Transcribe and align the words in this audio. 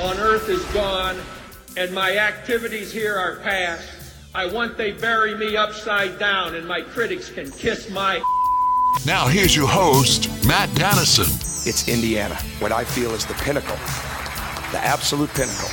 on 0.00 0.16
earth 0.18 0.48
is 0.48 0.64
gone 0.66 1.16
and 1.76 1.92
my 1.92 2.16
activities 2.16 2.92
here 2.92 3.16
are 3.16 3.36
past, 3.40 3.88
I 4.32 4.46
want 4.46 4.76
they 4.76 4.92
bury 4.92 5.36
me 5.36 5.56
upside 5.56 6.18
down 6.18 6.54
and 6.54 6.66
my 6.66 6.82
critics 6.82 7.30
can 7.30 7.50
kiss 7.50 7.90
my. 7.90 8.22
Now 9.04 9.26
here's 9.26 9.56
your 9.56 9.66
host, 9.66 10.28
Matt 10.46 10.72
Dennison. 10.76 11.26
It's 11.68 11.88
Indiana, 11.88 12.36
what 12.60 12.70
I 12.70 12.84
feel 12.84 13.10
is 13.10 13.26
the 13.26 13.34
pinnacle, 13.34 13.76
the 14.70 14.80
absolute 14.80 15.30
pinnacle 15.30 15.68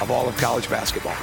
of 0.00 0.10
all 0.10 0.26
of 0.28 0.36
college 0.38 0.70
basketball. 0.70 1.16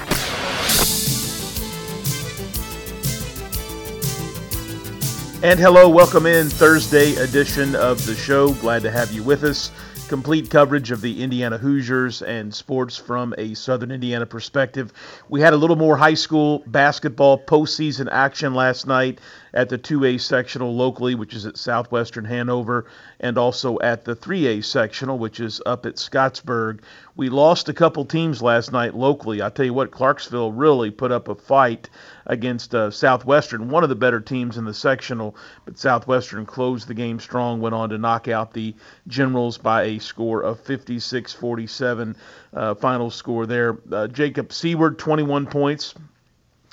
And 5.41 5.59
hello, 5.59 5.89
welcome 5.89 6.25
in 6.25 6.49
Thursday 6.49 7.16
edition 7.16 7.75
of 7.75 8.05
the 8.05 8.13
show. 8.13 8.53
Glad 8.55 8.83
to 8.83 8.91
have 8.91 9.11
you 9.13 9.23
with 9.23 9.43
us 9.43 9.71
complete 10.09 10.49
coverage 10.49 10.89
of 10.89 11.02
the 11.02 11.21
Indiana 11.21 11.59
Hoosiers 11.59 12.23
and 12.23 12.52
sports 12.52 12.97
from 12.97 13.35
a 13.38 13.53
Southern 13.53 13.91
Indiana 13.91 14.25
perspective. 14.25 14.91
We 15.29 15.39
had 15.39 15.53
a 15.53 15.55
little 15.55 15.75
more 15.75 15.95
high 15.95 16.16
school 16.16 16.63
basketball 16.66 17.38
postseason 17.38 18.09
action 18.11 18.55
last 18.55 18.88
night 18.88 19.19
at 19.53 19.69
the 19.69 19.78
2A 19.78 20.22
sectional 20.22 20.75
locally, 20.75 21.16
which 21.16 21.33
is 21.33 21.45
at 21.45 21.58
Southwestern 21.58 22.25
Hanover, 22.25 22.86
and 23.19 23.38
also 23.38 23.80
at 23.80 24.06
the 24.06 24.16
3A 24.16 24.64
sectional, 24.64 25.17
which 25.17 25.39
is 25.39 25.61
up 25.66 25.86
at 25.86 25.95
Scottsburg. 25.95 26.80
We 27.16 27.30
lost 27.30 27.67
a 27.67 27.73
couple 27.73 28.06
teams 28.06 28.41
last 28.41 28.72
night 28.72 28.95
locally. 28.95 29.41
I 29.41 29.50
tell 29.50 29.66
you 29.66 29.73
what, 29.73 29.91
Clarksville 29.91 30.53
really 30.53 30.91
put 30.91 31.11
up 31.11 31.28
a 31.28 31.36
fight 31.36 31.89
against 32.25 32.73
uh, 32.75 32.91
Southwestern, 32.91 33.69
one 33.69 33.83
of 33.83 33.89
the 33.89 33.95
better 33.95 34.22
teams 34.22 34.58
in 34.58 34.66
the 34.66 34.73
sectional, 34.73 35.36
but 35.66 35.78
Southwestern 35.78 36.45
closed 36.45 36.88
the 36.88 36.94
game 36.94 37.19
strong, 37.19 37.59
went 37.59 37.75
on 37.75 37.89
to 37.89 37.97
knock 37.97 38.28
out 38.28 38.53
the 38.53 38.73
Generals 39.08 39.58
by 39.58 39.84
a 39.84 40.00
score 40.00 40.41
of 40.44 40.59
56 40.59 41.34
47. 41.34 42.16
Uh, 42.53 42.75
final 42.75 43.09
score 43.09 43.45
there. 43.45 43.78
Uh, 43.91 44.08
Jacob 44.08 44.53
Seward, 44.53 44.97
21 45.00 45.47
points. 45.47 45.95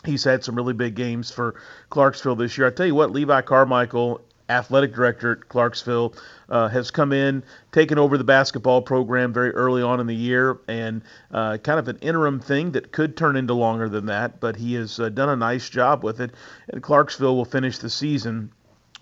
He's 0.06 0.24
had 0.24 0.44
some 0.44 0.54
really 0.54 0.72
big 0.72 0.94
games 0.94 1.30
for 1.30 1.56
Clarksville 1.90 2.36
this 2.36 2.56
year. 2.56 2.66
I 2.66 2.70
tell 2.70 2.86
you 2.86 2.94
what, 2.94 3.10
Levi 3.10 3.42
Carmichael, 3.42 4.20
athletic 4.48 4.94
director 4.94 5.32
at 5.32 5.48
Clarksville, 5.48 6.14
uh, 6.48 6.68
has 6.68 6.90
come 6.90 7.12
in, 7.12 7.42
taken 7.72 7.98
over 7.98 8.16
the 8.16 8.24
basketball 8.24 8.80
program 8.80 9.32
very 9.32 9.50
early 9.50 9.82
on 9.82 10.00
in 10.00 10.06
the 10.06 10.14
year, 10.14 10.58
and 10.68 11.02
uh, 11.32 11.58
kind 11.58 11.78
of 11.78 11.88
an 11.88 11.98
interim 11.98 12.40
thing 12.40 12.72
that 12.72 12.92
could 12.92 13.16
turn 13.16 13.36
into 13.36 13.54
longer 13.54 13.88
than 13.88 14.06
that. 14.06 14.40
But 14.40 14.56
he 14.56 14.74
has 14.74 15.00
uh, 15.00 15.08
done 15.08 15.28
a 15.28 15.36
nice 15.36 15.68
job 15.68 16.04
with 16.04 16.20
it, 16.20 16.32
and 16.68 16.82
Clarksville 16.82 17.36
will 17.36 17.44
finish 17.44 17.78
the 17.78 17.90
season 17.90 18.52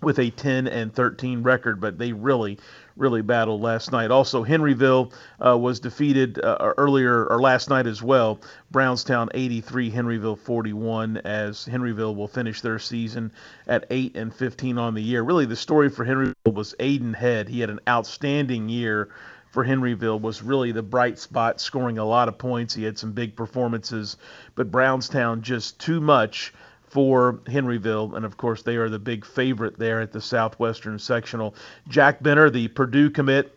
with 0.05 0.19
a 0.19 0.31
10 0.31 0.69
and 0.69 0.95
13 0.95 1.43
record, 1.43 1.81
but 1.81 1.99
they 1.99 2.13
really, 2.13 2.59
really 2.97 3.23
battled 3.23 3.61
last 3.61 3.93
night. 3.93 4.11
Also, 4.11 4.45
Henryville 4.45 5.13
uh, 5.45 5.57
was 5.59 5.81
defeated 5.81 6.39
uh, 6.43 6.75
earlier 6.77 7.27
or 7.27 7.41
last 7.41 7.69
night 7.69 7.87
as 7.87 8.03
well. 8.03 8.41
Brownstown 8.71 9.31
83, 9.35 9.91
Henryville 9.91 10.39
41, 10.39 11.19
as 11.19 11.67
Henryville 11.67 12.15
will 12.15 12.29
finish 12.29 12.61
their 12.61 12.79
season 12.79 13.33
at 13.67 13.87
8 13.91 14.17
and 14.17 14.35
15 14.35 14.79
on 14.79 14.95
the 14.95 15.03
year. 15.03 15.23
Really, 15.23 15.47
the 15.47 15.57
story 15.57 15.89
for 15.89 16.05
Henryville 16.05 16.55
was 16.55 16.75
Aiden 16.79 17.15
Head. 17.15 17.49
He 17.49 17.61
had 17.61 17.71
an 17.71 17.81
outstanding 17.89 18.69
year 18.69 19.09
for 19.55 19.65
Henryville 19.65 20.21
was 20.21 20.43
really 20.43 20.73
the 20.73 20.83
bright 20.83 21.17
spot, 21.17 21.61
scoring 21.61 21.99
a 21.99 22.05
lot 22.05 22.27
of 22.27 22.37
points. 22.37 22.75
He 22.75 22.83
had 22.83 22.99
some 22.99 23.13
big 23.13 23.37
performances, 23.37 24.17
but 24.57 24.73
Brownstown 24.73 25.43
just 25.43 25.79
too 25.79 26.01
much 26.01 26.53
for 26.95 27.41
Henryville, 27.47 28.15
and 28.15 28.25
of 28.25 28.37
course 28.37 28.63
they 28.63 28.77
are 28.77 28.89
the 28.89 29.01
big 29.01 29.27
favorite 29.27 29.77
there 29.77 30.01
at 30.01 30.13
the 30.13 30.21
Southwestern 30.21 30.97
Sectional. 31.01 31.57
Jack 31.89 32.23
Benter, 32.23 32.53
the 32.53 32.69
Purdue 32.69 33.11
commit, 33.11 33.53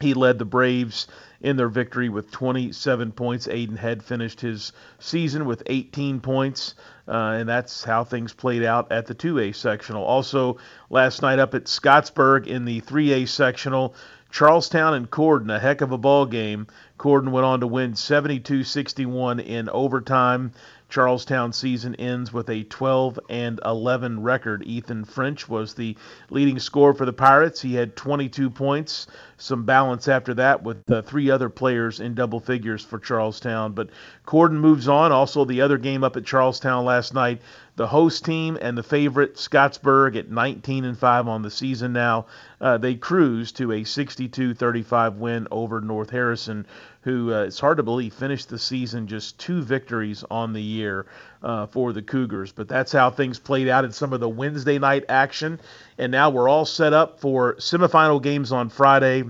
he 0.00 0.12
led 0.12 0.40
the 0.40 0.44
Braves 0.44 1.06
in 1.40 1.56
their 1.56 1.68
victory 1.68 2.08
with 2.08 2.32
27 2.32 3.12
points. 3.12 3.46
Aiden 3.46 3.78
Head 3.78 4.02
finished 4.02 4.40
his 4.40 4.72
season 4.98 5.44
with 5.44 5.62
18 5.66 6.18
points, 6.18 6.74
uh, 7.06 7.36
and 7.38 7.48
that's 7.48 7.84
how 7.84 8.02
things 8.02 8.32
played 8.32 8.64
out 8.64 8.90
at 8.90 9.06
the 9.06 9.14
2A 9.14 9.54
sectional. 9.54 10.02
Also, 10.02 10.56
last 10.90 11.22
night 11.22 11.38
up 11.38 11.54
at 11.54 11.66
Scottsburg 11.66 12.48
in 12.48 12.64
the 12.64 12.80
3A 12.80 13.28
sectional, 13.28 13.94
Charlestown 14.32 14.94
and 14.94 15.08
Corydon, 15.08 15.54
a 15.54 15.60
heck 15.60 15.80
of 15.80 15.92
a 15.92 15.98
ball 15.98 16.26
game. 16.26 16.66
Corydon 16.98 17.30
went 17.30 17.44
on 17.44 17.60
to 17.60 17.68
win 17.68 17.94
72 17.94 18.64
61 18.64 19.38
in 19.38 19.68
overtime. 19.68 20.50
Charlestown 20.88 21.52
season 21.52 21.94
ends 21.96 22.32
with 22.32 22.48
a 22.48 22.64
12 22.64 23.18
and 23.28 23.60
11 23.64 24.22
record. 24.22 24.62
Ethan 24.64 25.04
French 25.04 25.48
was 25.48 25.74
the 25.74 25.96
leading 26.30 26.58
scorer 26.58 26.94
for 26.94 27.04
the 27.04 27.12
Pirates. 27.12 27.60
He 27.60 27.74
had 27.74 27.96
22 27.96 28.50
points, 28.50 29.06
some 29.36 29.64
balance 29.64 30.08
after 30.08 30.34
that 30.34 30.62
with 30.62 30.88
uh, 30.90 31.02
three 31.02 31.30
other 31.30 31.48
players 31.48 32.00
in 32.00 32.14
double 32.14 32.40
figures 32.40 32.84
for 32.84 32.98
Charlestown. 32.98 33.72
But 33.72 33.90
Corydon 34.26 34.60
moves 34.60 34.86
on. 34.88 35.10
Also, 35.10 35.44
the 35.44 35.60
other 35.60 35.78
game 35.78 36.04
up 36.04 36.16
at 36.16 36.24
Charlestown 36.24 36.84
last 36.84 37.14
night, 37.14 37.40
the 37.76 37.86
host 37.88 38.24
team 38.24 38.56
and 38.60 38.78
the 38.78 38.82
favorite 38.82 39.34
Scottsburg 39.34 40.16
at 40.16 40.30
19 40.30 40.84
and 40.84 40.96
5 40.96 41.28
on 41.28 41.42
the 41.42 41.50
season 41.50 41.92
now. 41.92 42.26
Uh, 42.60 42.78
they 42.78 42.94
cruise 42.94 43.50
to 43.52 43.72
a 43.72 43.82
62-35 43.82 45.16
win 45.16 45.48
over 45.50 45.80
North 45.80 46.10
Harrison, 46.10 46.66
who 47.04 47.32
uh, 47.34 47.42
it's 47.42 47.60
hard 47.60 47.76
to 47.76 47.82
believe 47.82 48.14
finished 48.14 48.48
the 48.48 48.58
season 48.58 49.06
just 49.06 49.38
two 49.38 49.62
victories 49.62 50.24
on 50.30 50.54
the 50.54 50.62
year 50.62 51.06
uh, 51.42 51.66
for 51.66 51.92
the 51.92 52.00
Cougars. 52.00 52.50
But 52.50 52.66
that's 52.66 52.92
how 52.92 53.10
things 53.10 53.38
played 53.38 53.68
out 53.68 53.84
in 53.84 53.92
some 53.92 54.14
of 54.14 54.20
the 54.20 54.28
Wednesday 54.28 54.78
night 54.78 55.04
action, 55.08 55.60
and 55.98 56.10
now 56.10 56.30
we're 56.30 56.48
all 56.48 56.64
set 56.64 56.94
up 56.94 57.20
for 57.20 57.56
semifinal 57.56 58.22
games 58.22 58.52
on 58.52 58.70
Friday 58.70 59.24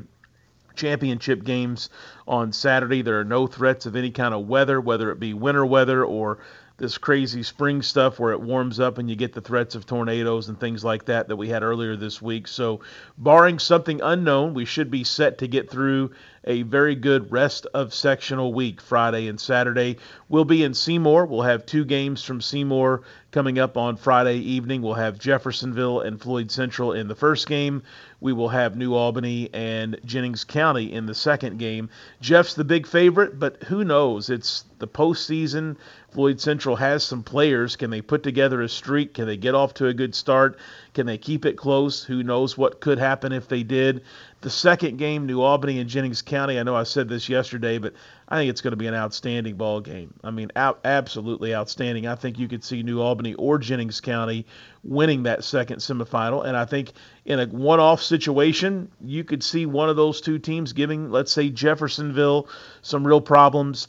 championship 0.76 1.44
games 1.44 1.90
on 2.26 2.52
Saturday. 2.52 3.02
There 3.02 3.20
are 3.20 3.24
no 3.24 3.46
threats 3.46 3.86
of 3.86 3.96
any 3.96 4.10
kind 4.10 4.34
of 4.34 4.48
weather, 4.48 4.80
whether 4.80 5.10
it 5.10 5.20
be 5.20 5.34
winter 5.34 5.64
weather 5.64 6.04
or 6.04 6.38
this 6.76 6.98
crazy 6.98 7.42
spring 7.42 7.82
stuff 7.82 8.18
where 8.18 8.32
it 8.32 8.40
warms 8.40 8.80
up 8.80 8.98
and 8.98 9.08
you 9.08 9.14
get 9.14 9.32
the 9.32 9.40
threats 9.40 9.76
of 9.76 9.86
tornadoes 9.86 10.48
and 10.48 10.58
things 10.58 10.82
like 10.82 11.04
that 11.04 11.28
that 11.28 11.36
we 11.36 11.48
had 11.48 11.62
earlier 11.62 11.94
this 11.94 12.20
week. 12.20 12.48
So, 12.48 12.80
barring 13.16 13.60
something 13.60 14.00
unknown, 14.00 14.54
we 14.54 14.64
should 14.64 14.90
be 14.90 15.04
set 15.04 15.38
to 15.38 15.46
get 15.46 15.70
through 15.70 16.10
a 16.46 16.62
very 16.62 16.94
good 16.94 17.30
rest 17.30 17.66
of 17.74 17.94
sectional 17.94 18.52
week, 18.52 18.80
Friday 18.80 19.28
and 19.28 19.40
Saturday. 19.40 19.98
We'll 20.28 20.44
be 20.44 20.64
in 20.64 20.74
Seymour. 20.74 21.26
We'll 21.26 21.42
have 21.42 21.64
two 21.64 21.84
games 21.84 22.22
from 22.22 22.40
Seymour 22.40 23.02
coming 23.30 23.58
up 23.58 23.76
on 23.76 23.96
Friday 23.96 24.38
evening. 24.38 24.82
We'll 24.82 24.94
have 24.94 25.18
Jeffersonville 25.18 26.00
and 26.00 26.20
Floyd 26.20 26.50
Central 26.50 26.92
in 26.92 27.08
the 27.08 27.14
first 27.14 27.48
game. 27.48 27.82
We 28.20 28.32
will 28.32 28.48
have 28.48 28.76
New 28.76 28.94
Albany 28.94 29.48
and 29.52 29.98
Jennings 30.04 30.44
County 30.44 30.92
in 30.92 31.06
the 31.06 31.14
second 31.14 31.58
game. 31.58 31.88
Jeff's 32.20 32.54
the 32.54 32.64
big 32.64 32.86
favorite, 32.86 33.38
but 33.38 33.62
who 33.64 33.84
knows? 33.84 34.28
It's 34.28 34.64
the 34.84 34.88
postseason. 34.88 35.76
Floyd 36.12 36.40
Central 36.40 36.76
has 36.76 37.02
some 37.02 37.22
players. 37.22 37.74
Can 37.74 37.90
they 37.90 38.02
put 38.02 38.22
together 38.22 38.60
a 38.60 38.68
streak? 38.68 39.14
Can 39.14 39.26
they 39.26 39.38
get 39.38 39.54
off 39.54 39.74
to 39.74 39.86
a 39.86 39.94
good 39.94 40.14
start? 40.14 40.58
Can 40.92 41.06
they 41.06 41.18
keep 41.18 41.46
it 41.46 41.56
close? 41.56 42.04
Who 42.04 42.22
knows 42.22 42.56
what 42.56 42.80
could 42.80 42.98
happen 42.98 43.32
if 43.32 43.48
they 43.48 43.62
did? 43.62 44.02
The 44.42 44.50
second 44.50 44.98
game, 44.98 45.24
New 45.24 45.40
Albany 45.40 45.80
and 45.80 45.88
Jennings 45.88 46.20
County. 46.20 46.60
I 46.60 46.62
know 46.62 46.76
I 46.76 46.82
said 46.82 47.08
this 47.08 47.30
yesterday, 47.30 47.78
but 47.78 47.94
I 48.28 48.36
think 48.36 48.50
it's 48.50 48.60
going 48.60 48.72
to 48.72 48.76
be 48.76 48.86
an 48.86 48.94
outstanding 48.94 49.56
ball 49.56 49.80
game. 49.80 50.12
I 50.22 50.30
mean, 50.30 50.52
out, 50.54 50.80
absolutely 50.84 51.54
outstanding. 51.54 52.06
I 52.06 52.14
think 52.14 52.38
you 52.38 52.46
could 52.46 52.62
see 52.62 52.82
New 52.82 53.00
Albany 53.00 53.32
or 53.34 53.58
Jennings 53.58 54.00
County 54.00 54.44
winning 54.84 55.22
that 55.22 55.44
second 55.44 55.78
semifinal, 55.78 56.44
and 56.44 56.56
I 56.56 56.66
think 56.66 56.92
in 57.24 57.40
a 57.40 57.46
one-off 57.46 58.02
situation, 58.02 58.90
you 59.00 59.24
could 59.24 59.42
see 59.42 59.64
one 59.64 59.88
of 59.88 59.96
those 59.96 60.20
two 60.20 60.38
teams 60.38 60.74
giving, 60.74 61.10
let's 61.10 61.32
say, 61.32 61.48
Jeffersonville 61.48 62.48
some 62.82 63.06
real 63.06 63.22
problems 63.22 63.88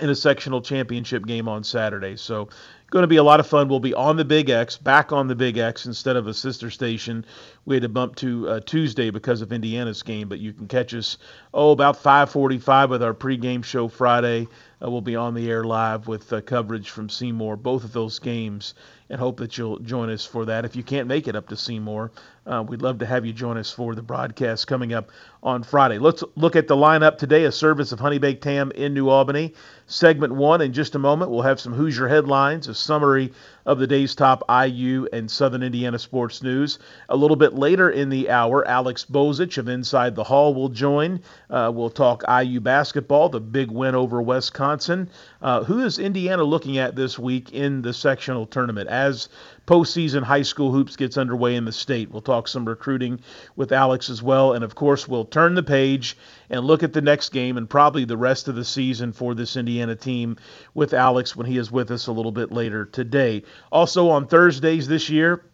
in 0.00 0.10
a 0.10 0.14
sectional 0.14 0.60
championship 0.60 1.26
game 1.26 1.48
on 1.48 1.64
Saturday. 1.64 2.16
So 2.16 2.48
going 2.90 3.02
to 3.02 3.08
be 3.08 3.16
a 3.16 3.22
lot 3.22 3.40
of 3.40 3.46
fun. 3.46 3.68
We'll 3.68 3.80
be 3.80 3.94
on 3.94 4.16
the 4.16 4.24
Big 4.24 4.50
X, 4.50 4.76
back 4.76 5.12
on 5.12 5.28
the 5.28 5.34
Big 5.34 5.58
X 5.58 5.86
instead 5.86 6.16
of 6.16 6.26
a 6.26 6.34
sister 6.34 6.70
station. 6.70 7.24
We 7.68 7.74
had 7.74 7.82
to 7.82 7.90
bump 7.90 8.16
to 8.16 8.48
uh, 8.48 8.60
Tuesday 8.60 9.10
because 9.10 9.42
of 9.42 9.52
Indiana's 9.52 10.02
game, 10.02 10.30
but 10.30 10.38
you 10.38 10.54
can 10.54 10.68
catch 10.68 10.94
us 10.94 11.18
oh 11.52 11.72
about 11.72 12.02
5:45 12.02 12.88
with 12.88 13.02
our 13.02 13.12
pregame 13.12 13.62
show 13.62 13.88
Friday. 13.88 14.48
uh, 14.82 14.90
we'll 14.90 15.02
be 15.02 15.16
on 15.16 15.34
the 15.34 15.50
air 15.50 15.64
live 15.64 16.06
with 16.06 16.32
uh, 16.32 16.40
coverage 16.40 16.88
from 16.88 17.10
Seymour, 17.10 17.56
both 17.56 17.84
of 17.84 17.92
those 17.92 18.18
games, 18.20 18.74
and 19.10 19.20
hope 19.20 19.38
that 19.38 19.58
you'll 19.58 19.78
join 19.80 20.08
us 20.08 20.24
for 20.24 20.46
that. 20.46 20.64
If 20.64 20.76
you 20.76 20.82
can't 20.82 21.08
make 21.08 21.28
it 21.28 21.36
up 21.36 21.48
to 21.48 21.56
Seymour, 21.56 22.10
uh, 22.46 22.64
we'd 22.66 22.80
love 22.80 23.00
to 23.00 23.06
have 23.06 23.26
you 23.26 23.32
join 23.34 23.58
us 23.58 23.70
for 23.70 23.94
the 23.94 24.02
broadcast 24.02 24.66
coming 24.66 24.94
up 24.94 25.10
on 25.42 25.62
Friday. 25.62 25.98
Let's 25.98 26.24
look 26.36 26.56
at 26.56 26.68
the 26.68 26.76
lineup 26.76 27.18
today, 27.18 27.44
a 27.44 27.52
service 27.52 27.92
of 27.92 28.00
Honey 28.00 28.18
Baked 28.18 28.44
Ham 28.44 28.70
in 28.74 28.94
New 28.94 29.08
Albany. 29.08 29.54
Segment 29.86 30.34
one, 30.34 30.62
in 30.62 30.72
just 30.72 30.94
a 30.94 30.98
moment, 30.98 31.30
we'll 31.30 31.42
have 31.42 31.60
some 31.60 31.74
Hoosier 31.74 32.08
headlines, 32.08 32.68
a 32.68 32.74
summary 32.74 33.32
of 33.66 33.78
the 33.78 33.86
day's 33.86 34.14
top 34.14 34.42
IU 34.48 35.06
and 35.12 35.30
Southern 35.30 35.62
Indiana 35.62 35.98
sports 35.98 36.42
news. 36.42 36.78
A 37.08 37.16
little 37.16 37.36
bit 37.36 37.54
later 37.54 37.90
in 37.90 38.08
the 38.08 38.30
hour, 38.30 38.66
Alex 38.66 39.04
Bozich 39.04 39.58
of 39.58 39.68
Inside 39.68 40.14
the 40.14 40.24
Hall 40.24 40.54
will 40.54 40.68
join. 40.68 41.20
Uh, 41.50 41.70
we'll 41.74 41.90
talk 41.90 42.22
IU 42.28 42.60
basketball, 42.60 43.28
the 43.28 43.40
big 43.40 43.70
win 43.70 43.94
over 43.94 44.22
Wisconsin. 44.22 45.08
Uh, 45.40 45.62
who 45.64 45.84
is 45.84 45.98
Indiana 45.98 46.42
looking 46.42 46.78
at 46.78 46.96
this 46.96 47.18
week 47.18 47.52
in 47.52 47.82
the 47.82 47.92
sectional 47.92 48.46
tournament 48.46 48.88
as 48.88 49.28
postseason 49.68 50.22
high 50.22 50.42
school 50.42 50.72
hoops 50.72 50.96
gets 50.96 51.18
underway 51.18 51.54
in 51.54 51.66
the 51.66 51.72
state? 51.72 52.10
We'll 52.10 52.22
talk 52.22 52.48
some 52.48 52.64
recruiting 52.64 53.20
with 53.54 53.70
Alex 53.70 54.08
as 54.08 54.22
well. 54.22 54.54
And 54.54 54.64
of 54.64 54.74
course, 54.74 55.06
we'll 55.06 55.26
turn 55.26 55.54
the 55.54 55.62
page 55.62 56.16
and 56.48 56.64
look 56.64 56.82
at 56.82 56.94
the 56.94 57.02
next 57.02 57.28
game 57.28 57.58
and 57.58 57.68
probably 57.68 58.06
the 58.06 58.16
rest 58.16 58.48
of 58.48 58.54
the 58.54 58.64
season 58.64 59.12
for 59.12 59.34
this 59.34 59.58
Indiana 59.58 59.94
team 59.94 60.38
with 60.72 60.94
Alex 60.94 61.36
when 61.36 61.46
he 61.46 61.58
is 61.58 61.70
with 61.70 61.90
us 61.90 62.06
a 62.06 62.12
little 62.12 62.32
bit 62.32 62.50
later 62.50 62.86
today. 62.86 63.42
Also 63.70 64.08
on 64.08 64.26
Thursdays 64.26 64.88
this 64.88 65.10
year, 65.10 65.44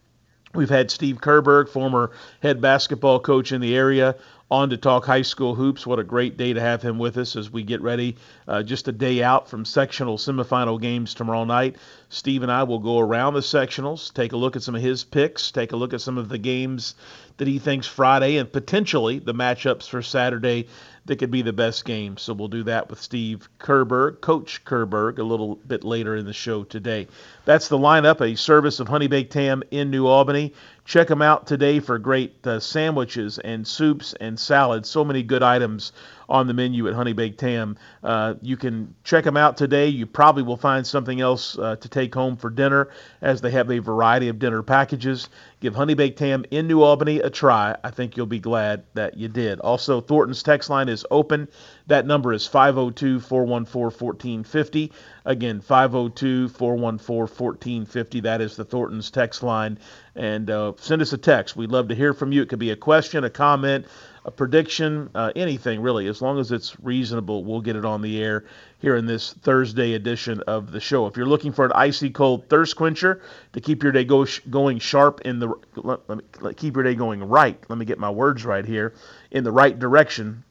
We've 0.54 0.70
had 0.70 0.90
Steve 0.90 1.20
Kerberg, 1.20 1.68
former 1.68 2.12
head 2.40 2.60
basketball 2.60 3.18
coach 3.18 3.50
in 3.50 3.60
the 3.60 3.76
area, 3.76 4.14
on 4.50 4.70
to 4.70 4.76
talk 4.76 5.04
high 5.04 5.22
school 5.22 5.56
hoops. 5.56 5.84
What 5.84 5.98
a 5.98 6.04
great 6.04 6.36
day 6.36 6.52
to 6.52 6.60
have 6.60 6.80
him 6.80 6.98
with 6.98 7.16
us 7.16 7.34
as 7.34 7.50
we 7.50 7.64
get 7.64 7.82
ready. 7.82 8.16
Uh, 8.46 8.62
just 8.62 8.86
a 8.86 8.92
day 8.92 9.20
out 9.20 9.48
from 9.48 9.64
sectional 9.64 10.16
semifinal 10.16 10.80
games 10.80 11.14
tomorrow 11.14 11.44
night. 11.44 11.74
Steve 12.08 12.44
and 12.44 12.52
I 12.52 12.62
will 12.62 12.78
go 12.78 13.00
around 13.00 13.34
the 13.34 13.40
sectionals, 13.40 14.14
take 14.14 14.32
a 14.32 14.36
look 14.36 14.54
at 14.54 14.62
some 14.62 14.76
of 14.76 14.82
his 14.82 15.02
picks, 15.02 15.50
take 15.50 15.72
a 15.72 15.76
look 15.76 15.92
at 15.92 16.00
some 16.00 16.18
of 16.18 16.28
the 16.28 16.38
games 16.38 16.94
that 17.38 17.48
he 17.48 17.58
thinks 17.58 17.88
Friday, 17.88 18.36
and 18.36 18.52
potentially 18.52 19.18
the 19.18 19.34
matchups 19.34 19.88
for 19.88 20.02
Saturday 20.02 20.68
that 21.06 21.16
could 21.16 21.30
be 21.30 21.42
the 21.42 21.52
best 21.52 21.84
game. 21.84 22.16
So 22.16 22.32
we'll 22.32 22.48
do 22.48 22.62
that 22.64 22.88
with 22.88 23.00
Steve 23.00 23.48
Kerberg, 23.58 24.20
Coach 24.20 24.64
Kerberg, 24.64 25.18
a 25.18 25.22
little 25.22 25.56
bit 25.56 25.84
later 25.84 26.16
in 26.16 26.24
the 26.24 26.32
show 26.32 26.64
today. 26.64 27.08
That's 27.44 27.68
the 27.68 27.78
lineup, 27.78 28.20
a 28.20 28.36
service 28.36 28.80
of 28.80 28.88
Honey 28.88 29.06
Baked 29.06 29.34
Ham 29.34 29.62
in 29.70 29.90
New 29.90 30.06
Albany. 30.06 30.54
Check 30.84 31.08
them 31.08 31.22
out 31.22 31.46
today 31.46 31.80
for 31.80 31.98
great 31.98 32.46
uh, 32.46 32.60
sandwiches 32.60 33.38
and 33.38 33.66
soups 33.66 34.14
and 34.20 34.38
salads. 34.38 34.88
So 34.88 35.04
many 35.04 35.22
good 35.22 35.42
items 35.42 35.92
on 36.28 36.46
the 36.46 36.54
menu 36.54 36.88
at 36.88 36.94
Honey 36.94 37.12
Baked 37.12 37.40
Ham. 37.40 37.76
Uh, 38.02 38.34
you 38.42 38.56
can 38.56 38.94
check 39.04 39.24
them 39.24 39.36
out 39.36 39.56
today. 39.56 39.88
You 39.88 40.06
probably 40.06 40.42
will 40.42 40.56
find 40.56 40.86
something 40.86 41.20
else 41.20 41.58
uh, 41.58 41.76
to 41.76 41.88
take 41.88 42.14
home 42.14 42.36
for 42.36 42.50
dinner 42.50 42.88
as 43.20 43.40
they 43.40 43.50
have 43.50 43.70
a 43.70 43.78
variety 43.78 44.28
of 44.28 44.38
dinner 44.38 44.62
packages. 44.62 45.28
Give 45.60 45.74
Honey 45.74 45.94
Baked 45.94 46.18
Ham 46.18 46.44
in 46.50 46.66
New 46.66 46.82
Albany 46.82 47.20
a 47.20 47.30
try. 47.30 47.76
I 47.82 47.90
think 47.90 48.16
you'll 48.16 48.26
be 48.26 48.38
glad 48.38 48.84
that 48.94 49.16
you 49.16 49.28
did. 49.28 49.60
Also, 49.60 50.00
Thornton's 50.00 50.42
text 50.42 50.68
line 50.68 50.88
is 50.88 51.06
open. 51.10 51.48
That 51.86 52.06
number 52.06 52.32
is 52.32 52.46
502 52.46 53.20
414 53.20 53.90
1450. 53.90 54.92
Again, 55.24 55.60
502 55.60 56.48
414 56.48 57.18
1450. 57.26 58.20
That 58.20 58.40
is 58.40 58.56
the 58.56 58.64
Thornton's 58.64 59.10
text 59.10 59.42
line. 59.42 59.78
And 60.14 60.50
uh, 60.50 60.72
send 60.76 61.02
us 61.02 61.12
a 61.12 61.18
text. 61.18 61.56
We'd 61.56 61.72
love 61.72 61.88
to 61.88 61.94
hear 61.94 62.12
from 62.12 62.32
you. 62.32 62.42
It 62.42 62.48
could 62.48 62.58
be 62.58 62.70
a 62.70 62.76
question, 62.76 63.24
a 63.24 63.30
comment, 63.30 63.86
a 64.24 64.30
prediction, 64.30 65.10
uh, 65.14 65.32
anything 65.36 65.80
really, 65.80 66.06
as 66.06 66.22
long 66.22 66.38
as 66.38 66.50
it's 66.50 66.78
reasonable, 66.80 67.44
we'll 67.44 67.60
get 67.60 67.76
it 67.76 67.84
on 67.84 68.00
the 68.00 68.22
air 68.22 68.44
here 68.78 68.96
in 68.96 69.04
this 69.04 69.34
Thursday 69.34 69.94
edition 69.94 70.40
of 70.46 70.72
the 70.72 70.80
show. 70.80 71.06
If 71.06 71.16
you're 71.16 71.26
looking 71.26 71.52
for 71.52 71.66
an 71.66 71.72
icy 71.74 72.10
cold 72.10 72.48
thirst 72.48 72.76
quencher 72.76 73.20
to 73.52 73.60
keep 73.60 73.82
your 73.82 73.92
day 73.92 74.04
go 74.04 74.26
going 74.48 74.78
sharp 74.78 75.20
in 75.22 75.38
the 75.40 75.48
let, 75.76 76.08
let 76.08 76.18
me 76.18 76.24
let, 76.40 76.56
keep 76.56 76.74
your 76.74 76.84
day 76.84 76.94
going 76.94 77.22
right. 77.22 77.62
Let 77.68 77.78
me 77.78 77.84
get 77.84 77.98
my 77.98 78.10
words 78.10 78.44
right 78.44 78.64
here 78.64 78.94
in 79.30 79.44
the 79.44 79.52
right 79.52 79.78
direction. 79.78 80.44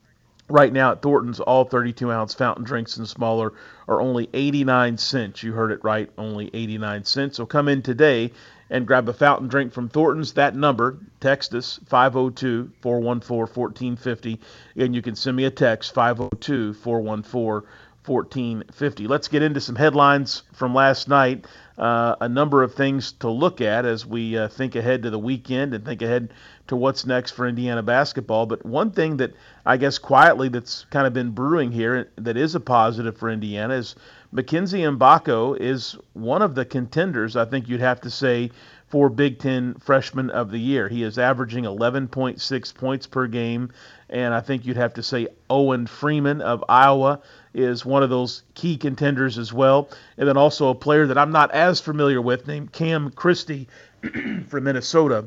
Right 0.50 0.74
now 0.74 0.92
at 0.92 1.02
Thornton's, 1.02 1.40
all 1.40 1.64
32 1.64 2.12
ounce 2.12 2.34
fountain 2.34 2.66
drinks 2.66 2.98
and 2.98 3.08
smaller 3.08 3.54
are 3.88 4.02
only 4.02 4.30
89 4.34 4.98
cents. 4.98 5.42
You 5.42 5.54
heard 5.54 5.72
it 5.72 5.84
right, 5.84 6.12
only 6.18 6.50
89 6.54 7.06
cents. 7.06 7.38
So 7.38 7.46
come 7.46 7.70
in 7.70 7.82
today 7.82 8.32
and 8.70 8.86
grab 8.86 9.08
a 9.08 9.14
fountain 9.14 9.48
drink 9.48 9.72
from 9.72 9.88
Thornton's. 9.88 10.34
That 10.34 10.56
number, 10.56 10.98
text 11.22 11.54
us 11.54 11.80
502 11.88 12.72
414 12.82 13.40
1450. 13.40 14.40
And 14.76 14.94
you 14.94 15.02
can 15.02 15.16
send 15.16 15.38
me 15.38 15.46
a 15.46 15.52
text 15.52 15.94
502 15.94 16.74
414 16.74 17.70
1450. 18.06 19.08
Let's 19.08 19.28
get 19.28 19.42
into 19.42 19.62
some 19.62 19.76
headlines 19.76 20.44
from 20.54 20.74
last 20.74 21.08
night. 21.08 21.46
Uh, 21.78 22.16
a 22.22 22.30
number 22.30 22.62
of 22.62 22.76
things 22.76 23.14
to 23.14 23.30
look 23.30 23.60
at 23.60 23.86
as 23.86 24.06
we 24.06 24.38
uh, 24.38 24.48
think 24.48 24.76
ahead 24.76 25.04
to 25.04 25.10
the 25.10 25.18
weekend 25.18 25.74
and 25.74 25.84
think 25.84 26.02
ahead 26.02 26.32
to 26.68 26.76
what's 26.76 27.06
next 27.06 27.32
for 27.32 27.48
Indiana 27.48 27.82
basketball. 27.82 28.46
But 28.46 28.66
one 28.66 28.92
thing 28.92 29.18
that 29.18 29.34
I 29.66 29.78
guess 29.78 29.98
quietly 29.98 30.50
that's 30.50 30.86
kind 30.92 31.08
of 31.08 31.14
been 31.14 31.32
brewing 31.32 31.72
here 31.72 32.12
that 32.18 32.38
is 32.38 32.54
a 32.54 32.60
positive 32.60 33.18
for 33.18 33.30
Indiana 33.30 33.74
is 33.74 33.96
Mackenzie 34.32 34.82
Mgbako 34.82 35.58
is 35.60 35.96
one 36.14 36.42
of 36.42 36.56
the 36.56 36.66
contenders, 36.66 37.36
I 37.36 37.46
think 37.46 37.68
you'd 37.68 37.82
have 37.82 38.02
to 38.02 38.10
say, 38.10 38.52
for 38.88 39.10
Big 39.10 39.40
Ten 39.40 39.74
Freshman 39.76 40.30
of 40.30 40.52
the 40.52 40.60
Year. 40.60 40.88
He 40.88 41.04
is 41.04 41.18
averaging 41.18 41.64
11.6 41.64 42.76
points 42.76 43.08
per 43.08 43.28
game, 43.28 43.72
and 44.14 44.32
I 44.32 44.42
think 44.42 44.66
you'd 44.66 44.78
have 44.78 44.94
to 44.94 45.04
say 45.04 45.28
Owen 45.50 45.88
Freeman 45.88 46.40
of 46.42 46.64
Iowa 46.70 47.20
is 47.56 47.84
one 47.84 48.04
of 48.04 48.12
those 48.12 48.44
key 48.54 48.78
contenders 48.78 49.40
as 49.40 49.52
well. 49.52 49.90
And 50.18 50.30
then 50.30 50.38
also 50.38 50.70
a 50.70 50.76
player 50.76 51.08
that 51.08 51.18
I'm 51.18 51.32
not 51.32 51.52
as 51.52 51.82
familiar 51.82 52.22
with 52.22 52.48
named 52.48 52.72
Cam 52.72 53.10
Christie 53.10 53.68
from 54.48 54.64
Minnesota. 54.66 55.26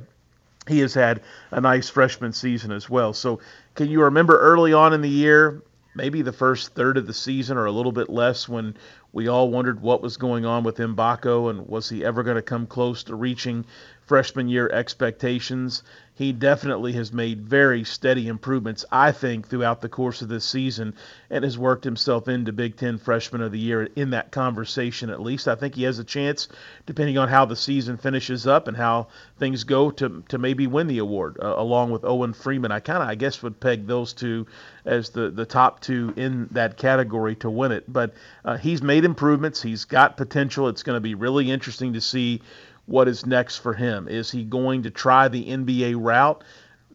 He 0.69 0.79
has 0.81 0.95
had 0.95 1.21
a 1.51 1.61
nice 1.61 1.89
freshman 1.89 2.33
season 2.33 2.71
as 2.71 2.89
well. 2.89 3.13
So, 3.13 3.41
can 3.75 3.91
you 3.91 4.03
remember 4.03 4.39
early 4.39 4.73
on 4.73 4.93
in 4.93 5.01
the 5.01 5.09
year 5.09 5.63
maybe 5.97 6.23
the 6.23 6.33
first 6.33 6.75
third 6.75 6.97
of 6.97 7.07
the 7.07 7.15
season 7.15 7.57
or 7.57 7.65
a 7.65 7.73
little 7.73 7.93
bit 7.93 8.11
less 8.11 8.49
when 8.49 8.77
we 9.13 9.29
all 9.29 9.51
wondered 9.51 9.81
what 9.81 10.03
was 10.03 10.17
going 10.19 10.45
on 10.45 10.63
with 10.63 10.77
Mgbako 10.77 11.51
and 11.51 11.67
was 11.67 11.89
he 11.89 12.05
ever 12.05 12.23
going 12.23 12.37
to 12.37 12.43
come 12.43 12.67
close 12.67 13.03
to 13.05 13.17
reaching 13.17 13.65
freshman 14.07 14.49
year 14.49 14.71
expectations. 14.73 15.83
He 16.15 16.33
definitely 16.33 16.95
has 16.95 17.13
made 17.13 17.43
very 17.43 17.85
steady 17.85 18.27
improvements, 18.29 18.87
I 18.91 19.13
think, 19.13 19.47
throughout 19.47 19.83
the 19.83 19.91
course 19.91 20.23
of 20.23 20.29
this 20.29 20.47
season 20.47 20.95
and 21.29 21.45
has 21.45 21.59
worked 21.59 21.85
himself 21.85 22.27
into 22.27 22.53
Big 22.53 22.77
Ten 22.77 22.97
Freshman 22.97 23.43
of 23.43 23.53
the 23.53 23.59
Year 23.59 23.83
in 23.97 24.11
that 24.11 24.31
conversation 24.31 25.11
at 25.11 25.21
least. 25.21 25.47
I 25.47 25.57
think 25.57 25.75
he 25.75 25.83
has 25.83 25.99
a 25.99 26.05
chance, 26.05 26.49
depending 26.87 27.19
on 27.19 27.29
how 27.29 27.45
the 27.45 27.55
season 27.55 27.99
finishes 27.99 28.47
up 28.47 28.67
and 28.67 28.77
how 28.79 29.09
things 29.39 29.65
go, 29.65 29.91
to, 29.91 30.25
to 30.29 30.39
maybe 30.39 30.67
win 30.67 30.87
the 30.87 30.99
award 30.99 31.37
uh, 31.43 31.55
along 31.59 31.91
with 31.91 32.05
Owen 32.05 32.33
Freeman. 32.33 32.73
I 32.73 32.81
kind 32.81 33.03
of, 33.03 33.09
I 33.11 33.15
guess, 33.17 33.43
would 33.43 33.61
peg 33.61 33.87
those 33.87 34.15
two 34.15 34.47
as 34.87 35.11
the, 35.11 35.29
the 35.29 35.45
top 35.45 35.81
two 35.81 36.15
in 36.17 36.49
that 36.53 36.79
category 36.79 37.35
to 37.37 37.51
win 37.51 37.73
it. 37.73 37.93
But 37.93 38.15
uh, 38.43 38.57
he's 38.57 38.81
made 38.81 39.05
improvements, 39.05 39.61
he's 39.61 39.85
got 39.85 40.17
potential. 40.17 40.69
It's 40.69 40.83
going 40.83 40.97
to 40.97 41.01
be 41.01 41.15
really 41.15 41.51
interesting 41.51 41.93
to 41.93 42.01
see 42.01 42.41
what 42.87 43.09
is 43.09 43.27
next 43.27 43.59
for 43.59 43.75
him. 43.75 44.09
Is 44.09 44.31
he 44.31 44.45
going 44.45 44.83
to 44.85 44.91
try 44.91 45.29
the 45.29 45.45
NBA 45.45 45.97
route? 45.99 46.43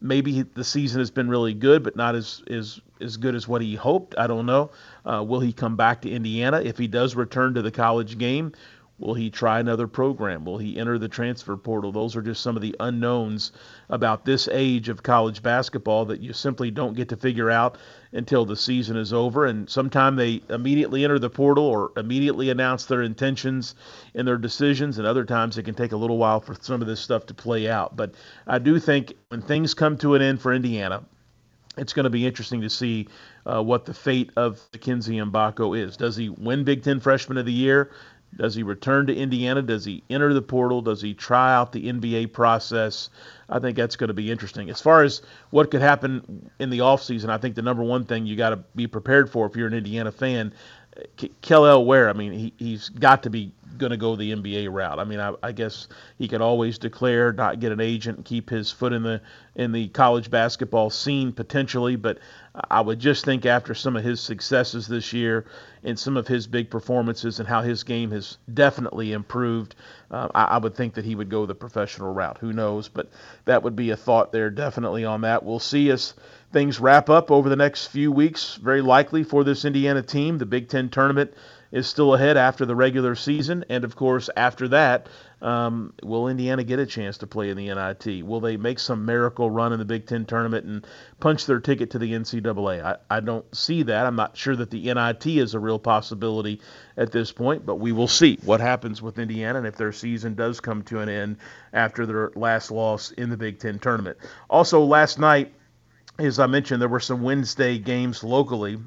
Maybe 0.00 0.42
the 0.42 0.64
season 0.64 0.98
has 1.00 1.10
been 1.10 1.28
really 1.28 1.54
good, 1.54 1.82
but 1.84 1.94
not 1.94 2.14
as 2.14 2.42
as 2.50 2.80
as 3.00 3.16
good 3.16 3.34
as 3.34 3.46
what 3.46 3.62
he 3.62 3.74
hoped. 3.76 4.14
I 4.18 4.26
don't 4.26 4.46
know. 4.46 4.70
Uh, 5.04 5.22
will 5.26 5.40
he 5.40 5.52
come 5.52 5.76
back 5.76 6.02
to 6.02 6.10
Indiana 6.10 6.60
if 6.60 6.78
he 6.78 6.88
does 6.88 7.14
return 7.14 7.54
to 7.54 7.62
the 7.62 7.70
college 7.70 8.18
game? 8.18 8.52
Will 9.02 9.14
he 9.14 9.30
try 9.30 9.58
another 9.58 9.88
program? 9.88 10.44
Will 10.44 10.58
he 10.58 10.78
enter 10.78 10.96
the 10.96 11.08
transfer 11.08 11.56
portal? 11.56 11.90
Those 11.90 12.14
are 12.14 12.22
just 12.22 12.40
some 12.40 12.54
of 12.54 12.62
the 12.62 12.76
unknowns 12.78 13.50
about 13.90 14.24
this 14.24 14.48
age 14.52 14.88
of 14.88 15.02
college 15.02 15.42
basketball 15.42 16.04
that 16.04 16.20
you 16.20 16.32
simply 16.32 16.70
don't 16.70 16.94
get 16.94 17.08
to 17.08 17.16
figure 17.16 17.50
out 17.50 17.78
until 18.12 18.44
the 18.44 18.54
season 18.54 18.96
is 18.96 19.12
over. 19.12 19.44
And 19.44 19.68
sometimes 19.68 20.18
they 20.18 20.40
immediately 20.48 21.02
enter 21.02 21.18
the 21.18 21.30
portal 21.30 21.64
or 21.64 21.90
immediately 21.96 22.50
announce 22.50 22.84
their 22.84 23.02
intentions 23.02 23.74
and 24.14 24.26
their 24.28 24.38
decisions, 24.38 24.98
and 24.98 25.06
other 25.06 25.24
times 25.24 25.58
it 25.58 25.64
can 25.64 25.74
take 25.74 25.90
a 25.90 25.96
little 25.96 26.18
while 26.18 26.40
for 26.40 26.54
some 26.60 26.80
of 26.80 26.86
this 26.86 27.00
stuff 27.00 27.26
to 27.26 27.34
play 27.34 27.68
out. 27.68 27.96
But 27.96 28.14
I 28.46 28.60
do 28.60 28.78
think 28.78 29.14
when 29.30 29.42
things 29.42 29.74
come 29.74 29.98
to 29.98 30.14
an 30.14 30.22
end 30.22 30.40
for 30.40 30.54
Indiana, 30.54 31.02
it's 31.76 31.92
going 31.92 32.04
to 32.04 32.10
be 32.10 32.26
interesting 32.26 32.60
to 32.60 32.70
see 32.70 33.08
uh, 33.46 33.62
what 33.62 33.86
the 33.86 33.94
fate 33.94 34.30
of 34.36 34.60
Mackenzie 34.72 35.16
Mgbako 35.16 35.78
is. 35.78 35.96
Does 35.96 36.16
he 36.16 36.28
win 36.28 36.64
Big 36.64 36.82
Ten 36.82 37.00
Freshman 37.00 37.38
of 37.38 37.46
the 37.46 37.52
Year? 37.52 37.90
Does 38.36 38.54
he 38.54 38.62
return 38.62 39.06
to 39.06 39.14
Indiana? 39.14 39.62
Does 39.62 39.84
he 39.84 40.02
enter 40.08 40.32
the 40.32 40.42
portal? 40.42 40.80
Does 40.80 41.02
he 41.02 41.12
try 41.12 41.54
out 41.54 41.72
the 41.72 41.92
NBA 41.92 42.32
process? 42.32 43.10
I 43.48 43.58
think 43.58 43.76
that's 43.76 43.96
going 43.96 44.08
to 44.08 44.14
be 44.14 44.30
interesting. 44.30 44.70
As 44.70 44.80
far 44.80 45.02
as 45.02 45.20
what 45.50 45.70
could 45.70 45.82
happen 45.82 46.50
in 46.58 46.70
the 46.70 46.78
offseason, 46.78 47.28
I 47.28 47.38
think 47.38 47.54
the 47.54 47.62
number 47.62 47.82
one 47.82 48.04
thing 48.04 48.24
you 48.24 48.36
got 48.36 48.50
to 48.50 48.56
be 48.74 48.86
prepared 48.86 49.30
for 49.30 49.46
if 49.46 49.54
you're 49.54 49.66
an 49.66 49.74
Indiana 49.74 50.10
fan, 50.10 50.54
Kel'el 51.42 51.84
Ware, 51.84 52.08
I 52.08 52.12
mean, 52.12 52.32
he, 52.32 52.52
he's 52.58 52.88
got 52.88 53.22
to 53.22 53.30
be 53.30 53.52
going 53.78 53.90
to 53.90 53.96
go 53.96 54.16
the 54.16 54.32
NBA 54.32 54.70
route. 54.70 54.98
I 54.98 55.04
mean, 55.04 55.20
I, 55.20 55.34
I, 55.42 55.52
guess 55.52 55.88
he 56.18 56.28
could 56.28 56.42
always 56.42 56.78
declare, 56.78 57.32
not 57.32 57.60
get 57.60 57.72
an 57.72 57.80
agent, 57.80 58.24
keep 58.26 58.50
his 58.50 58.70
foot 58.70 58.92
in 58.92 59.02
the 59.02 59.20
in 59.54 59.72
the 59.72 59.88
college 59.88 60.30
basketball 60.30 60.90
scene 60.90 61.32
potentially. 61.32 61.96
But 61.96 62.18
I 62.70 62.80
would 62.80 62.98
just 62.98 63.24
think 63.24 63.46
after 63.46 63.74
some 63.74 63.96
of 63.96 64.04
his 64.04 64.20
successes 64.20 64.86
this 64.86 65.12
year 65.12 65.46
and 65.82 65.98
some 65.98 66.16
of 66.16 66.28
his 66.28 66.46
big 66.46 66.70
performances 66.70 67.38
and 67.38 67.48
how 67.48 67.62
his 67.62 67.82
game 67.82 68.10
has 68.10 68.38
definitely 68.52 69.12
improved, 69.12 69.74
uh, 70.10 70.28
I, 70.34 70.44
I, 70.44 70.58
would 70.58 70.74
think 70.74 70.94
that 70.94 71.04
he 71.04 71.14
would 71.14 71.28
go 71.28 71.46
the 71.46 71.54
professional 71.54 72.12
route. 72.12 72.38
Who 72.38 72.52
knows? 72.52 72.88
But 72.88 73.10
that 73.46 73.62
would 73.62 73.76
be 73.76 73.90
a 73.90 73.96
thought 73.96 74.32
there 74.32 74.50
definitely 74.50 75.04
on 75.04 75.22
that. 75.22 75.44
We'll 75.44 75.58
see 75.58 75.90
as 75.90 76.14
things 76.52 76.80
wrap 76.80 77.08
up 77.08 77.30
over 77.30 77.48
the 77.48 77.56
next 77.56 77.86
few 77.86 78.12
weeks, 78.12 78.56
very 78.56 78.82
likely 78.82 79.24
for 79.24 79.44
this 79.44 79.64
Indiana 79.64 80.02
team. 80.02 80.38
The 80.38 80.46
Big 80.46 80.68
Ten 80.68 80.90
tournament 80.90 81.32
is 81.72 81.88
still 81.88 82.14
ahead 82.14 82.36
after 82.36 82.66
the 82.66 82.76
regular 82.76 83.14
season. 83.14 83.64
And 83.68 83.82
of 83.82 83.96
course, 83.96 84.28
after 84.36 84.68
that, 84.68 85.08
um, 85.40 85.94
will 86.02 86.28
Indiana 86.28 86.62
get 86.62 86.78
a 86.78 86.86
chance 86.86 87.18
to 87.18 87.26
play 87.26 87.50
in 87.50 87.56
the 87.56 87.74
NIT? 87.74 88.24
Will 88.24 88.40
they 88.40 88.56
make 88.56 88.78
some 88.78 89.04
miracle 89.04 89.50
run 89.50 89.72
in 89.72 89.78
the 89.78 89.84
Big 89.84 90.06
Ten 90.06 90.24
tournament 90.24 90.66
and 90.66 90.86
punch 91.18 91.46
their 91.46 91.58
ticket 91.58 91.90
to 91.90 91.98
the 91.98 92.12
NCAA? 92.12 92.84
I, 92.84 92.96
I 93.10 93.20
don't 93.20 93.52
see 93.56 93.82
that. 93.84 94.06
I'm 94.06 94.14
not 94.14 94.36
sure 94.36 94.54
that 94.54 94.70
the 94.70 94.92
NIT 94.92 95.26
is 95.26 95.54
a 95.54 95.58
real 95.58 95.78
possibility 95.78 96.60
at 96.96 97.10
this 97.10 97.32
point, 97.32 97.66
but 97.66 97.76
we 97.76 97.90
will 97.90 98.06
see 98.06 98.38
what 98.44 98.60
happens 98.60 99.02
with 99.02 99.18
Indiana 99.18 99.58
and 99.58 99.66
if 99.66 99.76
their 99.76 99.92
season 99.92 100.34
does 100.34 100.60
come 100.60 100.82
to 100.84 101.00
an 101.00 101.08
end 101.08 101.38
after 101.72 102.06
their 102.06 102.30
last 102.36 102.70
loss 102.70 103.10
in 103.12 103.30
the 103.30 103.36
Big 103.36 103.58
Ten 103.58 103.78
tournament. 103.78 104.18
Also, 104.48 104.80
last 104.80 105.18
night, 105.18 105.52
as 106.18 106.38
I 106.38 106.46
mentioned, 106.46 106.80
there 106.80 106.88
were 106.88 107.00
some 107.00 107.22
Wednesday 107.22 107.78
games 107.78 108.22
locally 108.22 108.78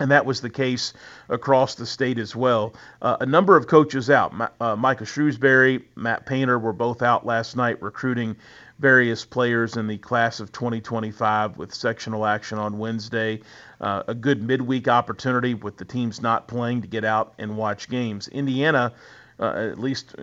and 0.00 0.10
that 0.10 0.26
was 0.26 0.40
the 0.40 0.50
case 0.50 0.92
across 1.28 1.76
the 1.76 1.86
state 1.86 2.18
as 2.18 2.34
well. 2.34 2.74
Uh, 3.00 3.16
a 3.20 3.26
number 3.26 3.56
of 3.56 3.68
coaches 3.68 4.10
out. 4.10 4.34
Uh, 4.60 4.74
Micah 4.76 5.04
Shrewsberry, 5.04 5.84
Matt 5.94 6.26
Painter 6.26 6.58
were 6.58 6.72
both 6.72 7.00
out 7.02 7.24
last 7.24 7.56
night 7.56 7.80
recruiting 7.80 8.36
various 8.80 9.24
players 9.24 9.76
in 9.76 9.86
the 9.86 9.98
class 9.98 10.40
of 10.40 10.50
2025 10.50 11.56
with 11.58 11.72
sectional 11.72 12.26
action 12.26 12.58
on 12.58 12.78
Wednesday. 12.78 13.40
Uh, 13.80 14.02
a 14.08 14.14
good 14.14 14.42
midweek 14.42 14.88
opportunity 14.88 15.54
with 15.54 15.76
the 15.76 15.84
teams 15.84 16.20
not 16.20 16.48
playing 16.48 16.82
to 16.82 16.88
get 16.88 17.04
out 17.04 17.34
and 17.38 17.56
watch 17.56 17.88
games. 17.88 18.28
Indiana. 18.28 18.92
Uh, 19.40 19.70
at 19.72 19.80
least 19.80 20.14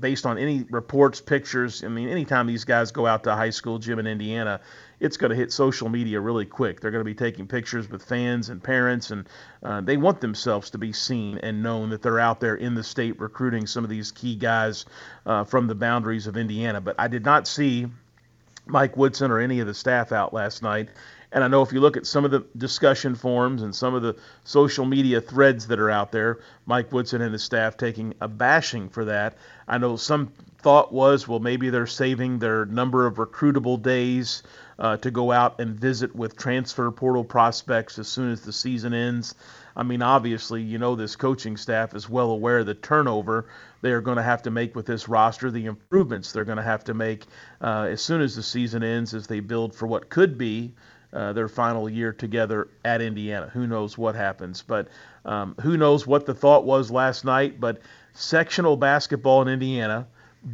based 0.00 0.26
on 0.26 0.38
any 0.38 0.64
reports, 0.70 1.20
pictures. 1.20 1.84
I 1.84 1.88
mean, 1.88 2.08
anytime 2.08 2.48
these 2.48 2.64
guys 2.64 2.90
go 2.90 3.06
out 3.06 3.22
to 3.22 3.32
high 3.32 3.50
school 3.50 3.78
gym 3.78 4.00
in 4.00 4.08
Indiana, 4.08 4.60
it's 4.98 5.16
going 5.16 5.30
to 5.30 5.36
hit 5.36 5.52
social 5.52 5.88
media 5.88 6.20
really 6.20 6.46
quick. 6.46 6.80
They're 6.80 6.90
going 6.90 7.04
to 7.04 7.04
be 7.04 7.14
taking 7.14 7.46
pictures 7.46 7.90
with 7.90 8.04
fans 8.04 8.48
and 8.48 8.62
parents, 8.62 9.10
and 9.10 9.28
uh, 9.62 9.80
they 9.82 9.96
want 9.96 10.20
themselves 10.20 10.70
to 10.70 10.78
be 10.78 10.92
seen 10.92 11.38
and 11.38 11.62
known 11.62 11.90
that 11.90 12.02
they're 12.02 12.20
out 12.20 12.40
there 12.40 12.54
in 12.54 12.74
the 12.74 12.82
state 12.82 13.20
recruiting 13.20 13.66
some 13.66 13.84
of 13.84 13.90
these 13.90 14.10
key 14.10 14.36
guys 14.36 14.86
uh, 15.26 15.44
from 15.44 15.66
the 15.66 15.74
boundaries 15.74 16.26
of 16.26 16.36
Indiana. 16.36 16.80
But 16.80 16.96
I 16.98 17.08
did 17.08 17.24
not 17.24 17.46
see 17.46 17.86
Mike 18.66 18.96
Woodson 18.96 19.30
or 19.30 19.38
any 19.38 19.60
of 19.60 19.66
the 19.66 19.74
staff 19.74 20.12
out 20.12 20.32
last 20.32 20.62
night. 20.62 20.88
And 21.32 21.44
I 21.44 21.48
know 21.48 21.62
if 21.62 21.72
you 21.72 21.80
look 21.80 21.96
at 21.96 22.06
some 22.06 22.24
of 22.24 22.30
the 22.30 22.46
discussion 22.56 23.14
forums 23.14 23.62
and 23.62 23.74
some 23.74 23.94
of 23.94 24.02
the 24.02 24.16
social 24.44 24.86
media 24.86 25.20
threads 25.20 25.66
that 25.66 25.78
are 25.78 25.90
out 25.90 26.12
there, 26.12 26.38
Mike 26.64 26.92
Woodson 26.92 27.20
and 27.20 27.32
his 27.32 27.42
staff 27.42 27.76
taking 27.76 28.14
a 28.20 28.28
bashing 28.28 28.88
for 28.88 29.04
that. 29.04 29.36
I 29.68 29.78
know 29.78 29.96
some 29.96 30.32
thought 30.66 30.92
was, 30.92 31.28
well, 31.28 31.38
maybe 31.38 31.70
they're 31.70 31.86
saving 31.86 32.40
their 32.40 32.64
number 32.66 33.06
of 33.06 33.18
recruitable 33.18 33.80
days 33.80 34.42
uh, 34.80 34.96
to 34.96 35.12
go 35.12 35.30
out 35.30 35.60
and 35.60 35.78
visit 35.78 36.12
with 36.16 36.36
transfer 36.36 36.90
portal 36.90 37.22
prospects 37.22 38.00
as 38.00 38.08
soon 38.08 38.32
as 38.32 38.40
the 38.40 38.52
season 38.52 38.92
ends. 38.92 39.36
I 39.76 39.84
mean, 39.84 40.02
obviously, 40.02 40.62
you 40.62 40.78
know, 40.78 40.96
this 40.96 41.14
coaching 41.14 41.56
staff 41.56 41.94
is 41.94 42.10
well 42.10 42.32
aware 42.32 42.58
of 42.58 42.66
the 42.66 42.74
turnover 42.74 43.46
they 43.80 43.92
are 43.92 44.00
going 44.00 44.16
to 44.16 44.24
have 44.24 44.42
to 44.42 44.50
make 44.50 44.74
with 44.74 44.86
this 44.86 45.08
roster, 45.08 45.52
the 45.52 45.66
improvements 45.66 46.32
they're 46.32 46.44
going 46.44 46.56
to 46.56 46.64
have 46.64 46.82
to 46.82 46.94
make 46.94 47.26
uh, 47.60 47.86
as 47.88 48.02
soon 48.02 48.20
as 48.20 48.34
the 48.34 48.42
season 48.42 48.82
ends 48.82 49.14
as 49.14 49.28
they 49.28 49.38
build 49.38 49.72
for 49.72 49.86
what 49.86 50.08
could 50.08 50.36
be 50.36 50.74
uh, 51.12 51.32
their 51.32 51.46
final 51.46 51.88
year 51.88 52.12
together 52.12 52.66
at 52.84 53.00
Indiana. 53.00 53.48
Who 53.52 53.68
knows 53.68 53.96
what 53.96 54.16
happens? 54.16 54.62
But 54.62 54.88
um, 55.24 55.54
who 55.60 55.76
knows 55.76 56.08
what 56.08 56.26
the 56.26 56.34
thought 56.34 56.64
was 56.64 56.90
last 56.90 57.24
night? 57.24 57.60
But 57.60 57.78
sectional 58.14 58.76
basketball 58.76 59.42
in 59.42 59.48
Indiana, 59.48 60.08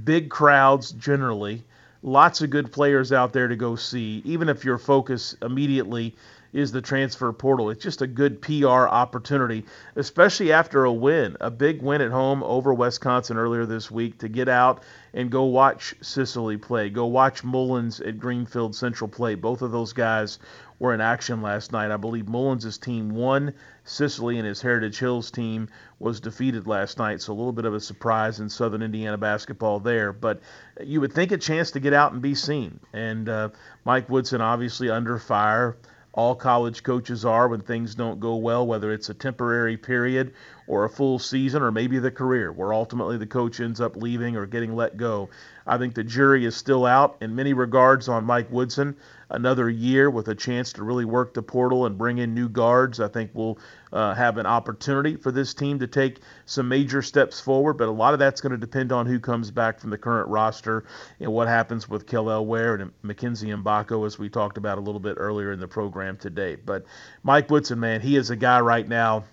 big 0.04 0.30
crowds 0.30 0.92
generally 0.92 1.64
lots 2.02 2.40
of 2.42 2.50
good 2.50 2.72
players 2.72 3.12
out 3.12 3.32
there 3.32 3.49
to 3.49 3.56
go 3.56 3.76
see, 3.76 4.22
even 4.25 4.49
if 4.49 4.64
your 4.64 4.78
focus 4.78 5.37
immediately 5.40 6.14
is 6.52 6.70
the 6.70 6.82
transfer 6.82 7.32
portal. 7.32 7.70
It's 7.70 7.82
just 7.82 8.02
a 8.02 8.06
good 8.06 8.42
PR 8.42 8.87
opportunity, 8.87 9.64
especially 9.96 10.52
after 10.52 10.84
a 10.84 10.92
win, 10.92 11.37
a 11.40 11.50
big 11.50 11.80
win 11.80 12.02
at 12.02 12.11
home 12.11 12.42
over 12.42 12.75
Wisconsin 12.75 13.38
earlier 13.38 13.64
this 13.64 13.90
week 13.90 14.18
to 14.18 14.28
get 14.28 14.49
out 14.49 14.82
and 15.14 15.30
go 15.30 15.44
watch 15.44 15.94
Sisley 16.02 16.58
play, 16.58 16.90
go 16.90 17.06
watch 17.06 17.42
Mullins 17.42 18.00
at 18.00 18.18
Greenfield 18.18 18.75
Central 18.75 19.08
play. 19.08 19.34
Both 19.34 19.62
of 19.62 19.72
those 19.72 19.94
guys 19.94 20.38
were 20.82 20.92
in 20.92 21.00
action 21.00 21.42
last 21.42 21.70
night. 21.70 21.92
I 21.92 21.96
believe 21.96 22.28
Mullins' 22.28 22.76
team 22.76 23.14
won. 23.14 23.54
Sisley 23.84 24.38
and 24.38 24.46
his 24.46 24.60
Heritage 24.60 24.98
Hills 24.98 25.30
team 25.30 25.68
was 26.00 26.18
defeated 26.18 26.66
last 26.66 26.98
night, 26.98 27.22
so 27.22 27.32
a 27.32 27.34
little 27.34 27.52
bit 27.52 27.66
of 27.66 27.72
a 27.72 27.78
surprise 27.78 28.40
in 28.40 28.48
Southern 28.48 28.82
Indiana 28.82 29.16
basketball 29.16 29.78
there. 29.78 30.12
But 30.12 30.40
you 30.82 31.00
would 31.00 31.12
think 31.12 31.30
a 31.30 31.38
chance 31.38 31.70
to 31.70 31.80
get 31.80 31.92
out 31.94 32.12
and 32.12 32.20
be 32.20 32.34
seen. 32.34 32.80
And 32.92 33.28
uh, 33.28 33.50
Mike 33.84 34.10
Woodson 34.10 34.40
obviously 34.40 34.90
under 34.90 35.20
fire. 35.20 35.76
All 36.14 36.34
college 36.34 36.82
coaches 36.82 37.24
are 37.24 37.48
when 37.48 37.60
things 37.60 37.94
don't 37.94 38.20
go 38.20 38.36
well, 38.36 38.66
whether 38.66 38.92
it's 38.92 39.08
a 39.08 39.14
temporary 39.14 39.78
period 39.78 40.34
or 40.66 40.84
a 40.84 40.90
full 40.90 41.18
season 41.18 41.62
or 41.62 41.70
maybe 41.70 41.98
the 42.00 42.10
career, 42.10 42.52
where 42.52 42.74
ultimately 42.74 43.16
the 43.16 43.26
coach 43.26 43.60
ends 43.60 43.80
up 43.80 43.96
leaving 43.96 44.36
or 44.36 44.44
getting 44.44 44.74
let 44.74 44.98
go. 44.98 45.30
I 45.66 45.78
think 45.78 45.94
the 45.94 46.04
jury 46.04 46.44
is 46.44 46.54
still 46.54 46.84
out 46.84 47.16
in 47.22 47.34
many 47.34 47.54
regards 47.54 48.08
on 48.08 48.24
Mike 48.24 48.50
Woodson 48.50 48.96
another 49.32 49.68
year 49.68 50.10
with 50.10 50.28
a 50.28 50.34
chance 50.34 50.72
to 50.74 50.84
really 50.84 51.04
work 51.04 51.34
the 51.34 51.42
portal 51.42 51.86
and 51.86 51.98
bring 51.98 52.18
in 52.18 52.34
new 52.34 52.48
guards. 52.48 53.00
I 53.00 53.08
think 53.08 53.30
we'll 53.34 53.58
uh, 53.92 54.14
have 54.14 54.38
an 54.38 54.46
opportunity 54.46 55.16
for 55.16 55.32
this 55.32 55.54
team 55.54 55.78
to 55.80 55.86
take 55.86 56.20
some 56.46 56.68
major 56.68 57.02
steps 57.02 57.40
forward, 57.40 57.74
but 57.74 57.88
a 57.88 57.92
lot 57.92 58.12
of 58.12 58.18
that's 58.18 58.40
going 58.40 58.52
to 58.52 58.58
depend 58.58 58.92
on 58.92 59.06
who 59.06 59.18
comes 59.18 59.50
back 59.50 59.80
from 59.80 59.90
the 59.90 59.98
current 59.98 60.28
roster 60.28 60.84
and 61.18 61.32
what 61.32 61.48
happens 61.48 61.88
with 61.88 62.06
Kel'el 62.06 62.44
Ware 62.44 62.74
and 62.74 62.92
Mackenzie 63.02 63.48
Mgbako, 63.48 64.06
as 64.06 64.18
we 64.18 64.28
talked 64.28 64.58
about 64.58 64.78
a 64.78 64.82
little 64.82 65.00
bit 65.00 65.16
earlier 65.18 65.52
in 65.52 65.60
the 65.60 65.68
program 65.68 66.16
today. 66.16 66.54
But 66.54 66.84
Mike 67.22 67.50
Woodson, 67.50 67.80
man, 67.80 68.00
he 68.00 68.16
is 68.16 68.30
a 68.30 68.36
guy 68.36 68.60
right 68.60 68.86
now, 68.86 69.24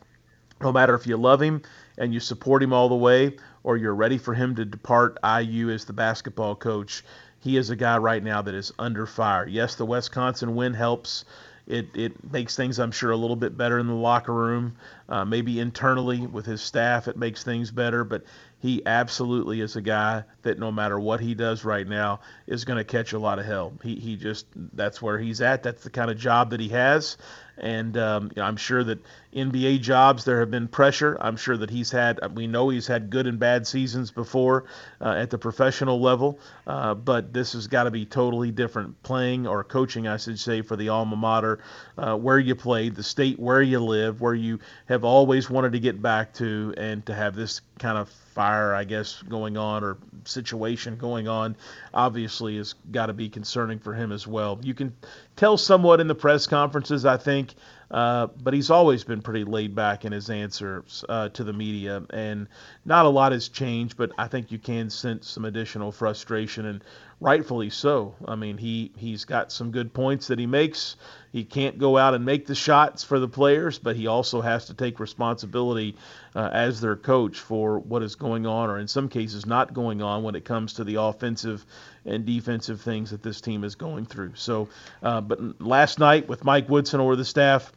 no 0.61 0.71
matter 0.71 0.95
if 0.95 1.07
you 1.07 1.17
love 1.17 1.41
him 1.41 1.61
and 1.97 2.13
you 2.13 2.19
support 2.19 2.63
him 2.63 2.73
all 2.73 2.89
the 2.89 2.95
way 2.95 3.35
or 3.63 3.77
you're 3.77 3.95
ready 3.95 4.17
for 4.17 4.33
him 4.33 4.55
to 4.55 4.65
depart 4.65 5.17
IU 5.23 5.69
as 5.69 5.85
the 5.85 5.93
basketball 5.93 6.55
coach 6.55 7.03
he 7.39 7.57
is 7.57 7.69
a 7.69 7.75
guy 7.75 7.97
right 7.97 8.23
now 8.23 8.41
that 8.41 8.53
is 8.53 8.71
under 8.77 9.05
fire. 9.05 9.47
Yes, 9.47 9.75
the 9.75 9.85
Wisconsin 9.85 10.55
win 10.55 10.73
helps. 10.73 11.25
It, 11.67 11.95
it 11.95 12.31
makes 12.33 12.55
things, 12.55 12.79
I'm 12.79 12.91
sure, 12.91 13.11
a 13.11 13.15
little 13.15 13.35
bit 13.35 13.55
better 13.55 13.77
in 13.77 13.85
the 13.85 13.93
locker 13.93 14.33
room. 14.33 14.75
Uh, 15.07 15.23
maybe 15.23 15.59
internally 15.59 16.25
with 16.25 16.47
his 16.47 16.61
staff, 16.61 17.07
it 17.07 17.15
makes 17.15 17.43
things 17.43 17.69
better. 17.69 18.03
But 18.03 18.23
he 18.59 18.83
absolutely 18.85 19.61
is 19.61 19.75
a 19.75 19.81
guy 19.81 20.23
that 20.41 20.57
no 20.57 20.71
matter 20.71 20.99
what 20.99 21.19
he 21.19 21.35
does 21.35 21.63
right 21.63 21.87
now 21.87 22.21
is 22.47 22.65
going 22.65 22.77
to 22.77 22.83
catch 22.83 23.13
a 23.13 23.19
lot 23.19 23.37
of 23.37 23.45
hell. 23.45 23.73
He, 23.83 23.95
he 23.95 24.15
just, 24.15 24.47
that's 24.73 24.99
where 24.99 25.19
he's 25.19 25.41
at. 25.41 25.61
That's 25.61 25.83
the 25.83 25.91
kind 25.91 26.09
of 26.09 26.17
job 26.17 26.49
that 26.49 26.59
he 26.59 26.69
has. 26.69 27.17
And 27.59 27.97
um, 27.97 28.31
you 28.35 28.41
know, 28.41 28.47
I'm 28.47 28.57
sure 28.57 28.83
that 28.83 28.99
NBA 29.33 29.81
jobs, 29.81 30.25
there 30.25 30.39
have 30.39 30.49
been 30.49 30.67
pressure. 30.67 31.15
I'm 31.21 31.37
sure 31.37 31.55
that 31.57 31.69
he's 31.69 31.91
had, 31.91 32.19
we 32.35 32.47
know 32.47 32.69
he's 32.69 32.87
had 32.87 33.11
good 33.11 33.27
and 33.27 33.37
bad 33.37 33.67
seasons 33.67 34.09
before 34.09 34.65
uh, 35.01 35.11
at 35.11 35.29
the 35.29 35.37
professional 35.37 36.01
level, 36.01 36.39
uh, 36.65 36.95
but 36.95 37.31
this 37.31 37.53
has 37.53 37.67
got 37.67 37.83
to 37.83 37.91
be 37.91 38.05
totally 38.05 38.49
different 38.49 39.01
playing 39.03 39.45
or 39.45 39.63
coaching, 39.63 40.07
I 40.07 40.17
should 40.17 40.39
say, 40.39 40.63
for 40.63 40.75
the 40.75 40.89
alma 40.89 41.15
mater 41.15 41.59
uh, 41.97 42.15
where 42.15 42.39
you 42.39 42.55
played, 42.55 42.95
the 42.95 43.03
state 43.03 43.39
where 43.39 43.61
you 43.61 43.79
live, 43.79 44.19
where 44.19 44.33
you 44.33 44.59
have 44.87 45.03
always 45.03 45.47
wanted 45.47 45.73
to 45.73 45.79
get 45.79 46.01
back 46.01 46.33
to, 46.35 46.73
and 46.77 47.05
to 47.05 47.13
have 47.13 47.35
this 47.35 47.61
kind 47.77 47.99
of 47.99 48.09
fire, 48.09 48.73
I 48.73 48.83
guess, 48.83 49.21
going 49.21 49.57
on 49.57 49.83
or 49.83 49.97
situation 50.25 50.97
going 50.97 51.27
on, 51.27 51.55
obviously 51.93 52.57
has 52.57 52.75
got 52.91 53.07
to 53.07 53.13
be 53.13 53.29
concerning 53.29 53.79
for 53.79 53.93
him 53.93 54.11
as 54.11 54.27
well. 54.27 54.59
You 54.61 54.73
can 54.73 54.95
tell 55.35 55.57
somewhat 55.57 55.99
in 55.99 56.07
the 56.07 56.15
press 56.15 56.47
conferences, 56.47 57.05
I 57.05 57.17
think, 57.17 57.53
uh, 57.91 58.27
but 58.41 58.53
he's 58.53 58.69
always 58.69 59.03
been 59.03 59.21
pretty 59.21 59.43
laid 59.43 59.73
back 59.75 60.05
in 60.05 60.11
his 60.11 60.29
answers 60.29 61.03
uh, 61.09 61.29
to 61.29 61.43
the 61.43 61.53
media, 61.53 62.03
and 62.11 62.47
not 62.85 63.05
a 63.05 63.09
lot 63.09 63.31
has 63.31 63.49
changed. 63.49 63.97
But 63.97 64.11
I 64.17 64.27
think 64.27 64.51
you 64.51 64.59
can 64.59 64.89
sense 64.89 65.27
some 65.29 65.45
additional 65.45 65.91
frustration, 65.91 66.65
and 66.65 66.83
rightfully 67.21 67.69
so. 67.69 68.15
I 68.25 68.35
mean, 68.35 68.57
he 68.57 68.91
he's 68.97 69.25
got 69.25 69.51
some 69.51 69.71
good 69.71 69.93
points 69.93 70.27
that 70.27 70.39
he 70.39 70.45
makes. 70.45 70.95
He 71.31 71.43
can't 71.43 71.77
go 71.77 71.97
out 71.97 72.15
and 72.15 72.25
make 72.25 72.47
the 72.47 72.55
shots 72.55 73.03
for 73.03 73.19
the 73.19 73.27
players, 73.27 73.77
but 73.77 73.95
he 73.95 74.07
also 74.07 74.41
has 74.41 74.65
to 74.65 74.73
take 74.73 74.99
responsibility 74.99 75.95
uh, 76.35 76.49
as 76.51 76.81
their 76.81 76.95
coach 76.95 77.39
for 77.39 77.79
what 77.79 78.01
is 78.01 78.15
going 78.15 78.47
on, 78.47 78.69
or 78.69 78.79
in 78.79 78.87
some 78.87 79.09
cases 79.09 79.45
not 79.45 79.73
going 79.73 80.01
on, 80.01 80.23
when 80.23 80.35
it 80.35 80.45
comes 80.45 80.73
to 80.73 80.83
the 80.83 80.95
offensive 80.95 81.65
and 82.05 82.25
defensive 82.25 82.81
things 82.81 83.11
that 83.11 83.21
this 83.21 83.41
team 83.41 83.63
is 83.63 83.75
going 83.75 84.05
through. 84.05 84.31
So, 84.35 84.69
uh, 85.03 85.21
but 85.21 85.61
last 85.61 85.99
night 85.99 86.27
with 86.27 86.43
Mike 86.43 86.69
Woodson 86.69 86.99
or 86.99 87.15
the 87.15 87.25
staff 87.25 87.71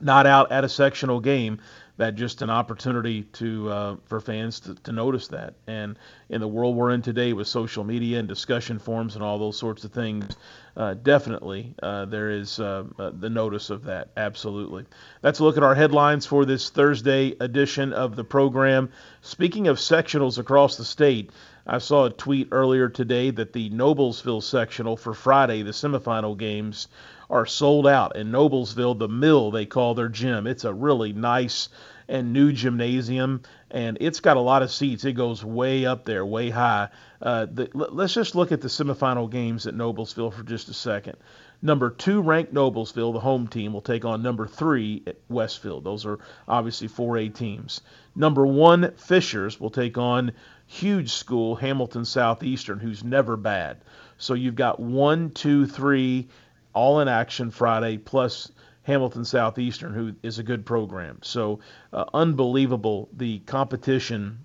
not 0.00 0.26
out 0.26 0.50
at 0.50 0.64
a 0.64 0.68
sectional 0.68 1.20
game, 1.20 1.60
that 1.96 2.14
just 2.14 2.42
an 2.42 2.50
opportunity 2.50 3.22
to 3.22 3.70
uh, 3.70 3.96
for 4.06 4.20
fans 4.20 4.60
to, 4.60 4.74
to 4.74 4.92
notice 4.92 5.28
that. 5.28 5.54
And 5.66 5.98
in 6.28 6.40
the 6.40 6.48
world 6.48 6.76
we're 6.76 6.90
in 6.90 7.02
today 7.02 7.32
with 7.32 7.46
social 7.46 7.84
media 7.84 8.18
and 8.18 8.28
discussion 8.28 8.78
forums 8.78 9.14
and 9.14 9.22
all 9.22 9.38
those 9.38 9.58
sorts 9.58 9.84
of 9.84 9.92
things, 9.92 10.36
uh, 10.76 10.94
definitely 10.94 11.74
uh, 11.82 12.06
there 12.06 12.30
is 12.30 12.58
uh, 12.58 12.84
uh, 12.98 13.10
the 13.18 13.28
notice 13.28 13.70
of 13.70 13.84
that. 13.84 14.08
Absolutely. 14.16 14.86
That's 15.20 15.38
a 15.38 15.44
look 15.44 15.56
at 15.56 15.62
our 15.62 15.74
headlines 15.74 16.24
for 16.24 16.44
this 16.44 16.70
Thursday 16.70 17.36
edition 17.40 17.92
of 17.92 18.16
the 18.16 18.24
program. 18.24 18.90
Speaking 19.20 19.68
of 19.68 19.76
sectionals 19.76 20.38
across 20.38 20.76
the 20.76 20.84
state, 20.84 21.30
I 21.66 21.78
saw 21.78 22.06
a 22.06 22.10
tweet 22.10 22.48
earlier 22.50 22.88
today 22.88 23.30
that 23.30 23.52
the 23.52 23.70
Noblesville 23.70 24.42
sectional 24.42 24.96
for 24.96 25.14
Friday, 25.14 25.62
the 25.62 25.70
semifinal 25.70 26.36
games, 26.36 26.88
are 27.32 27.46
sold 27.46 27.86
out. 27.86 28.14
In 28.14 28.30
Noblesville, 28.30 28.98
the 28.98 29.08
Mill, 29.08 29.50
they 29.50 29.64
call 29.64 29.94
their 29.94 30.10
gym. 30.10 30.46
It's 30.46 30.64
a 30.64 30.72
really 30.72 31.14
nice 31.14 31.70
and 32.06 32.34
new 32.34 32.52
gymnasium, 32.52 33.40
and 33.70 33.96
it's 34.00 34.20
got 34.20 34.36
a 34.36 34.40
lot 34.40 34.62
of 34.62 34.70
seats. 34.70 35.06
It 35.06 35.14
goes 35.14 35.42
way 35.42 35.86
up 35.86 36.04
there, 36.04 36.26
way 36.26 36.50
high. 36.50 36.90
Uh, 37.22 37.46
the, 37.50 37.70
let's 37.72 38.12
just 38.12 38.34
look 38.34 38.52
at 38.52 38.60
the 38.60 38.68
semifinal 38.68 39.30
games 39.30 39.66
at 39.66 39.74
Noblesville 39.74 40.34
for 40.34 40.42
just 40.42 40.68
a 40.68 40.74
second. 40.74 41.16
Number 41.62 41.88
two 41.88 42.20
ranked 42.20 42.52
Noblesville, 42.52 43.14
the 43.14 43.20
home 43.20 43.48
team, 43.48 43.72
will 43.72 43.80
take 43.80 44.04
on 44.04 44.22
number 44.22 44.46
three 44.46 45.02
at 45.06 45.16
Westfield. 45.30 45.84
Those 45.84 46.04
are 46.04 46.18
obviously 46.46 46.88
4A 46.88 47.34
teams. 47.34 47.80
Number 48.14 48.46
one, 48.46 48.92
Fishers, 48.96 49.58
will 49.58 49.70
take 49.70 49.96
on 49.96 50.32
huge 50.66 51.12
school, 51.12 51.56
Hamilton 51.56 52.04
Southeastern, 52.04 52.78
who's 52.78 53.02
never 53.02 53.38
bad. 53.38 53.78
So 54.18 54.34
you've 54.34 54.56
got 54.56 54.80
one, 54.80 55.30
two, 55.30 55.66
three, 55.66 56.28
all 56.74 57.00
in 57.00 57.08
action 57.08 57.50
Friday, 57.50 57.98
plus 57.98 58.50
Hamilton 58.84 59.24
Southeastern, 59.24 59.94
who 59.94 60.14
is 60.22 60.38
a 60.38 60.42
good 60.42 60.66
program. 60.66 61.18
So 61.22 61.60
uh, 61.92 62.04
unbelievable 62.12 63.08
the 63.12 63.38
competition 63.40 64.38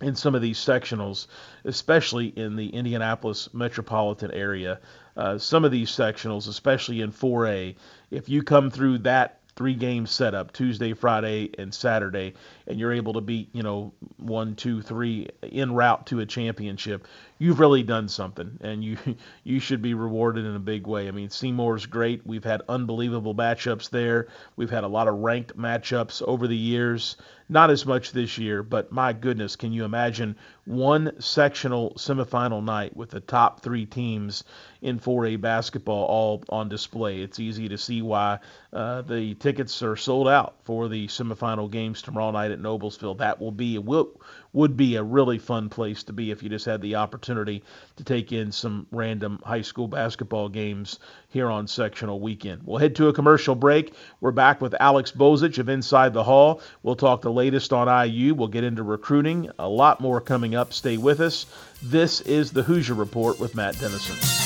in 0.00 0.14
some 0.14 0.34
of 0.34 0.42
these 0.42 0.58
sectionals, 0.58 1.26
especially 1.64 2.26
in 2.26 2.56
the 2.56 2.68
Indianapolis 2.68 3.48
metropolitan 3.54 4.30
area. 4.30 4.80
Uh, 5.16 5.38
some 5.38 5.64
of 5.64 5.70
these 5.70 5.90
sectionals, 5.90 6.48
especially 6.48 7.00
in 7.00 7.12
4A, 7.12 7.76
if 8.10 8.28
you 8.28 8.42
come 8.42 8.70
through 8.70 8.98
that 8.98 9.40
three 9.56 9.74
game 9.74 10.06
setup 10.06 10.52
Tuesday, 10.52 10.92
Friday, 10.92 11.50
and 11.58 11.74
Saturday, 11.74 12.34
and 12.66 12.78
you're 12.78 12.92
able 12.92 13.14
to 13.14 13.22
beat, 13.22 13.48
you 13.52 13.62
know, 13.62 13.92
one, 14.18 14.54
two, 14.54 14.82
three 14.82 15.28
en 15.42 15.72
route 15.72 16.06
to 16.06 16.20
a 16.20 16.26
championship, 16.26 17.06
you've 17.38 17.58
really 17.58 17.82
done 17.82 18.08
something, 18.08 18.58
and 18.60 18.84
you 18.84 18.98
you 19.44 19.58
should 19.58 19.82
be 19.82 19.94
rewarded 19.94 20.44
in 20.44 20.54
a 20.54 20.60
big 20.60 20.86
way. 20.86 21.08
I 21.08 21.10
mean, 21.10 21.30
Seymour's 21.30 21.86
great. 21.86 22.26
We've 22.26 22.44
had 22.44 22.62
unbelievable 22.68 23.34
matchups 23.34 23.90
there. 23.90 24.28
We've 24.56 24.70
had 24.70 24.84
a 24.84 24.88
lot 24.88 25.08
of 25.08 25.16
ranked 25.16 25.56
matchups 25.56 26.22
over 26.22 26.46
the 26.46 26.56
years. 26.56 27.16
Not 27.48 27.70
as 27.70 27.86
much 27.86 28.10
this 28.10 28.38
year, 28.38 28.64
but 28.64 28.90
my 28.90 29.12
goodness, 29.12 29.54
can 29.54 29.72
you 29.72 29.84
imagine 29.84 30.34
one 30.64 31.12
sectional 31.20 31.92
semifinal 31.94 32.64
night 32.64 32.96
with 32.96 33.10
the 33.10 33.20
top 33.20 33.60
three 33.60 33.86
teams 33.86 34.42
in 34.82 34.98
4A 34.98 35.40
basketball 35.40 36.04
all 36.06 36.42
on 36.48 36.68
display? 36.68 37.20
It's 37.20 37.38
easy 37.38 37.68
to 37.68 37.78
see 37.78 38.02
why 38.02 38.40
uh, 38.72 39.02
the 39.02 39.34
tickets 39.34 39.80
are 39.84 39.94
sold 39.94 40.26
out 40.26 40.56
for 40.64 40.88
the 40.88 41.06
semifinal 41.06 41.70
games 41.70 42.02
tomorrow 42.02 42.32
night 42.32 42.50
at 42.50 42.58
Noblesville. 42.58 43.18
That 43.18 43.40
will 43.40 43.52
be 43.52 43.78
will 43.78 44.20
would 44.56 44.74
be 44.74 44.96
a 44.96 45.02
really 45.02 45.38
fun 45.38 45.68
place 45.68 46.02
to 46.02 46.14
be 46.14 46.30
if 46.30 46.42
you 46.42 46.48
just 46.48 46.64
had 46.64 46.80
the 46.80 46.94
opportunity 46.94 47.62
to 47.94 48.02
take 48.02 48.32
in 48.32 48.50
some 48.50 48.86
random 48.90 49.38
high 49.44 49.60
school 49.60 49.86
basketball 49.86 50.48
games 50.48 50.98
here 51.28 51.50
on 51.50 51.68
sectional 51.68 52.20
weekend. 52.20 52.62
We'll 52.64 52.78
head 52.78 52.96
to 52.96 53.08
a 53.08 53.12
commercial 53.12 53.54
break. 53.54 53.92
We're 54.22 54.30
back 54.30 54.62
with 54.62 54.74
Alex 54.80 55.12
Bozich 55.12 55.58
of 55.58 55.68
Inside 55.68 56.14
the 56.14 56.24
Hall. 56.24 56.62
We'll 56.82 56.96
talk 56.96 57.20
the 57.20 57.30
latest 57.30 57.74
on 57.74 58.08
IU. 58.08 58.32
We'll 58.32 58.48
get 58.48 58.64
into 58.64 58.82
recruiting. 58.82 59.50
A 59.58 59.68
lot 59.68 60.00
more 60.00 60.22
coming 60.22 60.54
up. 60.54 60.72
Stay 60.72 60.96
with 60.96 61.20
us. 61.20 61.44
This 61.82 62.22
is 62.22 62.50
the 62.50 62.62
Hoosier 62.62 62.94
Report 62.94 63.38
with 63.38 63.54
Matt 63.54 63.78
Dennison. 63.78 64.45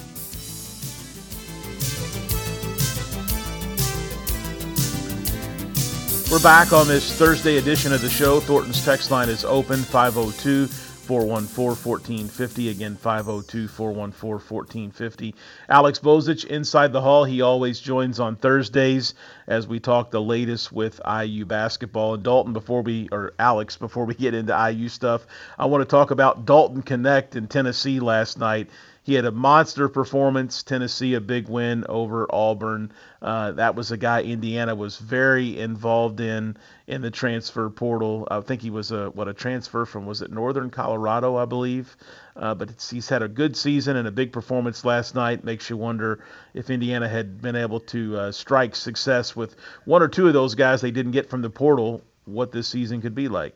We're 6.31 6.39
back 6.39 6.71
on 6.71 6.87
this 6.87 7.11
Thursday 7.11 7.57
edition 7.57 7.91
of 7.91 7.99
the 7.99 8.09
show. 8.09 8.39
Thornton's 8.39 8.85
text 8.85 9.11
line 9.11 9.27
is 9.27 9.43
open 9.43 9.79
502 9.83 10.65
414 10.67 11.65
1450. 11.67 12.69
Again, 12.69 12.95
502 12.95 13.67
414 13.67 14.31
1450. 14.31 15.35
Alex 15.67 15.99
Bozich 15.99 16.45
inside 16.45 16.93
the 16.93 17.01
hall. 17.01 17.25
He 17.25 17.41
always 17.41 17.81
joins 17.81 18.21
on 18.21 18.37
Thursdays 18.37 19.13
as 19.47 19.67
we 19.67 19.81
talk 19.81 20.09
the 20.09 20.21
latest 20.21 20.71
with 20.71 21.01
IU 21.05 21.43
basketball. 21.43 22.13
And 22.13 22.23
Dalton, 22.23 22.53
before 22.53 22.81
we, 22.81 23.09
or 23.11 23.33
Alex, 23.37 23.75
before 23.75 24.05
we 24.05 24.13
get 24.13 24.33
into 24.33 24.57
IU 24.71 24.87
stuff, 24.87 25.27
I 25.59 25.65
want 25.65 25.81
to 25.81 25.85
talk 25.85 26.11
about 26.11 26.45
Dalton 26.45 26.81
Knecht 26.81 27.35
in 27.35 27.49
Tennessee 27.49 27.99
last 27.99 28.39
night. 28.39 28.69
He 29.03 29.15
had 29.15 29.25
a 29.25 29.31
monster 29.31 29.89
performance. 29.89 30.61
Tennessee, 30.61 31.15
a 31.15 31.21
big 31.21 31.49
win 31.49 31.85
over 31.89 32.27
Auburn. 32.29 32.91
Uh, 33.19 33.51
that 33.53 33.73
was 33.73 33.91
a 33.91 33.97
guy 33.97 34.21
Indiana 34.21 34.75
was 34.75 34.97
very 34.97 35.59
involved 35.59 36.19
in 36.19 36.55
in 36.85 37.01
the 37.01 37.09
transfer 37.09 37.69
portal. 37.71 38.27
I 38.29 38.41
think 38.41 38.61
he 38.61 38.69
was 38.69 38.91
a 38.91 39.09
what 39.09 39.27
a 39.27 39.33
transfer 39.33 39.85
from 39.85 40.05
was 40.05 40.21
it 40.21 40.31
Northern 40.31 40.69
Colorado, 40.69 41.35
I 41.35 41.45
believe. 41.45 41.97
Uh, 42.35 42.53
but 42.53 42.69
he's 42.91 43.09
had 43.09 43.23
a 43.23 43.27
good 43.27 43.57
season 43.57 43.95
and 43.95 44.07
a 44.07 44.11
big 44.11 44.31
performance 44.31 44.85
last 44.85 45.15
night. 45.15 45.43
Makes 45.43 45.71
you 45.71 45.77
wonder 45.77 46.23
if 46.53 46.69
Indiana 46.69 47.09
had 47.09 47.41
been 47.41 47.55
able 47.55 47.79
to 47.79 48.17
uh, 48.17 48.31
strike 48.31 48.75
success 48.75 49.35
with 49.35 49.55
one 49.85 50.03
or 50.03 50.09
two 50.09 50.27
of 50.27 50.33
those 50.33 50.53
guys 50.53 50.81
they 50.81 50.91
didn't 50.91 51.13
get 51.13 51.27
from 51.27 51.41
the 51.41 51.49
portal, 51.49 52.03
what 52.25 52.51
this 52.51 52.67
season 52.67 53.01
could 53.01 53.15
be 53.15 53.27
like. 53.29 53.55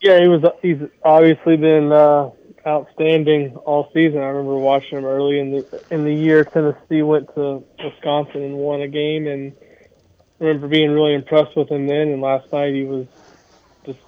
Yeah, 0.00 0.18
he 0.20 0.28
was. 0.28 0.42
He's 0.62 0.78
obviously 1.04 1.56
been 1.56 1.92
uh, 1.92 2.30
outstanding 2.66 3.56
all 3.56 3.90
season. 3.94 4.18
I 4.18 4.26
remember 4.26 4.56
watching 4.58 4.98
him 4.98 5.04
early 5.04 5.38
in 5.38 5.52
the 5.52 5.84
in 5.90 6.04
the 6.04 6.14
year. 6.14 6.44
Tennessee 6.44 7.02
went 7.02 7.34
to 7.34 7.62
Wisconsin 7.82 8.42
and 8.42 8.56
won 8.56 8.82
a 8.82 8.88
game, 8.88 9.26
and 9.26 9.52
I 10.40 10.44
remember 10.44 10.68
being 10.68 10.90
really 10.90 11.14
impressed 11.14 11.56
with 11.56 11.70
him 11.70 11.86
then. 11.86 12.08
And 12.08 12.20
last 12.20 12.52
night 12.52 12.74
he 12.74 12.84
was 12.84 13.06
just 13.86 13.98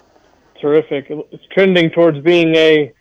terrific. 0.59 1.05
It's 1.09 1.43
trending 1.51 1.89
towards 1.91 2.19
being 2.19 2.55
a 2.55 2.93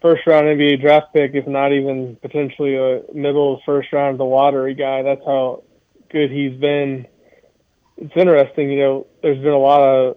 first 0.00 0.26
round 0.26 0.46
NBA 0.46 0.80
draft 0.80 1.12
pick, 1.14 1.32
if 1.34 1.46
not 1.46 1.72
even 1.72 2.16
potentially 2.20 2.76
a 2.76 3.02
middle 3.14 3.62
first 3.64 3.92
round 3.92 4.12
of 4.12 4.18
the 4.18 4.24
lottery 4.24 4.74
guy. 4.74 5.02
That's 5.02 5.24
how 5.24 5.62
good 6.10 6.30
he's 6.30 6.58
been. 6.60 7.06
It's 7.96 8.16
interesting, 8.16 8.70
you 8.72 8.80
know. 8.80 9.06
There's 9.22 9.38
been 9.38 9.52
a 9.52 9.58
lot 9.58 9.80
of 9.80 10.16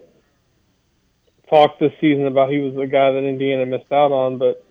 talk 1.48 1.78
this 1.78 1.92
season 2.00 2.26
about 2.26 2.50
he 2.50 2.58
was 2.58 2.74
the 2.74 2.86
guy 2.86 3.12
that 3.12 3.24
Indiana 3.24 3.66
missed 3.66 3.92
out 3.92 4.12
on, 4.12 4.38
but 4.38 4.64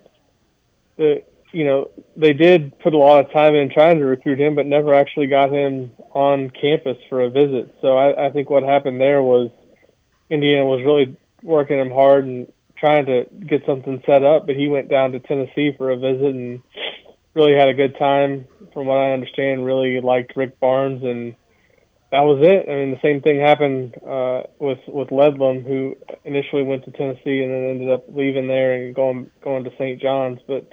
the 0.97 1.23
you 1.51 1.63
know 1.63 1.89
they 2.17 2.33
did 2.33 2.77
put 2.79 2.93
a 2.93 2.97
lot 2.97 3.23
of 3.25 3.31
time 3.31 3.55
in 3.55 3.69
trying 3.69 3.99
to 3.99 4.05
recruit 4.05 4.39
him, 4.39 4.55
but 4.55 4.65
never 4.65 4.93
actually 4.93 5.27
got 5.27 5.51
him 5.51 5.91
on 6.11 6.49
campus 6.49 6.97
for 7.09 7.21
a 7.21 7.29
visit. 7.29 7.73
So 7.81 7.97
I, 7.97 8.27
I 8.27 8.31
think 8.31 8.49
what 8.49 8.63
happened 8.63 8.99
there 8.99 9.21
was 9.21 9.49
Indiana 10.29 10.65
was 10.65 10.81
really 10.83 11.15
working 11.43 11.79
him 11.79 11.91
hard 11.91 12.25
and 12.25 12.51
trying 12.77 13.05
to 13.05 13.25
get 13.47 13.65
something 13.65 14.01
set 14.05 14.23
up, 14.23 14.45
but 14.45 14.55
he 14.55 14.67
went 14.67 14.89
down 14.89 15.11
to 15.13 15.19
Tennessee 15.19 15.73
for 15.77 15.91
a 15.91 15.97
visit 15.97 16.35
and 16.35 16.61
really 17.33 17.53
had 17.53 17.69
a 17.69 17.73
good 17.73 17.97
time. 17.97 18.47
From 18.73 18.87
what 18.87 18.97
I 18.97 19.13
understand, 19.13 19.65
really 19.65 20.01
liked 20.01 20.35
Rick 20.35 20.59
Barnes 20.59 21.03
and 21.03 21.35
that 22.15 22.23
was 22.23 22.39
it. 22.47 22.71
I 22.71 22.75
mean, 22.75 22.91
the 22.91 23.03
same 23.03 23.19
thing 23.19 23.41
happened 23.41 23.93
uh, 24.07 24.43
with 24.57 24.79
with 24.87 25.09
Ledlum, 25.09 25.67
who 25.67 25.97
initially 26.23 26.63
went 26.63 26.85
to 26.85 26.91
Tennessee 26.91 27.43
and 27.43 27.51
then 27.51 27.69
ended 27.75 27.91
up 27.91 28.05
leaving 28.07 28.47
there 28.47 28.71
and 28.71 28.95
going 28.95 29.29
going 29.43 29.65
to 29.65 29.71
St. 29.71 30.01
John's. 30.01 30.39
But 30.47 30.71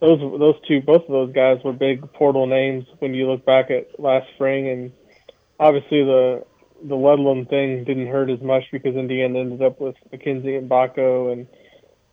those 0.00 0.20
those 0.20 0.56
two, 0.68 0.82
both 0.82 1.08
of 1.08 1.08
those 1.08 1.32
guys 1.32 1.64
were 1.64 1.72
big 1.72 2.12
portal 2.12 2.46
names 2.46 2.84
when 2.98 3.14
you 3.14 3.26
look 3.26 3.46
back 3.46 3.70
at 3.70 3.98
last 3.98 4.26
spring, 4.34 4.68
and 4.68 4.92
obviously 5.58 6.04
the 6.04 6.44
the 6.84 6.94
Ledlum 6.94 7.48
thing 7.48 7.84
didn't 7.84 8.08
hurt 8.08 8.28
as 8.28 8.42
much 8.42 8.64
because 8.70 8.94
Indiana 8.94 9.38
ended 9.38 9.62
up 9.62 9.80
with 9.80 9.96
Mackenzie 10.10 10.60
Mgbako 10.60 11.32
and 11.32 11.46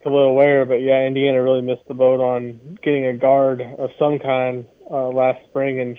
Kel'el 0.06 0.36
Ware. 0.36 0.65
But 0.65 0.76
yeah, 0.76 1.06
Indiana 1.06 1.44
really 1.44 1.63
missed 1.63 1.88
the 1.89 1.96
boat 1.96 2.22
on 2.22 2.80
getting 2.82 3.08
a 3.08 3.18
guard 3.18 3.60
of 3.60 3.89
some 4.00 4.20
kind 4.20 4.65
uh, 4.89 5.10
last 5.10 5.39
spring, 5.50 5.82
and 5.82 5.98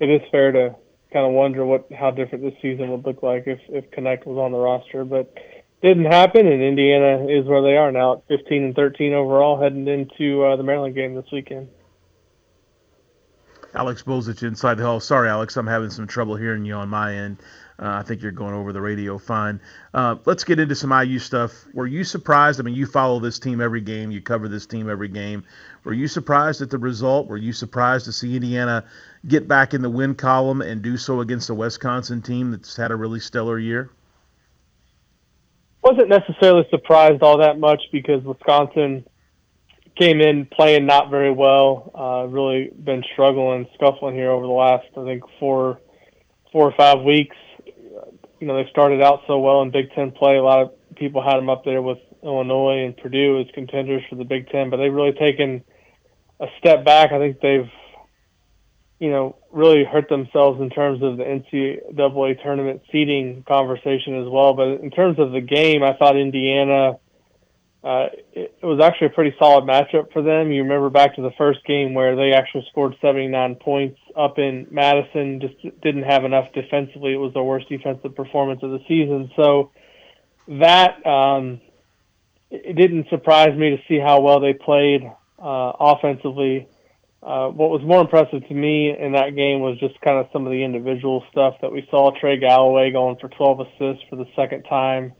it 0.00 0.08
is 0.08 0.22
fair 0.30 0.50
to 0.52 0.76
kind 1.14 1.26
of 1.26 1.32
wonder 1.32 1.64
what 1.64 1.86
how 1.92 2.10
different 2.10 2.42
this 2.42 2.54
season 2.60 2.90
would 2.90 3.06
look 3.06 3.22
like 3.22 3.44
if 3.46 3.60
if 3.68 3.88
Knecht 3.92 4.26
was 4.26 4.36
on 4.36 4.50
the 4.52 4.58
roster, 4.58 5.04
but 5.04 5.32
didn't 5.80 6.06
happen, 6.06 6.46
and 6.46 6.60
Indiana 6.60 7.26
is 7.28 7.46
where 7.46 7.62
they 7.62 7.76
are 7.76 7.92
now 7.92 8.14
at 8.14 8.26
15 8.28 8.64
and 8.64 8.74
13 8.74 9.12
overall, 9.12 9.60
heading 9.60 9.86
into 9.86 10.42
uh, 10.42 10.56
the 10.56 10.62
Maryland 10.62 10.94
game 10.94 11.14
this 11.14 11.30
weekend. 11.30 11.68
Alex 13.74 14.02
Bozich 14.02 14.42
inside 14.42 14.74
the 14.74 14.82
hall. 14.82 14.98
Sorry, 14.98 15.28
Alex, 15.28 15.56
I'm 15.56 15.66
having 15.66 15.90
some 15.90 16.06
trouble 16.06 16.36
hearing 16.36 16.64
you 16.64 16.74
on 16.74 16.88
my 16.88 17.14
end. 17.14 17.38
Uh, 17.78 17.88
I 17.88 18.02
think 18.02 18.22
you're 18.22 18.32
going 18.32 18.54
over 18.54 18.72
the 18.72 18.80
radio 18.80 19.18
fine. 19.18 19.60
Uh, 19.92 20.16
let's 20.26 20.44
get 20.44 20.60
into 20.60 20.76
some 20.76 20.92
IU 20.92 21.18
stuff. 21.18 21.66
Were 21.74 21.88
you 21.88 22.04
surprised? 22.04 22.60
I 22.60 22.62
mean, 22.62 22.74
you 22.74 22.86
follow 22.86 23.18
this 23.18 23.38
team 23.38 23.60
every 23.60 23.80
game, 23.80 24.12
you 24.12 24.20
cover 24.20 24.48
this 24.48 24.64
team 24.64 24.88
every 24.88 25.08
game. 25.08 25.44
Were 25.82 25.92
you 25.92 26.06
surprised 26.06 26.62
at 26.62 26.70
the 26.70 26.78
result? 26.78 27.26
Were 27.26 27.36
you 27.36 27.52
surprised 27.52 28.04
to 28.04 28.12
see 28.12 28.36
Indiana 28.36 28.84
get 29.26 29.48
back 29.48 29.74
in 29.74 29.82
the 29.82 29.90
win 29.90 30.14
column 30.14 30.62
and 30.62 30.82
do 30.82 30.96
so 30.96 31.20
against 31.20 31.50
a 31.50 31.54
Wisconsin 31.54 32.22
team 32.22 32.52
that's 32.52 32.76
had 32.76 32.92
a 32.92 32.96
really 32.96 33.20
stellar 33.20 33.58
year? 33.58 33.90
Wasn't 35.82 36.08
necessarily 36.08 36.66
surprised 36.70 37.22
all 37.22 37.38
that 37.38 37.58
much 37.58 37.82
because 37.92 38.22
Wisconsin 38.22 39.04
came 39.96 40.20
in 40.20 40.46
playing 40.46 40.86
not 40.86 41.10
very 41.10 41.30
well. 41.30 41.90
Uh, 41.94 42.26
really 42.28 42.70
been 42.82 43.04
struggling, 43.12 43.66
scuffling 43.74 44.14
here 44.14 44.30
over 44.30 44.46
the 44.46 44.52
last, 44.52 44.86
I 44.96 45.04
think, 45.04 45.24
four, 45.38 45.80
four 46.52 46.68
or 46.68 46.72
five 46.76 47.02
weeks. 47.02 47.36
You 48.40 48.46
know, 48.46 48.62
they 48.62 48.68
started 48.70 49.02
out 49.02 49.22
so 49.26 49.38
well 49.38 49.62
in 49.62 49.70
Big 49.70 49.92
Ten 49.94 50.10
play. 50.10 50.36
A 50.36 50.42
lot 50.42 50.60
of 50.60 50.72
people 50.96 51.22
had 51.22 51.36
them 51.36 51.48
up 51.48 51.64
there 51.64 51.82
with 51.82 51.98
Illinois 52.22 52.84
and 52.84 52.96
Purdue 52.96 53.40
as 53.40 53.46
contenders 53.54 54.02
for 54.08 54.16
the 54.16 54.24
Big 54.24 54.48
Ten, 54.48 54.70
but 54.70 54.78
they've 54.78 54.92
really 54.92 55.12
taken 55.12 55.62
a 56.40 56.46
step 56.58 56.84
back. 56.84 57.12
I 57.12 57.18
think 57.18 57.40
they've, 57.40 57.70
you 58.98 59.10
know, 59.10 59.36
really 59.52 59.84
hurt 59.84 60.08
themselves 60.08 60.60
in 60.60 60.70
terms 60.70 61.02
of 61.02 61.16
the 61.16 61.24
NCAA 61.24 62.42
tournament 62.42 62.82
seeding 62.90 63.44
conversation 63.46 64.20
as 64.20 64.28
well. 64.28 64.54
But 64.54 64.80
in 64.82 64.90
terms 64.90 65.18
of 65.18 65.32
the 65.32 65.40
game, 65.40 65.82
I 65.82 65.94
thought 65.94 66.16
Indiana 66.16 66.98
uh, 67.84 68.06
it, 68.32 68.54
was 68.62 68.80
actually 68.82 69.08
a 69.08 69.10
pretty 69.10 69.36
solid 69.38 69.64
matchup 69.64 70.10
for 70.10 70.22
them. 70.22 70.50
You 70.50 70.62
remember 70.62 70.88
back 70.88 71.16
to 71.16 71.22
the 71.22 71.32
first 71.36 71.62
game 71.66 71.92
where 71.92 72.16
they 72.16 72.32
actually 72.32 72.66
scored 72.70 72.96
79 73.02 73.56
points 73.56 74.00
up 74.16 74.38
in 74.38 74.66
Madison, 74.70 75.38
just 75.38 75.54
didn't 75.82 76.04
have 76.04 76.24
enough 76.24 76.50
defensively. 76.54 77.12
It 77.12 77.18
was 77.18 77.34
their 77.34 77.42
worst 77.42 77.68
defensive 77.68 78.16
performance 78.16 78.62
of 78.62 78.70
the 78.70 78.80
season. 78.88 79.30
So 79.36 79.70
that 80.48 81.06
um, 81.06 81.60
it 82.50 82.74
didn't 82.74 83.10
surprise 83.10 83.54
me 83.54 83.76
to 83.76 83.82
see 83.86 83.98
how 83.98 84.22
well 84.22 84.40
they 84.40 84.54
played 84.54 85.02
uh, 85.38 85.72
offensively. 85.78 86.66
Uh, 87.22 87.48
what 87.48 87.68
was 87.68 87.82
more 87.82 88.00
impressive 88.00 88.48
to 88.48 88.54
me 88.54 88.96
in 88.98 89.12
that 89.12 89.36
game 89.36 89.60
was 89.60 89.78
just 89.78 90.00
kind 90.00 90.18
of 90.18 90.28
some 90.32 90.46
of 90.46 90.52
the 90.52 90.64
individual 90.64 91.22
stuff 91.30 91.56
that 91.60 91.70
we 91.70 91.86
saw. 91.90 92.18
Trey 92.18 92.38
Galloway 92.38 92.92
going 92.92 93.16
for 93.16 93.28
12 93.28 93.60
assists 93.60 94.04
for 94.08 94.16
the 94.16 94.26
second 94.34 94.62
time 94.62 95.12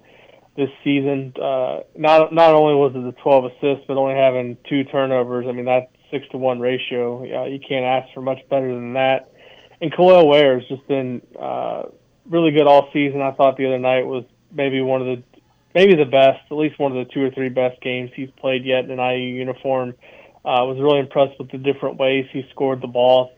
this 0.57 0.71
season. 0.83 1.33
Uh, 1.41 1.81
not 1.97 2.33
not 2.33 2.55
only 2.55 2.75
was 2.75 2.93
it 2.95 3.05
the 3.05 3.21
12 3.23 3.45
assists, 3.45 3.85
but 3.87 3.97
only 3.97 4.15
having 4.15 4.57
two 4.69 4.85
turnovers. 4.85 5.47
I 5.49 5.53
mean, 5.53 5.65
that's 5.65 5.91
six 6.11 6.27
to 6.31 6.39
one 6.39 6.61
ratio. 6.61 7.25
Yeah, 7.25 7.47
you 7.47 7.59
can't 7.59 7.85
ask 7.85 8.13
for 8.15 8.21
much 8.21 8.39
better 8.49 8.73
than 8.73 8.95
that. 8.95 9.33
And 9.81 9.93
Kel'el 9.93 10.29
Ware 10.29 10.59
has 10.59 10.69
just 10.69 10.87
been 10.87 11.23
uh, 11.39 11.85
really 12.29 12.53
good 12.53 12.67
all 12.67 12.89
season. 12.93 13.21
I 13.21 13.33
thought 13.33 13.57
the 13.57 13.67
other 13.67 13.79
night 13.79 14.07
was 14.07 14.25
maybe 14.53 14.81
one 14.81 15.01
of 15.01 15.07
the 15.07 15.23
maybe 15.75 15.97
the 15.97 16.05
best, 16.05 16.41
at 16.51 16.57
least 16.57 16.79
one 16.79 16.97
of 16.97 17.07
the 17.07 17.13
two 17.13 17.23
or 17.23 17.31
three 17.31 17.49
best 17.49 17.81
games 17.83 18.11
he's 18.15 18.31
played 18.39 18.65
yet 18.65 18.89
in 18.89 18.99
IU 18.99 19.35
uniform. 19.35 19.95
I 20.45 20.61
uh, 20.61 20.65
was 20.67 20.79
really 20.79 21.01
impressed 21.01 21.39
with 21.39 21.51
the 21.51 21.59
different 21.59 21.97
ways 21.97 22.27
he 22.31 22.47
scored 22.51 22.83
the 22.83 22.87
ball, 22.87 23.33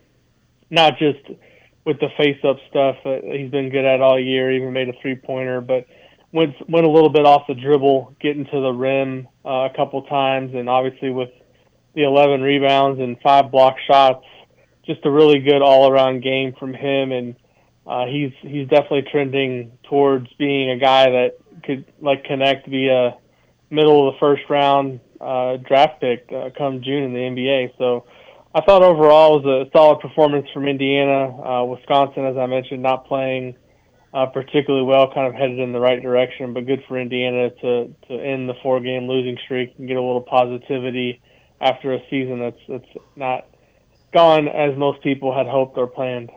not 0.71 0.99
just 0.99 1.21
with 1.85 2.01
the 2.01 2.09
face-up 2.17 2.57
stuff 2.69 2.97
that 3.05 3.23
he's 3.23 3.51
been 3.51 3.71
good 3.71 3.85
at 3.85 4.01
all 4.01 4.19
year. 4.19 4.53
Even 4.53 4.73
made 4.73 4.89
a 4.89 4.93
three-pointer, 5.01 5.61
but 5.61 5.87
went 6.37 6.71
went 6.71 6.87
a 6.87 6.91
little 6.91 7.09
bit 7.09 7.25
off 7.25 7.47
the 7.49 7.55
dribble, 7.55 8.15
getting 8.21 8.45
to 8.45 8.61
the 8.61 8.71
rim 8.71 9.27
uh, 9.45 9.69
a 9.71 9.71
couple 9.75 10.03
times, 10.03 10.55
and 10.55 10.69
obviously 10.69 11.11
with 11.11 11.31
the 11.95 12.05
11 12.05 12.43
rebounds 12.43 13.01
and 13.01 13.19
five 13.23 13.51
block 13.51 13.77
shots, 13.87 14.25
just 14.85 15.05
a 15.07 15.11
really 15.11 15.41
good 15.41 15.63
all-around 15.63 16.23
game 16.23 16.55
from 16.59 16.75
him. 16.75 17.11
And 17.11 17.37
uh, 17.87 18.05
he's 18.07 18.33
he's 18.43 18.69
definitely 18.69 19.07
trending 19.11 19.73
towards 19.89 20.29
being 20.35 20.71
a 20.71 20.79
guy 20.79 21.11
that 21.11 21.39
could 21.65 21.87
like 22.01 22.25
Knecht 22.25 22.69
via 22.69 23.17
middle 23.71 24.07
of 24.07 24.15
the 24.15 24.21
first 24.21 24.43
round 24.51 25.01
uh, 25.21 25.57
draft 25.57 26.01
pick 26.01 26.31
uh, 26.31 26.51
come 26.57 26.83
June 26.83 27.03
in 27.05 27.13
the 27.15 27.21
NBA. 27.21 27.79
So 27.79 28.05
I 28.55 28.61
thought 28.61 28.83
overall 28.83 29.39
it 29.39 29.45
was 29.45 29.67
a 29.67 29.71
solid 29.77 30.01
performance 30.01 30.47
from 30.53 30.69
Indiana. 30.69 31.29
Uh, 31.43 31.65
Wisconsin, 31.65 32.27
as 32.27 32.37
I 32.37 32.47
mentioned, 32.47 32.83
not 32.83 33.07
playing 33.07 33.57
uh, 34.17 34.25
particularly 34.25 34.83
well, 34.83 35.13
kind 35.13 35.27
of 35.27 35.35
headed 35.35 35.59
in 35.59 35.73
the 35.73 35.79
right 35.79 36.01
direction. 36.01 36.55
But 36.55 36.65
good 36.65 36.83
for 36.89 36.99
Indiana 36.99 37.51
to 37.51 37.95
to 38.09 38.15
end 38.15 38.49
the 38.49 38.55
four 38.63 38.81
game 38.81 39.07
losing 39.07 39.37
streak 39.45 39.75
and 39.77 39.87
get 39.87 39.99
a 39.99 40.03
little 40.03 40.23
positivity 40.23 41.21
after 41.61 41.93
a 41.93 42.01
season 42.09 42.41
that's 42.41 42.61
that's 42.67 43.05
not 43.15 43.47
gone 44.15 44.49
as 44.49 44.75
most 44.79 45.03
people 45.03 45.37
had 45.37 45.47
hoped 45.47 45.77
or 45.77 45.87
planned. 45.87 46.31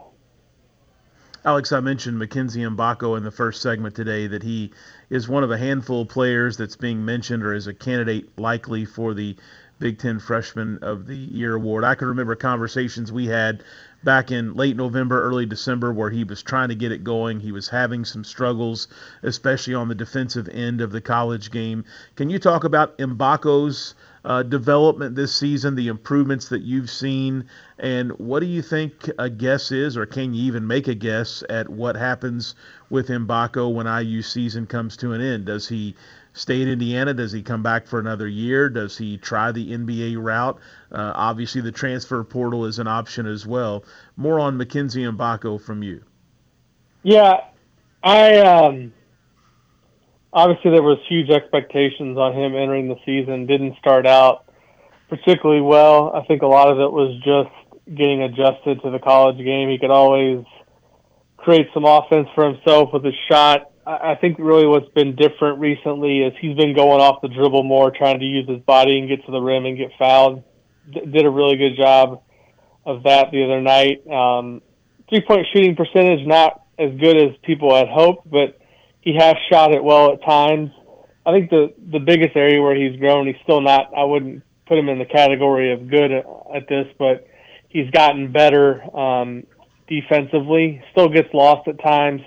Alex, 1.46 1.72
I 1.72 1.80
mentioned 1.80 2.20
Mackenzie 2.20 2.60
Mgbako 2.60 3.16
in 3.16 3.24
the 3.24 3.32
first 3.32 3.62
segment 3.62 3.96
today 3.96 4.28
that 4.28 4.44
he 4.44 4.74
is 5.10 5.30
one 5.30 5.46
of 5.46 5.52
a 5.52 5.58
handful 5.58 6.02
of 6.02 6.10
players 6.10 6.58
that's 6.58 6.76
being 6.76 7.06
mentioned 7.06 7.44
or 7.44 7.54
is 7.54 7.68
a 7.68 7.74
candidate 7.74 8.38
likely 8.38 8.84
for 8.84 9.14
the 9.14 9.38
Big 9.80 9.98
Ten 9.98 10.20
Freshman 10.20 10.80
of 10.82 11.08
the 11.08 11.16
Year 11.16 11.56
award. 11.56 11.86
I 11.86 11.96
can 11.96 12.10
remember 12.10 12.36
conversations 12.36 13.14
we 13.14 13.28
had 13.28 13.64
back 14.04 14.32
in 14.32 14.54
late 14.54 14.76
November, 14.76 15.22
early 15.22 15.46
December, 15.46 15.92
where 15.92 16.10
he 16.10 16.24
was 16.24 16.42
trying 16.42 16.70
to 16.70 16.76
get 16.76 16.92
it 16.92 17.04
going. 17.04 17.40
He 17.40 17.52
was 17.52 17.70
having 17.70 18.06
some 18.06 18.24
struggles, 18.24 18.88
especially 19.24 19.74
on 19.74 19.88
the 19.88 19.96
defensive 19.96 20.48
end 20.50 20.82
of 20.82 20.92
the 20.92 21.02
college 21.02 21.52
game. 21.52 21.84
Can 22.16 22.30
you 22.30 22.40
talk 22.40 22.64
about 22.64 22.98
Mgbako's 22.98 23.96
uh, 24.26 24.44
development 24.44 25.16
this 25.16 25.34
season, 25.34 25.76
the 25.76 25.88
improvements 25.88 26.50
that 26.50 26.62
you've 26.62 26.90
seen, 26.90 27.46
and 27.78 28.12
what 28.20 28.42
do 28.42 28.46
you 28.46 28.62
think 28.62 29.10
a 29.18 29.30
guess 29.30 29.72
is, 29.72 29.96
or 29.98 30.06
can 30.06 30.34
you 30.34 30.44
even 30.44 30.68
make 30.68 30.88
a 30.88 30.96
guess 30.96 31.44
at 31.50 31.70
what 31.70 31.96
happens 31.96 32.56
with 32.90 33.08
Mgbako 33.08 33.74
when 33.74 33.88
IU 33.88 34.22
season 34.22 34.66
comes 34.66 34.98
to 34.98 35.14
an 35.14 35.22
end? 35.22 35.46
Does 35.46 35.68
he 35.68 35.96
stay 36.34 36.62
in 36.62 36.68
Indiana? 36.68 37.14
Does 37.14 37.32
he 37.32 37.42
come 37.42 37.64
back 37.64 37.88
for 37.88 38.00
another 38.00 38.28
year? 38.28 38.70
Does 38.70 38.98
he 38.98 39.18
try 39.18 39.52
the 39.52 39.72
NBA 39.72 40.22
route? 40.22 40.60
Uh, 40.92 41.12
obviously, 41.16 41.62
the 41.62 41.72
transfer 41.72 42.24
portal 42.24 42.66
is 42.66 42.80
an 42.80 42.88
option 42.88 43.26
as 43.26 43.46
well. 43.46 43.84
More 44.18 44.40
on 44.40 44.58
Mackenzie 44.58 45.04
Mgbako 45.04 45.62
from 45.62 45.84
you. 45.84 46.04
Yeah, 47.04 47.46
I 48.04 48.40
um, 48.40 48.94
obviously 50.34 50.72
there 50.72 50.84
was 50.84 51.00
huge 51.08 51.30
expectations 51.30 52.18
on 52.18 52.34
him 52.34 52.56
entering 52.56 52.88
the 52.88 52.98
season. 53.06 53.46
Didn't 53.46 53.78
start 53.80 54.06
out 54.06 54.46
particularly 55.10 55.62
well. 55.62 56.12
I 56.14 56.26
think 56.26 56.42
a 56.42 56.48
lot 56.48 56.70
of 56.70 56.80
it 56.80 56.92
was 56.92 57.16
just 57.24 57.96
getting 57.98 58.22
adjusted 58.22 58.82
to 58.84 58.92
the 58.92 59.00
college 59.00 59.38
game. 59.38 59.70
He 59.70 59.80
could 59.80 59.90
always 59.90 60.46
create 61.38 61.68
some 61.74 61.86
offense 61.86 62.28
for 62.36 62.46
himself 62.46 62.90
with 62.94 63.04
his 63.04 63.16
shot. 63.30 63.72
I 63.86 64.16
think 64.22 64.38
really 64.38 64.68
what's 64.68 64.90
been 64.94 65.16
different 65.16 65.60
recently 65.60 66.20
is 66.20 66.34
he's 66.40 66.56
been 66.56 66.76
going 66.76 67.02
off 67.02 67.22
the 67.24 67.28
dribble 67.28 67.64
more, 67.64 67.90
trying 67.90 68.20
to 68.20 68.26
use 68.26 68.48
his 68.48 68.60
body 68.60 69.00
and 69.00 69.08
get 69.08 69.26
to 69.26 69.32
the 69.32 69.40
rim 69.40 69.66
and 69.66 69.78
get 69.78 69.90
fouled. 69.98 70.44
D- 70.92 71.02
did 71.12 71.26
a 71.26 71.30
really 71.30 71.58
good 71.58 71.76
job 71.76 72.22
of 72.86 73.04
that 73.04 73.32
the 73.32 73.44
other 73.44 73.62
night. 73.62 74.06
Um, 74.08 74.62
three 75.10 75.22
point 75.22 75.48
shooting 75.52 75.76
percentage 75.76 76.26
not 76.28 76.62
as 76.78 76.92
good 77.00 77.18
as 77.18 77.36
people 77.42 77.76
had 77.76 77.88
hoped, 77.88 78.30
but 78.30 78.59
he 79.02 79.16
has 79.16 79.36
shot 79.52 79.72
it 79.72 79.84
well 79.84 80.14
at 80.14 80.24
times. 80.24 80.72
I 81.26 81.32
think 81.32 81.50
the 81.50 81.74
the 81.92 82.00
biggest 82.00 82.36
area 82.36 82.62
where 82.62 82.76
he's 82.76 83.00
grown, 83.00 83.28
he's 83.28 83.36
still 83.44 83.62
not. 83.62 83.92
I 83.96 84.04
wouldn't 84.04 84.44
put 84.68 84.78
him 84.78 84.90
in 84.90 85.00
the 85.00 85.06
category 85.06 85.74
of 85.74 85.90
good 85.90 86.12
at, 86.12 86.26
at 86.56 86.68
this, 86.68 86.88
but 86.98 87.28
he's 87.70 87.90
gotten 87.92 88.32
better 88.32 88.84
um, 88.96 89.44
defensively. 89.88 90.82
Still 90.92 91.10
gets 91.10 91.34
lost 91.34 91.68
at 91.68 91.82
times 91.82 92.22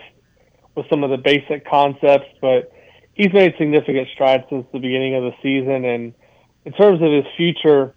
with 0.75 0.87
some 0.89 1.05
of 1.05 1.11
the 1.11 1.19
basic 1.19 1.67
concepts, 1.67 2.29
but 2.41 2.73
he's 3.15 3.33
made 3.33 3.55
significant 3.59 4.09
strides 4.15 4.45
since 4.51 4.67
the 4.73 4.79
beginning 4.79 5.15
of 5.15 5.23
the 5.23 5.33
season. 5.43 5.85
And 5.85 6.15
in 6.65 6.73
terms 6.73 7.01
of 7.03 7.13
his 7.13 7.25
future, 7.37 7.95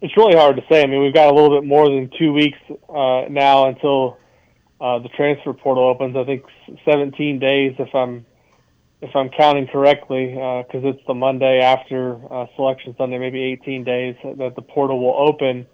it's 0.00 0.16
really 0.16 0.36
hard 0.36 0.56
to 0.56 0.62
say. 0.70 0.82
I 0.82 0.86
mean, 0.86 1.02
we've 1.02 1.14
got 1.14 1.30
a 1.30 1.34
little 1.34 1.60
bit 1.60 1.66
more 1.66 1.88
than 1.88 2.10
two 2.18 2.32
weeks 2.32 2.58
uh, 2.88 3.24
now 3.30 3.68
until 3.68 4.18
uh, 4.80 4.98
the 4.98 5.08
transfer 5.10 5.52
portal 5.52 5.84
opens. 5.84 6.16
I 6.16 6.24
think 6.24 6.44
17 6.84 7.38
days, 7.38 7.74
if 7.78 7.94
I'm 7.94 8.26
if 9.00 9.14
I'm 9.14 9.28
counting 9.28 9.66
correctly, 9.66 10.28
because 10.28 10.84
uh, 10.84 10.88
it's 10.88 11.06
the 11.06 11.14
Monday 11.14 11.60
after 11.60 12.18
uh, 12.32 12.46
Selection 12.56 12.94
Sunday, 12.96 13.18
maybe 13.18 13.42
18 13.42 13.84
days 13.84 14.16
that 14.24 14.54
the 14.56 14.62
portal 14.62 14.98
will 14.98 15.28
open. 15.28 15.66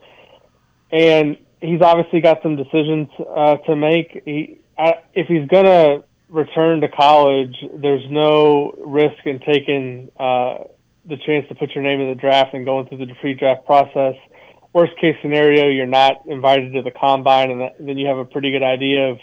And 0.91 1.37
he's 1.61 1.81
obviously 1.81 2.21
got 2.21 2.43
some 2.43 2.57
decisions 2.57 3.09
uh, 3.21 3.57
to 3.59 3.77
make. 3.77 4.23
He, 4.25 4.61
I, 4.77 4.95
if 5.15 5.29
he's 5.29 5.47
gonna 5.49 6.03
return 6.29 6.81
to 6.81 6.89
college, 6.89 7.57
there's 7.75 8.05
no 8.11 8.75
risk 8.85 9.25
in 9.25 9.39
taking 9.41 10.11
uh, 10.19 10.65
the 11.05 11.17
chance 11.25 11.47
to 11.49 11.55
put 11.55 11.71
your 11.75 11.85
name 11.85 12.01
in 12.01 12.09
the 12.09 12.15
draft 12.15 12.55
and 12.55 12.65
going 12.65 12.89
through 12.89 12.99
the 12.99 13.15
pre-draft 13.21 13.65
process. 13.67 14.15
Worst 14.73 14.93
case 15.01 15.17
scenario, 15.23 15.69
you're 15.69 15.87
not 15.87 16.27
invited 16.27 16.73
to 16.75 16.83
the 16.83 16.91
combine, 16.91 17.51
and 17.51 17.89
then 17.89 17.99
you 17.99 18.07
have 18.07 18.19
a 18.19 18.25
pretty 18.25 18.51
good 18.51 18.63
idea 18.63 19.11
of 19.11 19.19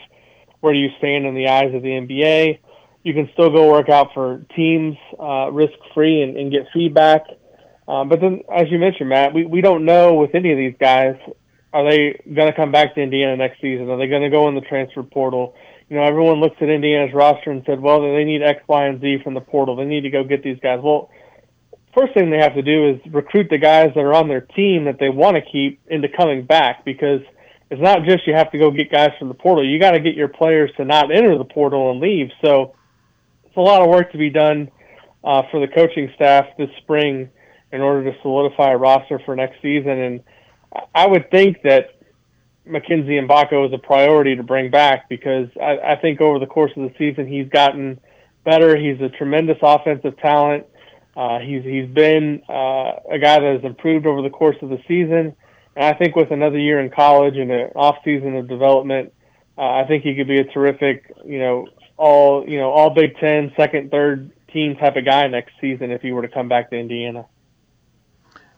where 0.60 0.74
you 0.74 0.90
stand 0.98 1.26
in 1.26 1.36
the 1.36 1.48
eyes 1.48 1.74
of 1.74 1.82
the 1.82 1.90
NBA. 1.90 2.60
You 3.04 3.14
can 3.14 3.30
still 3.34 3.50
go 3.50 3.72
work 3.72 3.90
out 3.90 4.08
for 4.14 4.46
teams 4.56 4.98
uh, 5.20 5.50
risk 5.52 5.74
free 5.94 6.22
and, 6.24 6.36
and, 6.36 6.52
get 6.52 6.68
feedback. 6.74 7.22
Um, 7.88 8.10
but 8.10 8.20
then, 8.20 8.42
as 8.54 8.66
you 8.70 8.80
mentioned, 8.80 9.08
Matt, 9.08 9.34
we, 9.34 9.46
we 9.46 9.62
don't 9.62 9.86
know 9.86 10.16
with 10.16 10.36
any 10.36 10.52
of 10.52 10.58
these 10.58 10.76
guys 10.78 11.16
are 11.74 11.90
they 11.90 12.20
going 12.34 12.48
to 12.48 12.56
come 12.56 12.72
back 12.72 12.96
to 12.96 13.02
Indiana 13.02 13.36
next 13.36 13.62
season? 13.62 13.90
Are 13.90 13.98
they 13.98 14.08
going 14.08 14.24
to 14.24 14.30
go 14.30 14.48
in 14.48 14.56
the 14.56 14.62
transfer 14.62 15.04
portal? 15.04 15.54
You 15.90 15.98
know, 15.98 16.04
everyone 16.04 16.40
looks 16.40 16.56
at 16.62 16.70
Indiana's 16.70 17.14
roster 17.14 17.52
and 17.52 17.64
said, 17.66 17.80
well, 17.80 18.02
they 18.02 18.24
need 18.24 18.42
X, 18.42 18.62
Y, 18.68 18.86
and 18.86 19.02
Z 19.02 19.20
from 19.24 19.34
the 19.34 19.42
portal. 19.42 19.76
They 19.76 19.86
need 19.86 20.02
to 20.02 20.10
go 20.10 20.24
get 20.24 20.44
these 20.44 20.58
guys. 20.62 20.80
Well, 20.82 21.10
first 21.98 22.14
thing 22.14 22.30
they 22.30 22.38
have 22.38 22.54
to 22.54 22.62
do 22.62 22.90
is 22.90 23.14
recruit 23.14 23.48
the 23.50 23.58
guys 23.58 23.90
that 23.96 24.02
are 24.02 24.14
on 24.14 24.28
their 24.28 24.42
team 24.42 24.86
that 24.86 25.00
they 25.00 25.10
want 25.10 25.36
to 25.36 25.42
keep 25.42 25.80
into 25.88 26.08
coming 26.08 26.46
back 26.46 26.86
because 26.86 27.22
it's 27.70 27.82
not 27.82 28.04
just 28.06 28.28
you 28.28 28.34
have 28.34 28.52
to 28.52 28.58
go 28.58 28.72
get 28.72 28.92
guys 28.92 29.12
from 29.18 29.28
the 29.28 29.34
portal. 29.34 29.66
You 29.66 29.80
got 29.80 29.92
to 29.92 30.00
get 30.00 30.16
your 30.16 30.28
players 30.28 30.72
to 30.78 30.86
not 30.86 31.12
enter 31.12 31.38
the 31.38 31.46
portal 31.46 31.92
and 31.92 32.00
leave. 32.00 32.30
So 32.44 32.76
it's 33.46 33.58
a 33.58 33.62
lot 33.62 33.82
of 33.82 33.90
work 33.90 34.12
to 34.12 34.18
be 34.18 34.30
done 34.30 34.70
uh, 35.24 35.44
for 35.52 35.60
the 35.60 35.68
coaching 35.68 36.12
staff 36.16 36.46
this 36.58 36.70
spring 36.78 37.30
in 37.72 37.82
order 37.82 38.12
to 38.12 38.18
solidify 38.22 38.72
a 38.72 38.78
roster 38.78 39.20
for 39.26 39.36
next 39.36 39.62
season. 39.62 39.92
And 39.92 40.24
I 40.94 41.08
would 41.08 41.30
think 41.32 41.62
that 41.64 41.96
Mackenzie 42.66 43.20
Mgbako 43.20 43.68
is 43.68 43.74
a 43.74 43.78
priority 43.78 44.36
to 44.36 44.44
bring 44.44 44.70
back 44.70 45.10
because 45.10 45.48
I, 45.62 45.94
I 45.94 45.96
think 45.96 46.22
over 46.22 46.40
the 46.40 46.46
course 46.46 46.72
of 46.76 46.84
the 46.84 46.94
season 46.98 47.28
he's 47.28 47.50
gotten 47.50 48.00
better. 48.46 48.78
He's 48.78 49.02
a 49.02 49.10
tremendous 49.10 49.58
offensive 49.62 50.18
talent. 50.20 50.66
Uh, 51.18 51.40
he's 51.40 51.64
he's 51.64 51.90
been 51.90 52.44
uh, 52.48 52.94
a 53.12 53.18
guy 53.20 53.40
that 53.40 53.54
has 53.56 53.64
improved 53.64 54.06
over 54.06 54.22
the 54.22 54.30
course 54.30 54.56
of 54.62 54.70
the 54.70 54.78
season, 54.88 55.36
and 55.76 55.86
I 55.86 55.94
think 55.94 56.16
with 56.16 56.30
another 56.30 56.60
year 56.60 56.80
in 56.80 56.92
college 56.92 57.38
and 57.38 57.50
an 57.52 57.72
off 57.76 57.96
season 58.06 58.36
of 58.36 58.48
development, 58.48 59.14
uh, 59.58 59.62
I 59.62 59.86
think 59.88 60.04
he 60.04 60.14
could 60.14 60.28
be 60.28 60.40
a 60.40 60.44
terrific, 60.44 61.12
you 61.26 61.40
know, 61.40 61.70
all 61.98 62.48
you 62.48 62.60
know, 62.60 62.70
all 62.70 62.92
Big 62.92 63.18
Ten, 63.18 63.52
second, 63.58 63.90
third 63.90 64.32
team 64.54 64.76
type 64.76 64.96
of 64.96 65.06
guy 65.06 65.26
next 65.26 65.54
season 65.60 65.90
if 65.90 66.04
he 66.04 66.12
were 66.12 66.22
to 66.22 66.28
come 66.28 66.50
back 66.50 66.70
to 66.70 66.78
Indiana. 66.78 67.26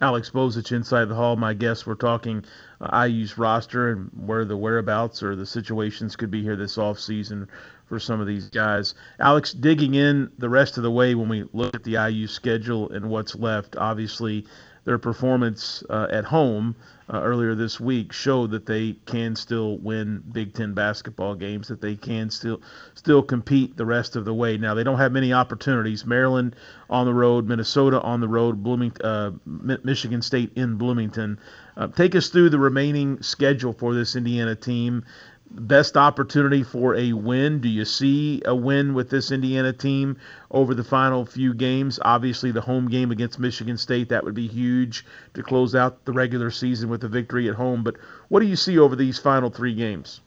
Alex 0.02 0.30
Bozich 0.30 0.74
inside 0.74 1.06
the 1.06 1.16
hall. 1.16 1.38
My 1.38 1.54
guests 1.54 1.86
were 1.86 1.96
talking 1.96 2.44
uh, 2.82 3.08
IU's 3.08 3.38
roster 3.38 3.92
and 3.92 4.10
where 4.28 4.44
the 4.44 4.58
whereabouts 4.58 5.24
or 5.24 5.36
the 5.38 5.46
situations 5.46 6.18
could 6.18 6.32
be 6.32 6.42
here 6.42 6.58
this 6.58 6.78
off 6.78 7.00
season 7.00 7.48
for 7.90 8.00
some 8.00 8.22
of 8.22 8.28
these 8.28 8.50
guys. 8.50 8.94
Alex, 9.20 9.52
digging 9.52 9.96
in 9.96 10.32
the 10.38 10.48
rest 10.48 10.78
of 10.78 10.84
the 10.84 10.92
way 10.92 11.16
when 11.16 11.28
we 11.28 11.44
look 11.52 11.76
at 11.76 11.84
the 11.84 11.94
IU 11.94 12.28
schedule 12.28 12.90
and 12.92 13.10
what's 13.10 13.36
left, 13.36 13.76
obviously 13.76 14.46
their 14.86 14.98
performance 14.98 15.84
uh, 15.90 16.08
at 16.10 16.26
home 16.26 16.76
uh, 17.12 17.22
earlier 17.22 17.56
this 17.56 17.80
week 17.80 18.14
showed 18.14 18.52
that 18.52 18.66
they 18.66 18.94
can 19.06 19.36
still 19.36 19.78
win 19.78 20.24
Big 20.32 20.54
Ten 20.54 20.74
basketball 20.74 21.36
games, 21.36 21.68
that 21.68 21.82
they 21.82 21.96
can 21.96 22.30
still 22.30 22.62
still 22.94 23.22
compete 23.24 23.76
the 23.78 23.86
rest 23.86 24.16
of 24.16 24.26
the 24.26 24.34
way. 24.34 24.58
Now 24.58 24.76
they 24.76 24.84
don't 24.84 24.98
have 24.98 25.12
many 25.12 25.34
opportunities. 25.34 26.06
Maryland 26.06 26.56
on 26.90 27.06
the 27.06 27.14
road, 27.14 27.48
Minnesota 27.48 28.00
on 28.02 28.22
the 28.22 28.28
road, 28.28 28.64
Bloomington, 28.64 29.06
uh, 29.06 29.32
Michigan 29.46 30.22
State 30.22 30.54
in 30.56 30.76
Bloomington. 30.76 31.40
Uh, 31.76 31.88
take 31.88 32.16
us 32.16 32.30
through 32.30 32.50
the 32.50 32.60
remaining 32.60 33.22
schedule 33.22 33.74
for 33.74 33.94
this 33.94 34.16
Indiana 34.16 34.56
team 34.56 35.04
best 35.52 35.98
opportunity 35.98 36.64
for 36.64 36.96
a 36.96 37.14
win? 37.14 37.62
Do 37.62 37.70
you 37.70 37.86
see 37.86 38.42
a 38.46 38.56
win 38.56 38.94
with 38.94 39.10
this 39.10 39.32
Indiana 39.32 39.74
team 39.74 40.18
over 40.52 40.74
the 40.74 40.84
final 40.84 41.26
few 41.26 41.54
games? 41.54 42.00
Obviously, 42.02 42.52
the 42.52 42.62
home 42.62 42.88
game 42.88 43.12
against 43.12 43.40
Michigan 43.40 43.78
State, 43.78 44.10
that 44.10 44.24
would 44.24 44.36
be 44.36 44.48
huge 44.48 45.06
to 45.34 45.44
close 45.44 45.76
out 45.76 46.06
the 46.06 46.12
regular 46.12 46.52
season 46.52 46.90
with 46.90 47.04
a 47.04 47.08
victory 47.08 47.50
at 47.50 47.56
home. 47.56 47.84
But 47.84 47.96
what 48.28 48.42
do 48.42 48.46
you 48.46 48.56
see 48.56 48.78
over 48.78 48.96
these 48.96 49.20
final 49.20 49.50
three 49.50 49.74
games? 49.74 50.22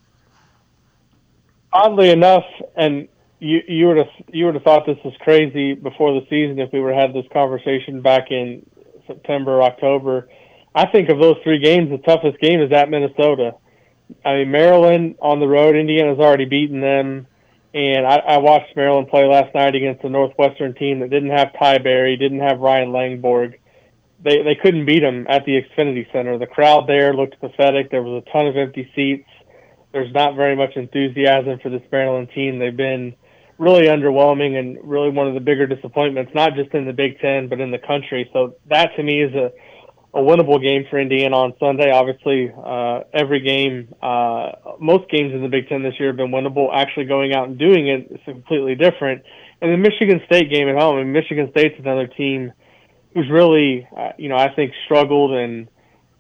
Oddly 1.73 2.11
enough, 2.11 2.45
and 2.77 3.09
you, 3.39 3.61
you 3.67 3.89
would 3.89 3.97
have 3.97 4.11
you 4.29 4.45
would 4.47 4.55
have 4.55 4.63
thought 4.63 4.87
this 4.87 4.99
was 5.05 5.15
crazy 5.21 5.75
before 5.75 6.13
the 6.13 6.27
season 6.29 6.59
if 6.59 6.73
we 6.73 6.81
were 6.81 6.93
had 6.93 7.15
this 7.15 7.25
conversation 7.33 8.03
back 8.03 8.31
in 8.31 8.65
September, 9.07 9.63
October. 9.63 10.29
I 10.75 10.87
think 10.87 11.09
of 11.09 11.19
those 11.19 11.37
three 11.43 11.59
games, 11.59 11.91
the 11.91 11.99
toughest 11.99 12.39
game 12.41 12.61
is 12.61 12.73
at 12.73 12.89
Minnesota. 12.89 13.55
I 14.25 14.35
mean, 14.35 14.51
Maryland 14.51 15.17
on 15.21 15.41
the 15.41 15.47
road, 15.47 15.77
Indiana's 15.77 16.19
already 16.19 16.45
beaten 16.45 16.81
them. 16.81 17.27
And 17.75 18.07
I, 18.07 18.17
I 18.17 18.39
watched 18.39 18.77
Maryland 18.77 19.09
play 19.09 19.25
last 19.25 19.55
night 19.55 19.75
against 19.75 20.05
a 20.05 20.09
Northwestern 20.09 20.75
team 20.75 21.01
that 21.01 21.11
didn't 21.11 21.31
have 21.31 21.59
Ty 21.59 21.79
Berry, 21.79 22.17
didn't 22.17 22.41
have 22.41 22.61
Ryan 22.61 22.91
Langborg. 22.91 23.59
They 24.23 24.43
they 24.43 24.55
couldn't 24.55 24.85
beat 24.85 25.01
them 25.01 25.27
at 25.29 25.45
the 25.47 25.61
Xfinity 25.63 26.11
Center. 26.13 26.39
The 26.39 26.47
crowd 26.47 26.87
there 26.87 27.15
looked 27.15 27.41
pathetic. 27.41 27.91
There 27.91 28.03
was 28.03 28.23
a 28.27 28.31
ton 28.31 28.47
of 28.47 28.57
empty 28.57 28.91
seats. 28.95 29.29
There's 29.93 30.13
not 30.13 30.37
very 30.37 30.55
much 30.55 30.77
enthusiasm 30.77 31.59
for 31.63 31.71
this 31.71 31.83
Maryland 31.91 32.29
team. 32.35 32.59
They've 32.59 32.77
been 32.77 33.15
really 33.59 33.87
underwhelming 33.87 34.59
and 34.59 34.79
really 34.83 35.11
one 35.11 35.29
of 35.29 35.35
the 35.35 35.41
bigger 35.41 35.67
disappointments, 35.67 36.33
not 36.35 36.55
just 36.55 36.73
in 36.75 36.87
the 36.87 36.93
Big 36.93 37.21
Ten 37.21 37.49
but 37.49 37.61
in 37.61 37.71
the 37.71 37.79
country. 37.79 38.29
So 38.33 38.57
that 38.69 38.95
to 38.97 39.03
me 39.03 39.23
is 39.23 39.35
a 39.35 39.51
a 40.15 40.19
winnable 40.19 40.63
game 40.63 40.85
for 40.91 41.01
Indiana 41.01 41.37
on 41.37 41.55
Sunday. 41.59 41.91
Obviously, 41.91 42.53
uh, 42.55 43.01
every 43.15 43.41
game, 43.41 43.95
uh, 44.03 44.53
most 44.79 45.11
games 45.11 45.33
in 45.33 45.43
the 45.43 45.49
Big 45.49 45.69
Ten 45.69 45.83
this 45.83 45.95
year 45.99 46.11
have 46.11 46.17
been 46.17 46.31
winnable. 46.31 46.69
Actually, 46.73 47.07
going 47.07 47.33
out 47.35 47.49
and 47.49 47.59
doing 47.59 47.89
it 47.89 48.09
is 48.11 48.21
completely 48.25 48.75
different. 48.75 49.23
And 49.63 49.73
the 49.73 49.79
Michigan 49.79 50.21
State 50.27 50.51
game 50.51 50.69
at 50.69 50.77
home, 50.77 50.99
and 50.99 51.13
Michigan 51.13 51.49
State's 51.51 51.77
another 51.79 52.07
team 52.07 52.53
who's 53.15 53.31
really, 53.31 53.87
uh, 53.97 54.11
you 54.19 54.29
know, 54.29 54.37
I 54.37 54.55
think 54.55 54.73
struggled 54.85 55.33
and 55.33 55.69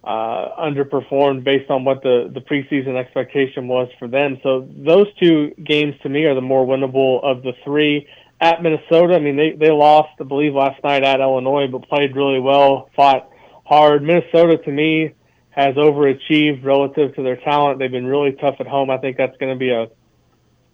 uh, 0.04 0.48
underperformed 0.58 1.44
based 1.44 1.70
on 1.70 1.84
what 1.84 2.02
the 2.02 2.30
the 2.32 2.40
preseason 2.40 2.96
expectation 2.96 3.68
was 3.68 3.88
for 3.98 4.08
them. 4.08 4.38
So 4.42 4.68
those 4.74 5.06
two 5.22 5.52
games 5.62 5.94
to 6.02 6.08
me 6.08 6.24
are 6.24 6.34
the 6.34 6.40
more 6.40 6.66
winnable 6.66 7.22
of 7.22 7.42
the 7.42 7.52
three. 7.64 8.08
At 8.40 8.62
Minnesota, 8.62 9.14
I 9.14 9.18
mean, 9.18 9.36
they 9.36 9.52
they 9.52 9.70
lost, 9.70 10.10
I 10.18 10.24
believe, 10.24 10.54
last 10.54 10.82
night 10.82 11.04
at 11.04 11.20
Illinois, 11.20 11.66
but 11.70 11.88
played 11.88 12.16
really 12.16 12.40
well. 12.40 12.90
Fought 12.96 13.28
hard. 13.72 14.02
Minnesota, 14.02 14.58
to 14.58 14.70
me, 14.70 15.14
has 15.50 15.74
overachieved 15.76 16.64
relative 16.64 17.14
to 17.16 17.22
their 17.22 17.36
talent. 17.36 17.78
They've 17.78 17.90
been 17.90 18.06
really 18.06 18.32
tough 18.32 18.56
at 18.60 18.66
home. 18.66 18.90
I 18.90 18.98
think 18.98 19.16
that's 19.16 19.36
going 19.38 19.52
to 19.52 19.58
be 19.58 19.70
a 19.70 19.88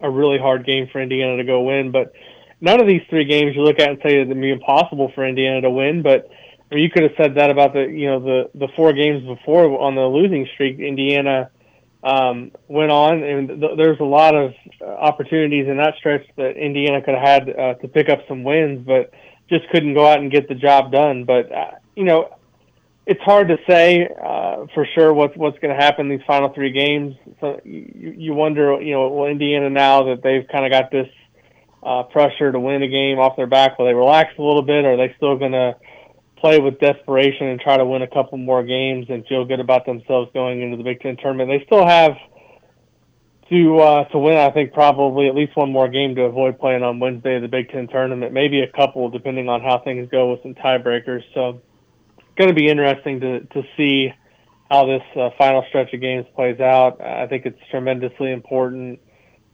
a 0.01 0.09
really 0.09 0.39
hard 0.39 0.65
game 0.65 0.89
for 0.93 1.01
Indiana 1.01 1.37
to 1.39 1.45
go 1.45 1.63
win. 1.63 1.91
But 1.91 2.13
none 2.61 2.81
of 2.81 2.87
these 2.87 3.03
three 3.11 3.25
games 3.25 3.57
you 3.57 3.63
look 3.63 3.81
at 3.81 3.91
and 3.91 3.99
say 4.03 4.21
it'd 4.21 4.41
be 4.41 4.53
impossible 4.53 5.11
for 5.15 5.27
Indiana 5.27 5.63
to 5.63 5.71
win. 5.71 6.03
But 6.03 6.29
I 6.71 6.75
mean, 6.75 6.85
you 6.85 6.91
could 6.91 7.03
have 7.03 7.13
said 7.17 7.35
that 7.37 7.51
about 7.51 7.73
the 7.73 7.83
you 7.83 8.07
know 8.07 8.21
the 8.21 8.51
the 8.55 8.69
four 8.77 8.93
games 8.93 9.25
before 9.25 9.81
on 9.81 9.95
the 9.95 10.03
losing 10.03 10.47
streak. 10.55 10.79
Indiana 10.79 11.51
um, 12.03 12.53
went 12.69 12.91
on, 12.91 13.23
and 13.23 13.49
th- 13.61 13.77
there's 13.77 14.01
a 14.01 14.05
lot 14.05 14.35
of 14.35 14.55
opportunities 14.83 15.67
in 15.67 15.79
that 15.79 15.95
stretch 15.99 16.27
that 16.37 16.57
Indiana 16.57 17.03
could 17.03 17.15
have 17.15 17.27
had 17.27 17.43
uh, 17.51 17.75
to 17.75 17.89
pick 17.89 18.09
up 18.09 18.21
some 18.29 18.45
wins, 18.45 18.87
but 18.87 19.13
just 19.49 19.69
couldn't 19.71 19.95
go 19.95 20.07
out 20.07 20.21
and 20.21 20.31
get 20.31 20.49
the 20.49 20.55
job 20.55 20.93
done. 20.93 21.25
But 21.25 21.51
uh, 21.51 21.71
you 21.97 22.05
know, 22.05 22.38
it's 23.09 23.23
hard 23.23 23.49
to 23.49 23.57
say 23.67 24.07
uh, 24.07 24.67
for 24.75 24.87
sure 24.95 25.15
what's 25.15 25.35
what's 25.35 25.59
going 25.61 25.75
to 25.75 25.83
happen 25.83 26.11
these 26.11 26.21
final 26.27 26.53
three 26.53 26.71
games. 26.71 27.17
So 27.41 27.59
you, 27.65 28.15
you 28.19 28.35
wonder, 28.35 28.79
you 28.83 28.93
know, 28.93 29.09
will 29.09 29.27
Indiana 29.27 29.71
now 29.71 30.05
that 30.05 30.23
they've 30.23 30.47
kind 30.53 30.67
of 30.67 30.71
got 30.71 30.91
this 30.91 31.09
uh, 31.83 32.03
pressure 32.03 32.53
to 32.53 32.61
win 32.61 32.83
a 32.83 32.89
game 32.89 33.19
off 33.19 33.35
their 33.35 33.47
back, 33.47 33.79
will 33.79 33.87
they 33.87 33.95
relax 33.95 34.35
a 34.39 34.43
little 34.43 34.61
bit, 34.61 34.85
or 34.85 34.93
are 34.93 34.97
they 34.99 35.15
still 35.17 35.39
going 35.39 35.53
to 35.53 35.75
play 36.37 36.61
with 36.61 36.79
desperation 36.81 37.47
and 37.47 37.59
try 37.59 37.79
to 37.79 37.85
win 37.87 38.03
a 38.03 38.07
couple 38.07 38.37
more 38.37 38.63
games 38.63 39.07
and 39.09 39.27
feel 39.27 39.47
good 39.47 39.59
about 39.59 39.87
themselves 39.87 40.31
going 40.35 40.61
into 40.61 40.77
the 40.77 40.85
Big 40.85 41.01
Ten 41.01 41.17
tournament? 41.17 41.49
They 41.49 41.65
still 41.65 41.87
have 41.87 42.13
to 43.49 43.79
uh, 43.79 44.05
to 44.09 44.19
win. 44.19 44.37
I 44.37 44.51
think 44.51 44.75
probably 44.75 45.29
at 45.29 45.35
least 45.35 45.57
one 45.57 45.73
more 45.73 45.89
game 45.89 46.15
to 46.17 46.25
avoid 46.25 46.59
playing 46.59 46.83
on 46.83 47.01
Wednesday 47.01 47.37
of 47.37 47.43
the 47.43 47.49
Big 47.49 47.71
Ten 47.71 47.89
tournament, 47.89 48.35
maybe 48.35 48.61
a 48.61 48.71
couple 48.71 49.09
depending 49.09 49.49
on 49.49 49.63
how 49.63 49.79
things 49.79 50.11
go 50.11 50.33
with 50.33 50.43
some 50.43 50.55
tiebreakers. 50.55 51.23
So 51.33 51.63
going 52.39 52.49
to 52.49 52.55
be 52.55 52.69
interesting 52.69 53.21
to 53.21 53.41
to 53.41 53.63
see 53.77 54.13
how 54.71 54.87
this 54.87 55.03
uh, 55.17 55.31
final 55.39 55.65
stretch 55.69 55.93
of 55.93 56.01
games 56.01 56.27
plays 56.35 56.61
out. 56.61 57.01
I 57.01 57.27
think 57.27 57.47
it's 57.47 57.59
tremendously 57.71 58.33
important 58.33 59.01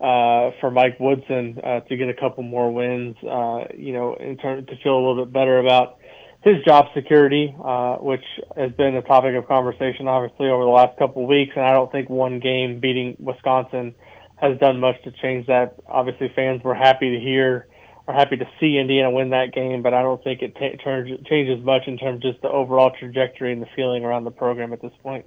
uh, 0.00 0.50
for 0.60 0.70
Mike 0.72 0.98
Woodson 0.98 1.58
uh, 1.62 1.80
to 1.80 1.96
get 1.96 2.08
a 2.08 2.14
couple 2.14 2.42
more 2.42 2.72
wins. 2.72 3.16
Uh, 3.22 3.64
you 3.76 3.92
know, 3.92 4.14
in 4.14 4.36
turn 4.36 4.66
to 4.66 4.76
feel 4.82 4.96
a 4.96 5.02
little 5.06 5.24
bit 5.24 5.32
better 5.32 5.58
about 5.58 5.98
his 6.42 6.56
job 6.66 6.86
security, 6.94 7.54
uh, 7.64 7.96
which 7.96 8.24
has 8.56 8.70
been 8.72 8.96
a 8.96 9.02
topic 9.02 9.34
of 9.34 9.48
conversation 9.48 10.06
obviously 10.06 10.48
over 10.48 10.62
the 10.62 10.70
last 10.70 10.98
couple 10.98 11.22
of 11.22 11.28
weeks. 11.28 11.52
And 11.56 11.64
I 11.64 11.72
don't 11.72 11.90
think 11.90 12.10
one 12.10 12.38
game 12.38 12.80
beating 12.80 13.16
Wisconsin 13.18 13.94
has 14.36 14.58
done 14.58 14.78
much 14.78 14.96
to 15.04 15.12
change 15.22 15.46
that. 15.46 15.76
Obviously, 15.88 16.30
fans 16.36 16.62
were 16.62 16.74
happy 16.74 17.16
to 17.16 17.20
hear 17.20 17.68
are 18.06 18.14
happy 18.14 18.36
to 18.36 18.46
see 18.60 18.76
Indiana 18.76 19.10
win 19.10 19.30
that 19.30 19.52
game, 19.52 19.82
but 19.82 19.94
I 19.94 20.02
don't 20.02 20.22
think 20.22 20.42
it 20.42 20.54
t- 20.56 20.76
turns, 20.76 21.10
changes 21.26 21.64
much 21.64 21.86
in 21.86 21.96
terms 21.96 22.24
of 22.24 22.32
just 22.32 22.42
the 22.42 22.50
overall 22.50 22.90
trajectory 22.90 23.52
and 23.52 23.62
the 23.62 23.68
feeling 23.74 24.04
around 24.04 24.24
the 24.24 24.30
program 24.30 24.72
at 24.72 24.82
this 24.82 24.92
point. 25.02 25.24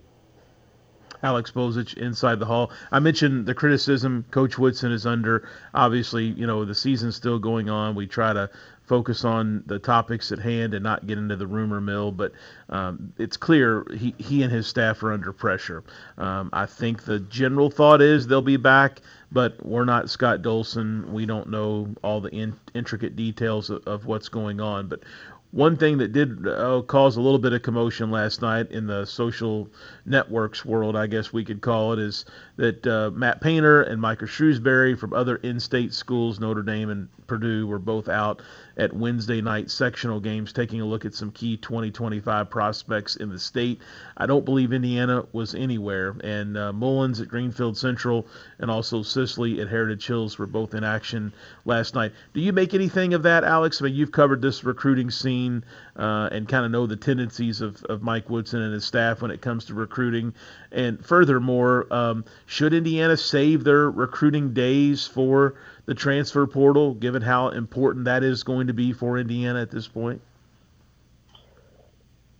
Alex 1.24 1.52
Bozich 1.52 1.98
inside 1.98 2.38
the 2.40 2.46
hall. 2.46 2.72
I 2.92 3.00
mentioned 3.00 3.48
the 3.48 3.56
criticism 3.56 4.26
Coach 4.30 4.60
Woodson 4.60 4.92
is 4.92 5.08
under. 5.08 5.50
Obviously, 5.74 6.26
you 6.26 6.46
know 6.46 6.64
the 6.64 6.76
season's 6.76 7.16
still 7.16 7.40
going 7.40 7.70
on. 7.70 7.96
We 7.96 8.06
try 8.06 8.34
to 8.34 8.52
focus 8.88 9.26
on 9.26 9.64
the 9.66 9.78
topics 9.78 10.32
at 10.32 10.40
hand 10.40 10.74
and 10.74 10.84
not 10.84 11.06
get 11.06 11.18
into 11.18 11.36
the 11.36 11.46
rumor 11.46 11.80
mill. 11.82 12.12
But 12.12 12.32
um, 12.70 13.14
it's 13.18 13.38
clear 13.38 13.86
he, 13.96 14.16
he 14.18 14.44
and 14.44 14.52
his 14.52 14.66
staff 14.66 15.04
are 15.04 15.12
under 15.12 15.32
pressure. 15.34 15.84
Um, 16.18 16.50
I 16.54 16.66
think 16.66 17.04
the 17.04 17.20
general 17.20 17.70
thought 17.70 18.02
is 18.02 18.28
they'll 18.28 18.42
be 18.42 18.58
back, 18.58 19.02
but 19.32 19.64
we're 19.66 19.86
not 19.86 20.10
Scott 20.10 20.42
Dolson. 20.42 21.12
We 21.12 21.26
don't 21.26 21.50
know 21.50 21.94
all 22.02 22.22
the 22.22 22.30
in, 22.30 22.56
intricate 22.74 23.16
details 23.16 23.70
of, 23.70 23.86
of 23.86 24.06
what's 24.06 24.30
going 24.30 24.60
on. 24.62 24.88
But 24.88 25.04
one 25.52 25.78
thing 25.78 25.98
that 25.98 26.12
did 26.12 26.46
uh, 26.48 26.82
cause 26.88 27.16
a 27.16 27.22
little 27.22 27.40
bit 27.40 27.54
of 27.54 27.62
commotion 27.62 28.12
last 28.12 28.42
night 28.42 28.70
in 28.72 28.88
the 28.88 29.06
social 29.06 29.70
networks 30.06 30.66
world, 30.66 30.96
I 30.96 31.08
guess 31.08 31.32
we 31.32 31.46
could 31.46 31.62
call 31.62 31.94
it, 31.94 32.00
is 32.00 32.26
that 32.58 32.86
uh, 32.86 33.12
Matt 33.14 33.40
Painter 33.40 33.84
and 33.84 34.02
Micah 34.02 34.26
Shrewsberry 34.26 34.98
from 34.98 35.14
other 35.14 35.38
in-state 35.38 35.94
schools, 35.94 36.40
Notre 36.40 36.64
Dame 36.64 36.90
and 36.90 37.08
Purdue, 37.28 37.68
were 37.68 37.80
both 37.80 38.10
out 38.10 38.42
at 38.78 38.94
Wednesday 38.94 39.42
night 39.42 39.72
sectional 39.72 40.20
games, 40.20 40.54
taking 40.54 40.82
a 40.82 40.86
look 40.86 41.06
at 41.06 41.14
some 41.14 41.32
key 41.32 41.58
2025 41.58 42.50
prospects 42.50 43.16
in 43.16 43.30
the 43.30 43.40
state. 43.40 43.82
I 44.18 44.26
don't 44.26 44.46
believe 44.46 44.74
Indiana 44.74 45.26
was 45.32 45.56
anywhere, 45.56 46.16
and 46.24 46.58
uh, 46.58 46.74
Mullins 46.74 47.22
at 47.22 47.28
Greenfield 47.28 47.78
Central 47.78 48.28
and 48.60 48.70
also 48.70 49.02
Sisley 49.02 49.62
at 49.62 49.68
Heritage 49.68 50.06
Hills 50.06 50.38
were 50.38 50.48
both 50.48 50.74
in 50.74 50.84
action 50.84 51.34
last 51.66 51.96
night. 51.96 52.12
Do 52.34 52.42
you 52.42 52.54
make 52.54 52.74
anything 52.74 53.14
of 53.14 53.24
that, 53.24 53.44
Alex? 53.44 53.82
I 53.82 53.86
mean, 53.86 53.96
you've 53.96 54.12
covered 54.12 54.42
this 54.42 54.64
recruiting 54.64 55.12
scene 55.12 55.64
uh, 55.96 56.30
and 56.32 56.48
kind 56.48 56.66
of 56.66 56.72
know 56.72 56.86
the 56.86 56.96
tendencies 56.96 57.62
of, 57.62 57.84
of 57.86 58.02
Mike 58.02 58.30
Woodson 58.30 58.62
and 58.62 58.74
his 58.74 58.86
staff 58.86 59.22
when 59.22 59.32
it 59.32 59.42
comes 59.42 59.66
to 59.66 59.74
recruiting. 59.74 60.34
And 60.72 61.04
furthermore, 61.04 61.88
um, 61.92 62.26
should 62.48 62.74
Indiana 62.74 63.18
save 63.18 63.66
their 63.66 63.92
recruiting 63.92 64.54
days 64.54 65.06
for 65.06 65.56
the 65.86 65.94
transfer 65.94 66.48
portal, 66.48 66.94
given 66.94 67.22
how 67.22 67.50
important 67.50 68.06
that 68.06 68.24
is 68.24 68.44
going 68.44 68.68
to 68.68 68.74
be 68.74 68.94
for 68.94 69.18
Indiana 69.18 69.62
at 69.62 69.70
this 69.70 69.86
point? 69.86 70.22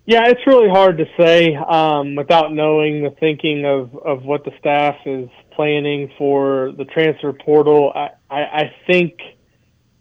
Yeah, 0.06 0.28
it's 0.28 0.48
really 0.48 0.70
hard 0.70 0.98
to 1.00 1.06
say 1.20 1.56
um, 1.56 2.16
without 2.16 2.54
knowing 2.54 3.04
the 3.04 3.10
thinking 3.20 3.66
of, 3.66 3.94
of 3.98 4.24
what 4.24 4.46
the 4.46 4.52
staff 4.58 4.96
is 5.06 5.30
planning 5.52 6.10
for 6.18 6.72
the 6.78 6.86
transfer 6.86 7.34
portal. 7.34 7.92
I, 7.94 8.12
I, 8.30 8.42
I 8.42 8.76
think 8.88 9.20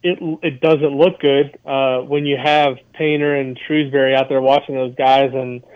it 0.05 0.19
it 0.45 0.61
doesn't 0.61 0.97
look 0.97 1.19
good 1.19 1.59
uh, 1.67 1.99
when 2.03 2.27
you 2.27 2.37
have 2.41 2.77
Painter 2.95 3.35
and 3.35 3.59
Shrewsberry 3.69 4.15
out 4.15 4.29
there 4.29 4.41
watching 4.41 4.77
those 4.77 4.95
guys 4.95 5.33
and– 5.35 5.65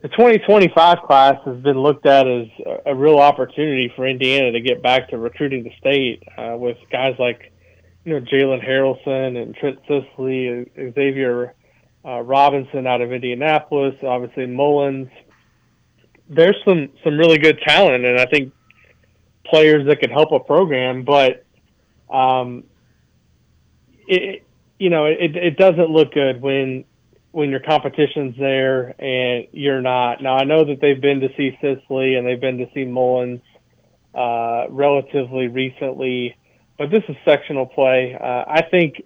the 0.00 0.08
2025 0.08 0.98
class 1.02 1.36
has 1.44 1.56
been 1.60 1.80
looked 1.80 2.06
at 2.06 2.26
as 2.28 2.46
a, 2.86 2.94
real 2.94 3.18
opportunity 3.18 3.92
for 3.96 4.06
Indiana 4.06 4.52
to 4.52 4.60
get 4.60 4.80
back 4.80 5.08
to 5.10 5.18
recruiting 5.18 5.64
the 5.64 5.72
state 5.78 6.22
uh, 6.36 6.56
with 6.56 6.76
guys 6.92 7.16
like, 7.18 7.52
you 8.04 8.12
know, 8.12 8.20
Jalen 8.20 8.64
Haralson 8.64 9.40
and 9.40 9.56
Trent 9.56 9.78
Sisley, 9.88 10.70
Xavier 10.94 11.54
uh, 12.04 12.20
Robinson 12.20 12.86
out 12.86 13.00
of 13.00 13.12
Indianapolis, 13.12 13.96
obviously 14.04 14.46
Mullins. 14.46 15.08
There's 16.28 16.56
some 16.64 16.90
some 17.02 17.18
really 17.18 17.38
good 17.38 17.58
talent, 17.66 18.04
and 18.04 18.20
I 18.20 18.26
think 18.26 18.52
players 19.44 19.86
that 19.86 19.98
could 19.98 20.10
help 20.10 20.30
a 20.30 20.38
program, 20.38 21.02
but 21.02 21.44
um, 22.10 22.64
it 24.06 24.44
you 24.78 24.90
know 24.90 25.06
it 25.06 25.36
it 25.36 25.56
doesn't 25.56 25.90
look 25.90 26.12
good 26.12 26.40
when 26.40 26.84
when 27.38 27.50
your 27.50 27.60
competition's 27.60 28.36
there 28.36 29.00
and 29.00 29.46
you're 29.52 29.80
not. 29.80 30.20
Now 30.20 30.34
I 30.34 30.42
know 30.42 30.64
that 30.64 30.80
they've 30.80 31.00
been 31.00 31.20
to 31.20 31.28
see 31.36 31.56
Sisley 31.60 32.16
and 32.16 32.26
they've 32.26 32.40
been 32.40 32.58
to 32.58 32.66
see 32.74 32.84
Mullins 32.84 33.42
uh, 34.12 34.64
relatively 34.70 35.46
recently, 35.46 36.36
but 36.78 36.90
this 36.90 37.04
is 37.08 37.14
sectional 37.24 37.64
play. 37.64 38.18
Uh, 38.20 38.42
I 38.44 38.62
think 38.68 39.02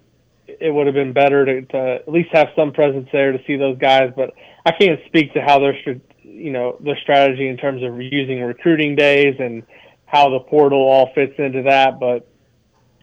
it 0.47 0.73
would 0.73 0.87
have 0.87 0.95
been 0.95 1.13
better 1.13 1.45
to, 1.45 1.61
to 1.61 1.77
at 1.77 2.09
least 2.09 2.31
have 2.33 2.49
some 2.57 2.73
presence 2.73 3.07
there 3.13 3.33
to 3.33 3.39
see 3.47 3.57
those 3.57 3.77
guys, 3.77 4.15
but 4.17 4.33
I 4.65 4.73
can't 4.73 5.01
speak 5.09 5.35
to 5.35 5.43
how 5.43 5.59
their 5.59 5.77
you 6.23 6.53
know 6.53 6.79
their 6.81 6.97
strategy 7.03 7.49
in 7.49 7.59
terms 7.59 7.83
of 7.83 8.01
using 8.01 8.41
recruiting 8.41 8.97
days 8.97 9.37
and 9.41 9.63
how 10.07 10.31
the 10.31 10.41
portal 10.41 10.81
all 10.81 11.11
fits 11.15 11.35
into 11.37 11.65
that. 11.65 12.01
But 12.01 12.27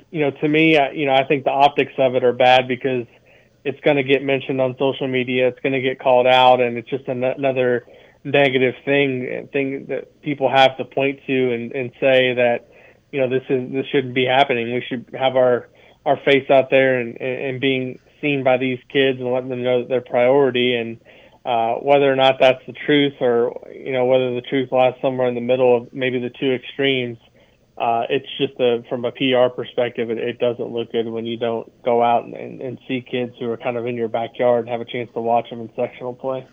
you 0.10 0.22
know, 0.22 0.32
to 0.32 0.48
me, 0.48 0.76
you 0.96 1.06
know, 1.06 1.14
I 1.14 1.24
think 1.26 1.44
the 1.44 1.52
optics 1.52 1.94
of 2.00 2.16
it 2.16 2.24
are 2.24 2.34
bad 2.34 2.68
because 2.68 3.06
it's 3.64 3.80
going 3.82 3.98
to 3.98 4.04
get 4.04 4.24
mentioned 4.24 4.62
on 4.62 4.76
social 4.80 5.08
media. 5.08 5.48
It's 5.48 5.60
going 5.60 5.74
to 5.74 5.82
get 5.82 6.00
called 6.00 6.28
out, 6.28 6.62
and 6.62 6.78
it's 6.78 6.90
just 6.90 7.08
an- 7.08 7.24
another 7.24 7.86
negative 8.24 8.76
thing 8.84 9.48
thing 9.54 9.86
that 9.88 10.22
people 10.22 10.50
have 10.50 10.76
to 10.78 10.84
point 10.84 11.20
to 11.26 11.54
and, 11.54 11.72
and 11.72 11.92
say 12.02 12.34
that 12.34 12.68
you 13.12 13.22
know 13.22 13.30
this 13.30 13.44
is 13.50 13.72
this 13.72 13.86
shouldn't 13.92 14.14
be 14.14 14.26
happening. 14.26 14.74
We 14.74 14.84
should 14.88 15.06
have 15.18 15.36
our 15.36 15.70
our 16.06 16.18
face 16.26 16.50
out 16.50 16.70
there 16.70 17.00
and, 17.00 17.20
and 17.20 17.60
being 17.60 18.00
seen 18.22 18.44
by 18.44 18.58
these 18.58 18.80
kids 18.92 19.20
and 19.20 19.32
letting 19.32 19.50
them 19.50 19.64
know 19.64 19.82
that 19.82 19.90
they're 19.90 20.02
priority 20.02 20.76
and 20.76 21.00
uh, 21.46 21.76
whether 21.76 22.12
or 22.12 22.16
not 22.16 22.36
that's 22.40 22.66
the 22.68 22.74
truth 22.74 23.14
or 23.22 23.68
you 23.74 23.94
know 23.94 24.06
whether 24.06 24.34
the 24.36 24.42
truth 24.42 24.72
lies 24.72 24.94
somewhere 25.02 25.28
in 25.28 25.36
the 25.36 25.42
middle 25.42 25.78
of 25.78 25.94
maybe 25.94 26.20
the 26.20 26.30
two 26.30 26.54
extremes 26.54 27.18
uh, 27.80 28.04
it's 28.10 28.28
just 28.38 28.60
a 28.60 28.84
from 28.90 29.06
a 29.06 29.12
PR 29.12 29.54
perspective, 29.56 30.10
it, 30.10 30.18
it 30.18 30.38
doesn't 30.38 30.72
look 30.72 30.92
good 30.92 31.08
when 31.08 31.26
you 31.26 31.38
don't 31.38 31.72
go 31.84 32.04
out 32.04 32.26
and, 32.26 32.34
and, 32.34 32.62
and 32.62 32.80
see 32.88 33.02
kids 33.02 33.34
who 33.40 33.50
are 33.50 33.58
kind 33.58 33.78
of 33.78 33.86
in 33.86 33.96
your 33.96 34.10
backyard 34.10 34.66
and 34.66 34.70
have 34.70 34.82
a 34.82 34.86
chance 34.86 35.10
to 35.14 35.22
watch 35.22 35.50
them 35.50 35.62
in 35.62 35.70
sectional 35.76 36.14
play. 36.14 36.46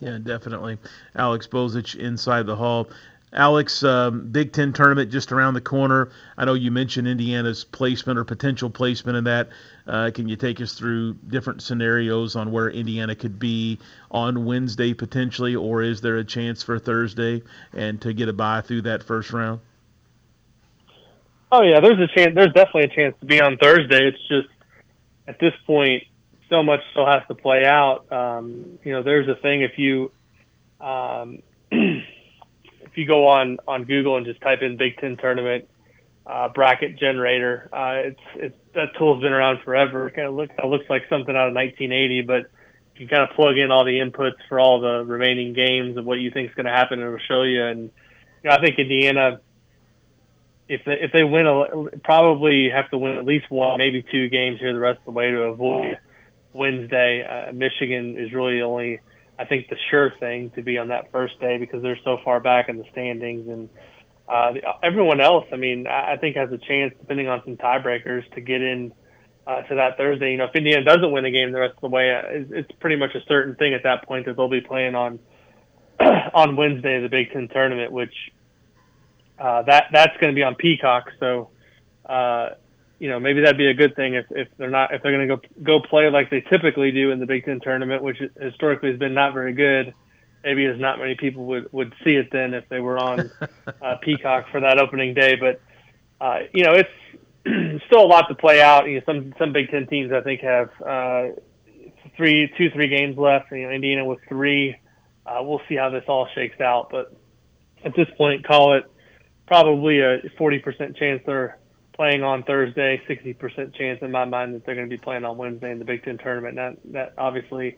Yeah, 0.00 0.18
definitely. 0.18 0.78
Alex 1.14 1.46
Bozich 1.46 1.94
inside 1.94 2.46
the 2.46 2.56
hall. 2.56 2.88
Alex, 3.32 3.82
um, 3.82 4.28
Big 4.30 4.52
Ten 4.52 4.72
tournament 4.72 5.10
just 5.10 5.32
around 5.32 5.54
the 5.54 5.60
corner. 5.60 6.10
I 6.36 6.44
know 6.44 6.54
you 6.54 6.70
mentioned 6.70 7.08
Indiana's 7.08 7.64
placement 7.64 8.18
or 8.18 8.24
potential 8.24 8.70
placement 8.70 9.16
in 9.16 9.24
that. 9.24 9.48
Uh, 9.86 10.10
can 10.14 10.28
you 10.28 10.36
take 10.36 10.60
us 10.60 10.74
through 10.74 11.14
different 11.14 11.62
scenarios 11.62 12.36
on 12.36 12.52
where 12.52 12.70
Indiana 12.70 13.14
could 13.14 13.38
be 13.38 13.78
on 14.10 14.44
Wednesday 14.44 14.94
potentially, 14.94 15.56
or 15.56 15.82
is 15.82 16.00
there 16.00 16.16
a 16.16 16.24
chance 16.24 16.62
for 16.62 16.78
Thursday 16.78 17.42
and 17.72 18.00
to 18.02 18.12
get 18.12 18.28
a 18.28 18.32
bye 18.32 18.60
through 18.60 18.82
that 18.82 19.02
first 19.02 19.32
round? 19.32 19.60
Oh 21.56 21.62
yeah, 21.62 21.78
there's 21.78 22.00
a 22.00 22.08
chance. 22.18 22.34
There's 22.34 22.52
definitely 22.52 22.84
a 22.84 22.96
chance 22.96 23.14
to 23.20 23.26
be 23.26 23.40
on 23.40 23.56
Thursday. 23.58 24.08
It's 24.08 24.18
just 24.26 24.48
at 25.28 25.38
this 25.38 25.52
point, 25.68 26.02
so 26.50 26.64
much 26.64 26.80
still 26.90 27.06
has 27.06 27.22
to 27.28 27.36
play 27.36 27.64
out. 27.64 28.10
Um, 28.10 28.80
you 28.82 28.90
know, 28.90 29.04
there's 29.04 29.28
a 29.28 29.40
thing 29.40 29.62
if 29.62 29.78
you 29.78 30.10
um, 30.80 31.44
if 31.70 32.96
you 32.96 33.06
go 33.06 33.28
on 33.28 33.58
on 33.68 33.84
Google 33.84 34.16
and 34.16 34.26
just 34.26 34.40
type 34.40 34.62
in 34.62 34.76
Big 34.76 34.96
Ten 34.96 35.16
tournament 35.16 35.68
uh, 36.26 36.48
bracket 36.48 36.98
generator, 36.98 37.68
uh, 37.72 38.08
it's 38.08 38.20
it's 38.34 38.56
that 38.74 38.88
tool's 38.98 39.22
been 39.22 39.32
around 39.32 39.60
forever. 39.64 40.08
It 40.08 40.16
kind 40.16 40.26
of 40.26 40.34
looks 40.34 40.52
it 40.58 40.66
looks 40.66 40.90
like 40.90 41.02
something 41.08 41.36
out 41.36 41.46
of 41.46 41.54
1980, 41.54 42.22
but 42.22 42.50
you 42.96 43.06
kind 43.06 43.22
of 43.22 43.36
plug 43.36 43.56
in 43.58 43.70
all 43.70 43.84
the 43.84 44.00
inputs 44.00 44.42
for 44.48 44.58
all 44.58 44.80
the 44.80 45.04
remaining 45.04 45.52
games 45.52 45.96
of 45.98 46.04
what 46.04 46.18
you 46.18 46.32
think 46.32 46.48
is 46.48 46.54
going 46.56 46.66
to 46.66 46.72
happen, 46.72 46.98
and 46.98 47.06
it'll 47.06 47.24
show 47.28 47.44
you. 47.44 47.64
And 47.64 47.92
you 48.42 48.50
know, 48.50 48.56
I 48.56 48.60
think 48.60 48.76
Indiana 48.76 49.38
if 50.68 50.82
they, 50.84 50.94
if 51.00 51.12
they 51.12 51.24
win, 51.24 51.90
probably 52.04 52.70
have 52.70 52.90
to 52.90 52.98
win 52.98 53.16
at 53.16 53.24
least 53.24 53.50
one, 53.50 53.78
maybe 53.78 54.04
two 54.10 54.28
games 54.28 54.60
here 54.60 54.72
the 54.72 54.78
rest 54.78 54.98
of 55.00 55.06
the 55.06 55.10
way 55.10 55.30
to 55.30 55.42
avoid 55.42 55.98
Wednesday. 56.52 57.24
Uh, 57.24 57.52
Michigan 57.52 58.16
is 58.18 58.32
really 58.32 58.62
only, 58.62 59.00
I 59.38 59.44
think, 59.44 59.68
the 59.68 59.76
sure 59.90 60.12
thing 60.18 60.50
to 60.50 60.62
be 60.62 60.78
on 60.78 60.88
that 60.88 61.12
first 61.12 61.38
day 61.40 61.58
because 61.58 61.82
they're 61.82 61.98
so 62.04 62.18
far 62.24 62.40
back 62.40 62.68
in 62.68 62.78
the 62.78 62.84
standings. 62.92 63.48
And 63.48 63.68
uh, 64.26 64.52
the, 64.52 64.60
everyone 64.82 65.20
else, 65.20 65.44
I 65.52 65.56
mean, 65.56 65.86
I, 65.86 66.14
I 66.14 66.16
think 66.16 66.36
has 66.36 66.50
a 66.50 66.58
chance, 66.58 66.94
depending 66.98 67.28
on 67.28 67.42
some 67.44 67.56
tiebreakers, 67.56 68.30
to 68.34 68.40
get 68.40 68.62
in 68.62 68.92
uh, 69.46 69.62
to 69.62 69.74
that 69.74 69.98
Thursday. 69.98 70.30
You 70.30 70.38
know, 70.38 70.44
if 70.44 70.56
Indiana 70.56 70.84
doesn't 70.84 71.12
win 71.12 71.26
a 71.26 71.30
game 71.30 71.52
the 71.52 71.60
rest 71.60 71.74
of 71.74 71.82
the 71.82 71.88
way, 71.88 72.14
uh, 72.14 72.22
it's, 72.28 72.50
it's 72.52 72.72
pretty 72.80 72.96
much 72.96 73.14
a 73.14 73.20
certain 73.28 73.54
thing 73.56 73.74
at 73.74 73.82
that 73.82 74.06
point 74.06 74.24
that 74.24 74.36
they'll 74.36 74.48
be 74.48 74.62
playing 74.62 74.94
on 74.94 75.18
on 76.00 76.56
Wednesday 76.56 77.02
the 77.02 77.08
Big 77.08 77.32
Ten 77.32 77.48
tournament, 77.48 77.92
which 77.92 78.14
uh, 79.38 79.62
that 79.62 79.86
that's 79.92 80.16
going 80.20 80.32
to 80.32 80.34
be 80.34 80.42
on 80.42 80.54
Peacock. 80.54 81.10
So, 81.18 81.50
uh, 82.06 82.50
you 82.98 83.08
know, 83.08 83.18
maybe 83.18 83.40
that'd 83.40 83.58
be 83.58 83.66
a 83.66 83.74
good 83.74 83.96
thing 83.96 84.14
if, 84.14 84.26
if 84.30 84.48
they're 84.56 84.70
not 84.70 84.94
if 84.94 85.02
they're 85.02 85.12
going 85.12 85.28
to 85.28 85.36
go 85.36 85.42
go 85.62 85.80
play 85.80 86.08
like 86.10 86.30
they 86.30 86.40
typically 86.40 86.92
do 86.92 87.10
in 87.10 87.20
the 87.20 87.26
Big 87.26 87.44
Ten 87.44 87.60
tournament, 87.60 88.02
which 88.02 88.18
historically 88.40 88.90
has 88.90 88.98
been 88.98 89.14
not 89.14 89.34
very 89.34 89.52
good. 89.52 89.94
Maybe 90.44 90.66
as 90.66 90.78
not 90.78 90.98
many 90.98 91.14
people 91.16 91.46
would 91.46 91.72
would 91.72 91.94
see 92.04 92.14
it 92.14 92.28
then 92.30 92.54
if 92.54 92.68
they 92.68 92.80
were 92.80 92.98
on 92.98 93.30
uh, 93.82 93.96
Peacock 94.02 94.50
for 94.50 94.60
that 94.60 94.78
opening 94.78 95.14
day. 95.14 95.36
But 95.36 95.60
uh, 96.20 96.40
you 96.52 96.64
know, 96.64 96.74
it's 96.74 97.82
still 97.86 98.04
a 98.04 98.06
lot 98.06 98.28
to 98.28 98.34
play 98.34 98.62
out. 98.62 98.86
You 98.86 98.96
know, 98.96 99.02
some 99.06 99.34
some 99.38 99.52
Big 99.52 99.70
Ten 99.70 99.86
teams 99.86 100.12
I 100.12 100.20
think 100.20 100.42
have 100.42 100.70
uh, 100.80 101.28
three, 102.16 102.52
two, 102.56 102.70
three 102.70 102.88
games 102.88 103.18
left. 103.18 103.50
You 103.50 103.66
know, 103.66 103.70
Indiana 103.70 104.04
with 104.04 104.20
three. 104.28 104.76
Uh, 105.26 105.38
we'll 105.42 105.62
see 105.68 105.74
how 105.74 105.90
this 105.90 106.04
all 106.06 106.28
shakes 106.34 106.60
out, 106.60 106.88
but 106.90 107.14
at 107.82 107.96
this 107.96 108.08
point, 108.18 108.46
call 108.46 108.74
it 108.74 108.84
probably 109.46 110.00
a 110.00 110.20
40% 110.38 110.96
chance 110.96 111.22
they're 111.26 111.58
playing 111.94 112.22
on 112.22 112.42
Thursday, 112.42 113.00
60% 113.08 113.74
chance 113.74 114.00
in 114.02 114.10
my 114.10 114.24
mind 114.24 114.54
that 114.54 114.66
they're 114.66 114.74
going 114.74 114.88
to 114.88 114.96
be 114.96 115.00
playing 115.00 115.24
on 115.24 115.36
Wednesday 115.36 115.70
in 115.70 115.78
the 115.78 115.84
Big 115.84 116.04
Ten 116.04 116.18
tournament. 116.18 116.56
That 116.56 116.76
that 116.92 117.14
obviously 117.18 117.76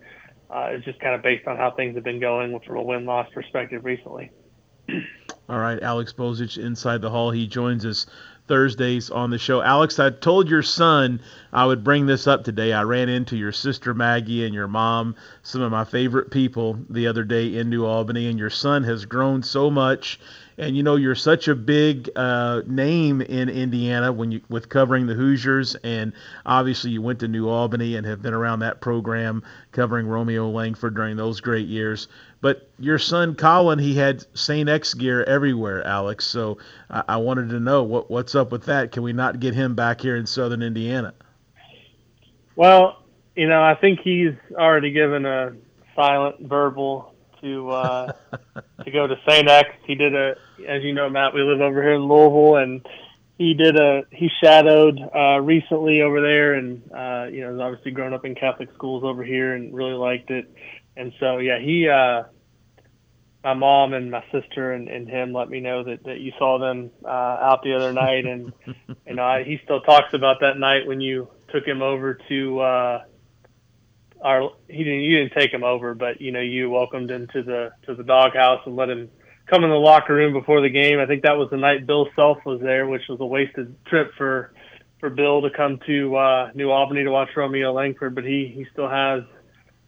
uh, 0.50 0.70
is 0.72 0.84
just 0.84 1.00
kind 1.00 1.14
of 1.14 1.22
based 1.22 1.46
on 1.46 1.56
how 1.56 1.70
things 1.70 1.94
have 1.94 2.04
been 2.04 2.20
going 2.20 2.58
from 2.60 2.76
a 2.76 2.82
win 2.82 3.04
loss 3.04 3.28
perspective 3.32 3.84
recently. 3.84 4.30
All 5.48 5.58
right, 5.58 5.80
Alex 5.82 6.12
Bozich 6.12 6.58
inside 6.58 7.02
the 7.02 7.10
hall. 7.10 7.30
He 7.30 7.46
joins 7.46 7.84
us 7.86 8.06
Thursdays 8.48 9.10
on 9.10 9.30
the 9.30 9.38
show. 9.38 9.60
Alex, 9.60 9.98
I 9.98 10.10
told 10.10 10.48
your 10.48 10.62
son 10.62 11.20
I 11.52 11.66
would 11.66 11.84
bring 11.84 12.06
this 12.06 12.26
up 12.26 12.44
today. 12.44 12.72
I 12.72 12.82
ran 12.82 13.08
into 13.08 13.36
your 13.36 13.52
sister 13.52 13.92
Maggie 13.92 14.44
and 14.44 14.54
your 14.54 14.68
mom, 14.68 15.16
some 15.42 15.62
of 15.62 15.70
my 15.70 15.84
favorite 15.84 16.30
people, 16.30 16.78
the 16.88 17.06
other 17.06 17.24
day 17.24 17.56
in 17.56 17.70
New 17.70 17.84
Albany, 17.84 18.28
and 18.28 18.38
your 18.38 18.50
son 18.50 18.84
has 18.84 19.04
grown 19.04 19.42
so 19.42 19.70
much. 19.70 20.20
And 20.58 20.74
you 20.74 20.82
know 20.82 20.96
you're 20.96 21.14
such 21.14 21.48
a 21.48 21.54
big 21.54 22.08
uh, 22.16 22.62
name 22.66 23.20
in 23.20 23.50
Indiana 23.50 24.10
when 24.10 24.32
you 24.32 24.40
with 24.48 24.70
covering 24.70 25.06
the 25.06 25.14
Hoosiers, 25.14 25.74
and 25.76 26.14
obviously 26.46 26.92
you 26.92 27.02
went 27.02 27.20
to 27.20 27.28
New 27.28 27.48
Albany 27.48 27.96
and 27.96 28.06
have 28.06 28.22
been 28.22 28.32
around 28.32 28.60
that 28.60 28.80
program 28.80 29.42
covering 29.72 30.06
Romeo 30.06 30.48
Langford 30.48 30.94
during 30.94 31.16
those 31.16 31.40
great 31.40 31.66
years. 31.66 32.08
But 32.40 32.70
your 32.78 32.98
son 32.98 33.34
Colin, 33.34 33.78
he 33.78 33.94
had 33.94 34.24
St. 34.34 34.68
X 34.68 34.94
gear 34.94 35.24
everywhere, 35.24 35.86
Alex. 35.86 36.26
So 36.26 36.56
I, 36.88 37.02
I 37.08 37.16
wanted 37.18 37.50
to 37.50 37.60
know 37.60 37.82
what 37.82 38.10
what's 38.10 38.34
up 38.34 38.50
with 38.50 38.64
that. 38.64 38.92
Can 38.92 39.02
we 39.02 39.12
not 39.12 39.40
get 39.40 39.52
him 39.52 39.74
back 39.74 40.00
here 40.00 40.16
in 40.16 40.24
Southern 40.24 40.62
Indiana? 40.62 41.12
Well, 42.54 43.02
you 43.34 43.46
know, 43.46 43.62
I 43.62 43.74
think 43.74 44.00
he's 44.00 44.32
already 44.54 44.90
given 44.90 45.26
a 45.26 45.52
silent 45.94 46.40
verbal 46.40 47.14
to 47.42 47.70
uh, 47.70 48.12
to 48.84 48.90
go 48.90 49.06
to 49.06 49.16
St. 49.28 49.48
X. 49.48 49.70
He 49.86 49.94
did 49.94 50.14
a, 50.14 50.36
as 50.66 50.82
you 50.82 50.92
know, 50.92 51.08
Matt. 51.08 51.34
We 51.34 51.42
live 51.42 51.60
over 51.60 51.82
here 51.82 51.94
in 51.94 52.02
Louisville, 52.02 52.56
and 52.56 52.86
he 53.38 53.54
did 53.54 53.76
a 53.76 54.02
he 54.10 54.30
shadowed 54.42 54.98
uh, 55.14 55.40
recently 55.40 56.02
over 56.02 56.20
there, 56.20 56.54
and 56.54 56.82
uh, 56.92 57.26
you 57.30 57.42
know, 57.42 57.52
has 57.52 57.60
obviously 57.60 57.90
grown 57.90 58.14
up 58.14 58.24
in 58.24 58.34
Catholic 58.34 58.70
schools 58.74 59.04
over 59.04 59.22
here 59.22 59.54
and 59.54 59.74
really 59.74 59.94
liked 59.94 60.30
it. 60.30 60.50
And 60.96 61.12
so, 61.20 61.38
yeah, 61.38 61.58
he, 61.58 61.88
uh, 61.88 62.24
my 63.44 63.52
mom 63.52 63.92
and 63.92 64.10
my 64.10 64.24
sister 64.32 64.72
and, 64.72 64.88
and 64.88 65.06
him 65.06 65.34
let 65.34 65.50
me 65.50 65.60
know 65.60 65.84
that, 65.84 66.04
that 66.04 66.20
you 66.20 66.32
saw 66.38 66.58
them 66.58 66.90
uh, 67.04 67.08
out 67.08 67.62
the 67.62 67.74
other 67.74 67.92
night, 67.92 68.24
and 68.24 68.52
you 69.06 69.14
know, 69.14 69.24
I, 69.24 69.44
he 69.44 69.60
still 69.64 69.80
talks 69.82 70.14
about 70.14 70.40
that 70.40 70.58
night 70.58 70.86
when 70.86 71.00
you 71.00 71.28
took 71.52 71.64
him 71.64 71.82
over 71.82 72.18
to. 72.28 72.60
Uh, 72.60 73.04
our 74.22 74.50
he 74.66 74.82
didn't 74.82 75.02
you 75.02 75.18
didn't 75.18 75.38
take 75.38 75.52
him 75.52 75.62
over, 75.62 75.94
but 75.94 76.22
you 76.22 76.32
know 76.32 76.40
you 76.40 76.70
welcomed 76.70 77.10
him 77.10 77.28
to 77.34 77.42
the 77.42 77.70
to 77.84 77.94
the 77.94 78.02
doghouse 78.02 78.62
and 78.64 78.74
let 78.74 78.88
him 78.88 79.10
come 79.46 79.64
in 79.64 79.70
the 79.70 79.76
locker 79.76 80.14
room 80.14 80.32
before 80.32 80.60
the 80.60 80.70
game. 80.70 80.98
I 80.98 81.06
think 81.06 81.22
that 81.22 81.36
was 81.36 81.48
the 81.50 81.56
night 81.56 81.86
Bill 81.86 82.08
Self 82.16 82.38
was 82.44 82.60
there, 82.60 82.86
which 82.86 83.02
was 83.08 83.20
a 83.20 83.26
wasted 83.26 83.74
trip 83.86 84.12
for 84.16 84.52
for 85.00 85.10
Bill 85.10 85.42
to 85.42 85.50
come 85.50 85.78
to 85.86 86.16
uh, 86.16 86.50
New 86.54 86.70
Albany 86.70 87.04
to 87.04 87.10
watch 87.10 87.28
Romeo 87.36 87.72
Langford, 87.72 88.14
but 88.14 88.24
he 88.24 88.52
he 88.54 88.66
still 88.72 88.88
has 88.88 89.22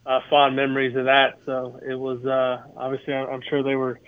uh, 0.07 0.21
fond 0.31 0.57
memories 0.57 0.97
of 0.97 1.07
that. 1.07 1.39
So 1.47 1.81
it 1.89 1.95
was 1.95 2.25
uh, 2.25 2.63
obviously 2.77 3.15
I'm 3.15 3.43
sure 3.49 3.63
they 3.63 3.77
were 3.77 4.01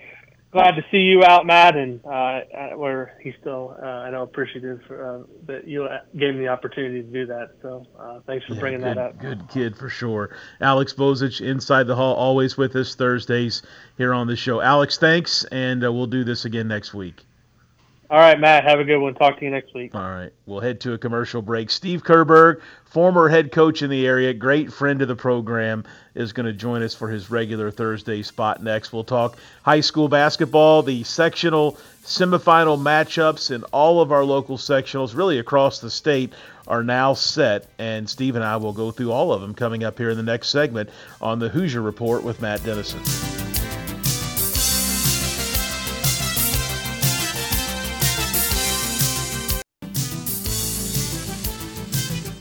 glad 0.51 0.72
to 0.72 0.84
see 0.90 0.98
you 0.98 1.22
out, 1.24 1.46
Matt, 1.46 1.76
and 1.76 2.05
uh, 2.05 2.40
where 2.76 3.18
he's 3.22 3.34
still, 3.40 3.76
uh, 3.82 3.86
I 3.86 4.11
know, 4.11 4.22
appreciative 4.22 4.80
for, 4.86 5.05
uh, 5.05 5.22
that 5.46 5.66
you 5.66 5.88
gave 6.16 6.30
him 6.30 6.38
the 6.38 6.48
opportunity 6.48 7.03
to 7.03 7.09
do 7.09 7.26
that. 7.26 7.51
So 7.62 7.86
uh, 7.98 8.20
thanks 8.26 8.46
for 8.46 8.55
yeah, 8.55 8.61
bringing 8.61 8.80
good, 8.80 8.96
that 8.96 8.98
up. 8.98 9.18
Good 9.18 9.48
kid 9.48 9.76
for 9.76 9.88
sure. 9.88 10.36
Alex 10.61 10.92
Bozich, 10.92 11.40
Inside 11.40 11.86
the 11.86 11.96
Hall, 11.96 12.14
always 12.14 12.57
with 12.57 12.74
us 12.76 12.94
Thursdays 12.94 13.62
here 13.96 14.12
on 14.12 14.26
the 14.26 14.36
show. 14.36 14.61
Alex, 14.61 14.98
thanks, 14.98 15.44
and 15.44 15.84
uh, 15.84 15.92
we'll 15.92 16.07
do 16.07 16.24
this 16.24 16.44
again 16.44 16.68
next 16.68 16.94
week. 16.94 17.24
All 18.11 18.18
right, 18.18 18.40
Matt. 18.40 18.64
Have 18.64 18.80
a 18.80 18.84
good 18.84 18.98
one. 18.98 19.14
Talk 19.14 19.38
to 19.38 19.44
you 19.44 19.52
next 19.52 19.72
week. 19.72 19.94
All 19.94 20.00
right. 20.00 20.32
We'll 20.44 20.58
head 20.58 20.80
to 20.80 20.94
a 20.94 20.98
commercial 20.98 21.42
break. 21.42 21.70
Steve 21.70 22.02
Kerberg, 22.02 22.61
former 22.84 23.28
head 23.28 23.52
coach 23.52 23.82
in 23.82 23.90
the 23.90 24.04
area, 24.04 24.34
great 24.34 24.72
friend 24.72 25.00
of 25.00 25.06
the 25.06 25.14
program, 25.14 25.84
is 26.16 26.32
going 26.32 26.46
to 26.46 26.52
join 26.52 26.82
us 26.82 26.92
for 26.92 27.08
his 27.08 27.30
regular 27.30 27.70
Thursday 27.70 28.22
spot 28.22 28.64
next. 28.64 28.92
We'll 28.92 29.04
talk 29.04 29.38
high 29.62 29.80
school 29.80 30.08
basketball, 30.08 30.82
the 30.82 31.04
sectional 31.04 31.78
semifinal 32.02 32.80
matchups, 32.80 33.54
and 33.54 33.62
all 33.70 34.00
of 34.00 34.11
our 34.11 34.24
local 34.24 34.58
sectionals, 34.58 35.14
really 35.14 35.38
across 35.38 35.78
the 35.78 35.90
state, 35.90 36.32
are 36.66 36.82
now 36.82 37.14
set. 37.14 37.68
And 37.78 38.11
Steve 38.11 38.34
and 38.34 38.44
I 38.44 38.56
will 38.56 38.72
go 38.72 38.90
through 38.90 39.12
all 39.12 39.32
of 39.32 39.40
them 39.40 39.54
coming 39.54 39.84
up 39.84 39.98
here 39.98 40.11
in 40.11 40.16
the 40.16 40.24
next 40.24 40.48
segment 40.48 40.90
on 41.20 41.38
the 41.38 41.48
Hoosier 41.48 41.80
Report 41.80 42.24
with 42.24 42.42
Matt 42.42 42.64
Dennison. 42.64 43.39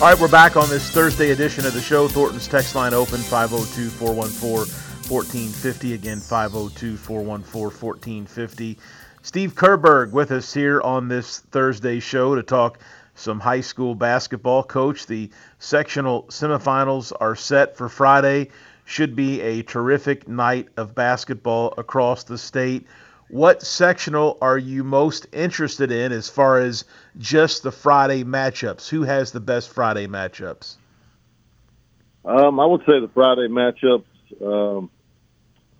All 0.00 0.04
right, 0.06 0.20
we're 0.20 0.28
back 0.28 0.56
on 0.56 0.68
this 0.68 0.92
Thursday 0.92 1.32
edition 1.32 1.66
of 1.66 1.74
the 1.74 1.80
show. 1.80 2.06
Thornton's 2.06 2.46
text 2.46 2.76
line 2.76 2.94
open 2.94 3.18
502 3.18 3.90
414 3.90 4.72
1450. 5.10 5.94
Again, 5.94 6.20
502 6.20 6.96
414 6.96 7.60
1450. 7.60 8.78
Steve 9.22 9.56
Kerberg 9.56 10.12
with 10.12 10.30
us 10.30 10.54
here 10.54 10.80
on 10.82 11.08
this 11.08 11.40
Thursday 11.50 11.98
show 11.98 12.36
to 12.36 12.44
talk 12.44 12.78
some 13.16 13.40
high 13.40 13.60
school 13.60 13.96
basketball. 13.96 14.62
Coach, 14.62 15.06
the 15.06 15.30
sectional 15.58 16.22
semifinals 16.28 17.12
are 17.20 17.34
set 17.34 17.76
for 17.76 17.88
Friday. 17.88 18.50
Should 18.84 19.16
be 19.16 19.40
a 19.40 19.64
terrific 19.64 20.28
night 20.28 20.68
of 20.76 20.94
basketball 20.94 21.74
across 21.76 22.22
the 22.22 22.38
state 22.38 22.86
what 23.28 23.62
sectional 23.62 24.38
are 24.40 24.58
you 24.58 24.84
most 24.84 25.26
interested 25.32 25.92
in 25.92 26.12
as 26.12 26.28
far 26.28 26.58
as 26.58 26.84
just 27.18 27.62
the 27.62 27.72
Friday 27.72 28.24
matchups? 28.24 28.88
Who 28.88 29.02
has 29.02 29.32
the 29.32 29.40
best 29.40 29.68
Friday 29.70 30.06
matchups? 30.06 30.76
Um, 32.24 32.58
I 32.58 32.66
would 32.66 32.80
say 32.80 33.00
the 33.00 33.10
Friday 33.12 33.48
matchups. 33.48 34.04
Um, 34.42 34.90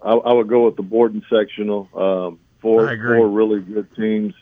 I, 0.02 0.12
I, 0.12 0.32
would 0.32 0.48
go 0.48 0.66
with 0.66 0.76
the 0.76 0.82
Borden 0.82 1.24
sectional. 1.28 1.88
Um, 1.94 2.38
four, 2.60 2.86
four 2.96 3.28
really 3.28 3.60
good 3.60 3.94
teams. 3.96 4.34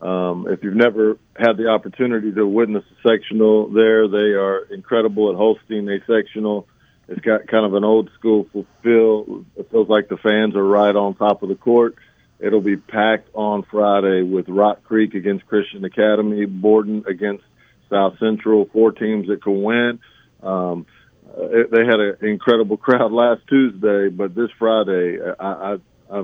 Um, 0.00 0.46
if 0.48 0.62
you've 0.62 0.76
never 0.76 1.18
had 1.36 1.56
the 1.56 1.68
opportunity 1.68 2.32
to 2.32 2.46
witness 2.46 2.84
a 2.90 3.08
sectional 3.08 3.68
there, 3.68 4.08
they 4.08 4.32
are 4.34 4.60
incredible 4.70 5.30
at 5.30 5.36
hosting 5.36 5.88
a 5.88 5.98
sectional. 6.06 6.66
It's 7.08 7.20
got 7.20 7.48
kind 7.48 7.66
of 7.66 7.74
an 7.74 7.84
old 7.84 8.10
school 8.18 8.46
feel. 8.82 9.44
It 9.56 9.70
feels 9.70 9.88
like 9.88 10.08
the 10.08 10.16
fans 10.16 10.54
are 10.54 10.64
right 10.64 10.94
on 10.94 11.14
top 11.14 11.42
of 11.42 11.48
the 11.48 11.56
court. 11.56 11.96
It'll 12.42 12.60
be 12.60 12.76
packed 12.76 13.28
on 13.34 13.64
Friday 13.70 14.22
with 14.22 14.48
Rock 14.48 14.82
Creek 14.84 15.14
against 15.14 15.46
Christian 15.46 15.84
Academy, 15.84 16.46
Borden 16.46 17.04
against 17.06 17.44
South 17.90 18.18
Central, 18.18 18.68
four 18.72 18.92
teams 18.92 19.28
that 19.28 19.42
can 19.42 19.62
win. 19.62 19.98
Um, 20.42 20.86
it, 21.36 21.70
they 21.70 21.84
had 21.84 22.00
an 22.00 22.16
incredible 22.22 22.76
crowd 22.78 23.12
last 23.12 23.42
Tuesday, 23.48 24.08
but 24.08 24.34
this 24.34 24.50
Friday, 24.58 25.18
I, 25.38 25.76
I, 26.10 26.18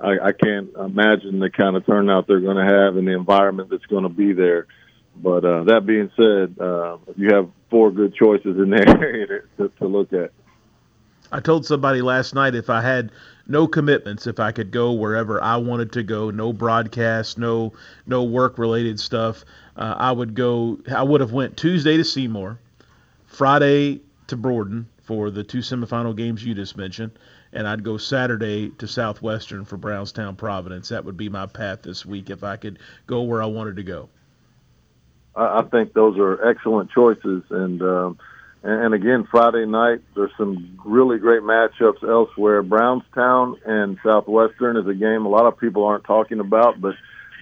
I, 0.00 0.16
I 0.22 0.32
can't 0.32 0.70
imagine 0.74 1.38
the 1.38 1.50
kind 1.50 1.76
of 1.76 1.86
turnout 1.86 2.26
they're 2.26 2.40
going 2.40 2.56
to 2.56 2.64
have 2.64 2.96
and 2.96 3.06
the 3.06 3.12
environment 3.12 3.70
that's 3.70 3.86
going 3.86 4.04
to 4.04 4.08
be 4.08 4.32
there. 4.32 4.66
But 5.16 5.44
uh, 5.44 5.64
that 5.64 5.86
being 5.86 6.10
said, 6.16 6.58
uh, 6.60 6.98
you 7.16 7.34
have 7.34 7.50
four 7.68 7.90
good 7.90 8.14
choices 8.14 8.56
in 8.56 8.70
there 8.70 9.44
to, 9.58 9.68
to 9.68 9.86
look 9.86 10.12
at. 10.12 10.32
I 11.32 11.40
told 11.40 11.64
somebody 11.64 12.02
last 12.02 12.34
night 12.34 12.54
if 12.54 12.70
I 12.70 12.80
had 12.80 13.12
no 13.50 13.66
commitments, 13.66 14.26
if 14.26 14.38
I 14.38 14.52
could 14.52 14.70
go 14.70 14.92
wherever 14.92 15.42
I 15.42 15.56
wanted 15.56 15.92
to 15.92 16.02
go, 16.02 16.30
no 16.30 16.52
broadcast, 16.52 17.36
no 17.36 17.72
no 18.06 18.22
work 18.22 18.58
related 18.58 19.00
stuff, 19.00 19.44
uh, 19.76 19.94
I 19.98 20.12
would 20.12 20.34
go. 20.34 20.78
I 20.90 21.02
would 21.02 21.20
have 21.20 21.32
went 21.32 21.56
Tuesday 21.56 21.96
to 21.96 22.04
Seymour, 22.04 22.58
Friday 23.26 24.00
to 24.28 24.36
Borden 24.36 24.88
for 25.02 25.30
the 25.30 25.42
two 25.42 25.58
semifinal 25.58 26.16
games 26.16 26.44
you 26.44 26.54
just 26.54 26.76
mentioned, 26.76 27.10
and 27.52 27.66
I'd 27.66 27.82
go 27.82 27.96
Saturday 27.96 28.70
to 28.78 28.86
Southwestern 28.86 29.64
for 29.64 29.76
Brownstown 29.76 30.36
Providence. 30.36 30.88
That 30.90 31.04
would 31.04 31.16
be 31.16 31.28
my 31.28 31.46
path 31.46 31.82
this 31.82 32.06
week 32.06 32.30
if 32.30 32.44
I 32.44 32.56
could 32.56 32.78
go 33.08 33.22
where 33.22 33.42
I 33.42 33.46
wanted 33.46 33.76
to 33.76 33.82
go. 33.82 34.08
I 35.34 35.62
think 35.62 35.92
those 35.92 36.16
are 36.18 36.48
excellent 36.48 36.90
choices, 36.90 37.42
and. 37.50 37.82
Um, 37.82 38.18
and 38.62 38.94
again, 38.94 39.26
Friday 39.30 39.64
night, 39.66 40.00
there's 40.14 40.32
some 40.36 40.78
really 40.84 41.18
great 41.18 41.42
matchups 41.42 42.02
elsewhere. 42.06 42.62
Brownstown 42.62 43.56
and 43.64 43.98
Southwestern 44.04 44.76
is 44.76 44.86
a 44.86 44.94
game 44.94 45.24
a 45.24 45.28
lot 45.28 45.46
of 45.46 45.58
people 45.58 45.84
aren't 45.84 46.04
talking 46.04 46.40
about, 46.40 46.80
but 46.80 46.94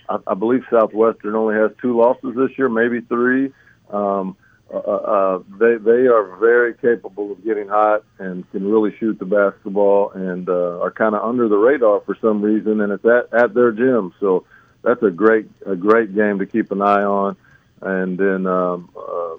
I, 0.08 0.18
I 0.28 0.34
believe 0.34 0.62
Southwestern 0.70 1.34
only 1.34 1.56
has 1.56 1.72
two 1.82 1.96
losses 1.96 2.34
this 2.36 2.56
year, 2.56 2.68
maybe 2.68 3.00
three. 3.00 3.52
Um, 3.90 4.36
uh, 4.72 4.76
uh, 4.76 5.42
they 5.58 5.76
they 5.76 6.06
are 6.08 6.36
very 6.36 6.74
capable 6.74 7.32
of 7.32 7.42
getting 7.42 7.68
hot 7.68 8.04
and 8.18 8.48
can 8.52 8.70
really 8.70 8.94
shoot 8.98 9.18
the 9.18 9.24
basketball 9.24 10.10
and 10.10 10.46
uh, 10.48 10.78
are 10.80 10.90
kind 10.90 11.14
of 11.14 11.26
under 11.26 11.48
the 11.48 11.56
radar 11.56 12.00
for 12.02 12.16
some 12.20 12.42
reason, 12.42 12.82
and 12.82 12.92
it's 12.92 13.04
at 13.04 13.32
at 13.32 13.54
their 13.54 13.72
gym. 13.72 14.12
So 14.20 14.44
that's 14.82 15.02
a 15.02 15.10
great 15.10 15.48
a 15.64 15.74
great 15.74 16.14
game 16.14 16.38
to 16.40 16.46
keep 16.46 16.70
an 16.70 16.82
eye 16.82 17.02
on 17.02 17.36
and 17.80 18.18
then 18.18 18.46
um, 18.46 18.90
uh, 18.96 19.36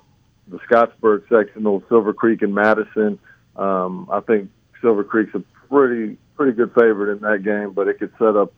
the 0.49 0.59
Scottsburg 0.59 1.23
sectional, 1.29 1.83
Silver 1.89 2.13
Creek 2.13 2.41
and 2.41 2.53
Madison. 2.53 3.19
Um, 3.55 4.07
I 4.11 4.19
think 4.21 4.49
Silver 4.81 5.03
Creek's 5.03 5.35
a 5.35 5.43
pretty 5.69 6.17
pretty 6.35 6.53
good 6.53 6.69
favorite 6.73 7.11
in 7.11 7.19
that 7.19 7.43
game, 7.43 7.73
but 7.73 7.87
it 7.87 7.99
could 7.99 8.11
set 8.17 8.35
up 8.35 8.53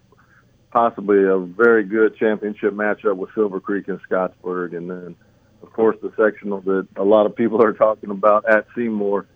possibly 0.71 1.23
a 1.23 1.37
very 1.37 1.83
good 1.83 2.15
championship 2.15 2.73
matchup 2.73 3.17
with 3.17 3.29
Silver 3.33 3.59
Creek 3.59 3.87
and 3.87 3.99
Scottsburg, 4.09 4.75
and 4.75 4.89
then 4.89 5.15
of 5.61 5.73
course 5.73 5.97
the 6.01 6.11
sectional 6.17 6.61
that 6.61 6.87
a 6.95 7.03
lot 7.03 7.25
of 7.25 7.35
people 7.35 7.63
are 7.63 7.73
talking 7.73 8.09
about 8.09 8.47
at 8.47 8.67
Seymour. 8.75 9.27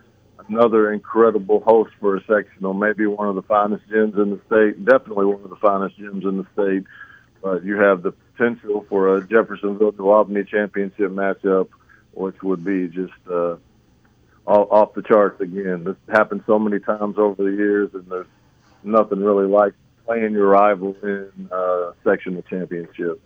Another 0.47 0.93
incredible 0.93 1.61
host 1.61 1.91
for 1.99 2.17
a 2.17 2.23
sectional, 2.25 2.75
maybe 2.75 3.07
one 3.07 3.27
of 3.27 3.33
the 3.33 3.41
finest 3.41 3.83
gyms 3.89 4.15
in 4.15 4.29
the 4.29 4.39
state, 4.45 4.85
definitely 4.85 5.25
one 5.25 5.41
of 5.43 5.49
the 5.49 5.55
finest 5.55 5.97
gyms 5.97 6.23
in 6.23 6.37
the 6.37 6.45
state. 6.53 6.85
But 7.41 7.63
you 7.63 7.77
have 7.77 8.03
the 8.03 8.11
potential 8.11 8.85
for 8.87 9.15
a 9.15 9.27
Jeffersonville 9.27 9.93
New 9.97 10.09
Albany 10.09 10.43
championship 10.43 11.09
matchup, 11.11 11.69
which 12.15 12.41
would 12.41 12.63
be 12.63 12.87
just 12.87 13.13
uh, 13.31 13.57
off 14.47 14.93
the 14.93 15.01
charts 15.01 15.39
again. 15.41 15.83
This 15.83 15.95
happened 16.09 16.43
so 16.47 16.57
many 16.57 16.79
times 16.79 17.15
over 17.17 17.43
the 17.43 17.55
years, 17.55 17.91
and 17.93 18.05
there's 18.09 18.27
nothing 18.83 19.19
really 19.19 19.47
like 19.47 19.73
playing 20.05 20.33
your 20.33 20.47
rival 20.47 20.95
in 21.03 21.49
uh, 21.51 21.91
sectional 22.03 22.41
championship. 22.43 23.21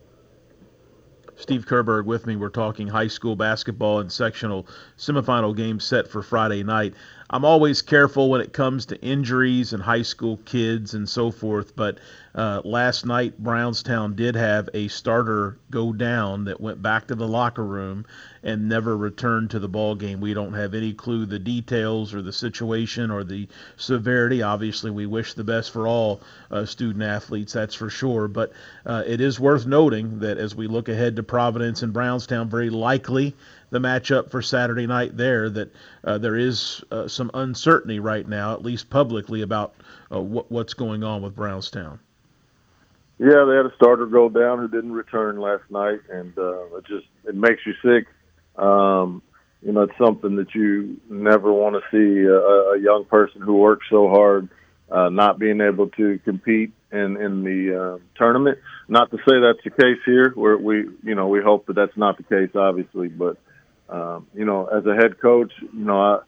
Steve 1.36 1.66
Kerberg 1.66 2.04
with 2.04 2.26
me. 2.26 2.36
We're 2.36 2.50
talking 2.50 2.88
high 2.88 3.08
school 3.08 3.36
basketball 3.36 4.00
and 4.00 4.12
sectional 4.12 4.68
semifinal 4.98 5.56
game 5.56 5.80
set 5.80 6.10
for 6.10 6.22
Friday 6.22 6.64
night. 6.64 6.96
I'm 7.32 7.46
always 7.46 7.84
careful 7.84 8.28
when 8.32 8.42
it 8.42 8.54
comes 8.54 8.88
to 8.88 9.00
injuries 9.02 9.72
and 9.74 9.84
high 9.84 10.02
school 10.02 10.38
kids 10.46 10.96
and 10.96 11.08
so 11.08 11.30
forth, 11.30 11.76
but 11.76 12.00
uh, 12.34 12.62
last 12.64 13.06
night 13.06 13.38
Brownstown 13.38 14.16
did 14.16 14.36
have 14.36 14.68
a 14.74 14.88
starter 14.88 15.60
go 15.70 15.94
down 15.94 16.46
that 16.46 16.60
went 16.60 16.82
back 16.82 17.06
to 17.08 17.16
the 17.16 17.28
locker 17.28 17.64
room 17.64 18.06
and 18.42 18.68
never 18.68 18.98
returned 18.98 19.52
to 19.52 19.60
the 19.60 19.68
ball 19.68 19.94
game. 19.94 20.22
We 20.22 20.34
don't 20.34 20.54
have 20.54 20.74
any 20.74 20.92
clue 20.92 21.28
the 21.28 21.38
details 21.38 22.16
or 22.16 22.24
the 22.24 22.34
situation 22.34 23.12
or 23.12 23.24
the 23.24 23.48
severity. 23.78 24.42
Obviously, 24.42 24.90
we 24.90 25.06
wish 25.06 25.36
the 25.36 25.44
best 25.44 25.70
for 25.70 25.88
all 25.88 26.22
uh, 26.50 26.66
student 26.66 27.04
athletes, 27.04 27.54
that's 27.54 27.76
for 27.76 27.92
sure. 27.92 28.28
But 28.28 28.54
uh, 28.88 29.04
it 29.06 29.22
is 29.22 29.40
worth 29.40 29.68
noting 29.68 30.20
that 30.20 30.40
as 30.40 30.56
we 30.56 30.66
look 30.66 30.90
ahead 30.90 31.16
to 31.18 31.24
Providence 31.24 31.84
and 31.84 31.94
Brownstown, 31.94 32.50
very 32.50 32.72
likely 32.72 33.36
the 33.72 33.80
matchup 33.80 34.32
for 34.32 34.42
Saturday 34.42 34.88
night 34.88 35.16
there 35.16 35.50
that 35.50 35.74
uh, 36.04 36.18
there 36.18 36.36
is 36.36 36.84
uh, 36.92 37.08
some 37.08 37.30
uncertainty 37.34 38.00
right 38.00 38.28
now, 38.28 38.54
at 38.54 38.64
least 38.64 38.90
publicly, 38.90 39.42
about 39.42 39.74
uh, 40.12 40.20
what, 40.20 40.52
what's 40.52 40.74
going 40.74 41.04
on 41.04 41.22
with 41.22 41.36
Brownstown. 41.36 42.00
Yeah, 43.20 43.46
they 43.48 43.56
had 43.56 43.66
a 43.66 43.74
starter 43.76 44.06
go 44.06 44.30
down 44.30 44.60
who 44.60 44.68
didn't 44.68 44.94
return 44.94 45.40
last 45.40 45.64
night, 45.70 46.00
and 46.10 46.38
uh, 46.38 46.78
it 46.78 46.86
just 46.88 47.06
it 47.26 47.36
makes 47.36 47.62
you 47.66 47.74
sick. 47.84 48.08
Um, 48.58 49.22
you 49.62 49.74
know, 49.74 49.82
it's 49.82 49.98
something 49.98 50.38
that 50.38 50.56
you 50.56 51.00
never 51.10 51.52
want 51.52 51.76
to 51.76 51.82
see 51.92 52.26
a, 52.26 52.34
a 52.34 52.80
young 52.80 53.04
person 53.06 53.42
who 53.42 53.58
works 53.58 53.86
so 53.90 54.08
hard 54.08 54.50
uh, 54.92 55.10
not 55.10 55.38
being 55.38 55.62
able 55.62 55.90
to 55.90 56.20
compete 56.24 56.72
in 56.92 57.18
in 57.18 57.44
the 57.44 57.80
uh, 57.80 57.98
tournament. 58.16 58.58
Not 58.88 59.12
to 59.12 59.18
say 59.18 59.40
that's 59.40 59.64
the 59.64 59.70
case 59.70 60.00
here, 60.06 60.32
where 60.32 60.58
we 60.58 60.86
you 61.04 61.16
know 61.16 61.28
we 61.28 61.42
hope 61.42 61.68
that 61.68 61.74
that's 61.76 61.96
not 61.96 62.18
the 62.18 62.24
case, 62.24 62.56
obviously, 62.56 63.10
but 63.10 63.38
um, 63.90 64.28
you 64.34 64.46
know, 64.46 64.66
as 64.66 64.86
a 64.86 64.96
head 64.96 65.20
coach, 65.20 65.52
you 65.62 65.86
know, 65.86 66.00
I 66.00 66.20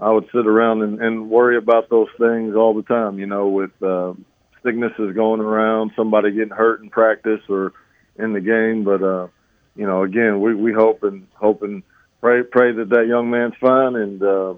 I 0.00 0.10
would 0.10 0.28
sit 0.32 0.46
around 0.46 0.82
and, 0.82 1.00
and 1.00 1.30
worry 1.30 1.56
about 1.56 1.88
those 1.88 2.08
things 2.18 2.54
all 2.54 2.74
the 2.74 2.82
time. 2.82 3.18
You 3.18 3.26
know, 3.26 3.48
with 3.48 3.82
uh, 3.82 4.14
sicknesses 4.62 5.14
going 5.14 5.40
around, 5.40 5.92
somebody 5.96 6.32
getting 6.32 6.50
hurt 6.50 6.82
in 6.82 6.90
practice 6.90 7.40
or 7.48 7.72
in 8.18 8.32
the 8.32 8.40
game. 8.40 8.84
But 8.84 9.02
uh, 9.02 9.28
you 9.74 9.86
know, 9.86 10.02
again, 10.02 10.40
we 10.40 10.54
we 10.54 10.72
hope 10.72 11.02
and 11.02 11.26
hope 11.34 11.62
and 11.62 11.82
pray 12.20 12.42
pray 12.42 12.72
that 12.72 12.90
that 12.90 13.06
young 13.06 13.30
man's 13.30 13.54
fine. 13.60 13.96
And 13.96 14.22
uh, 14.22 14.54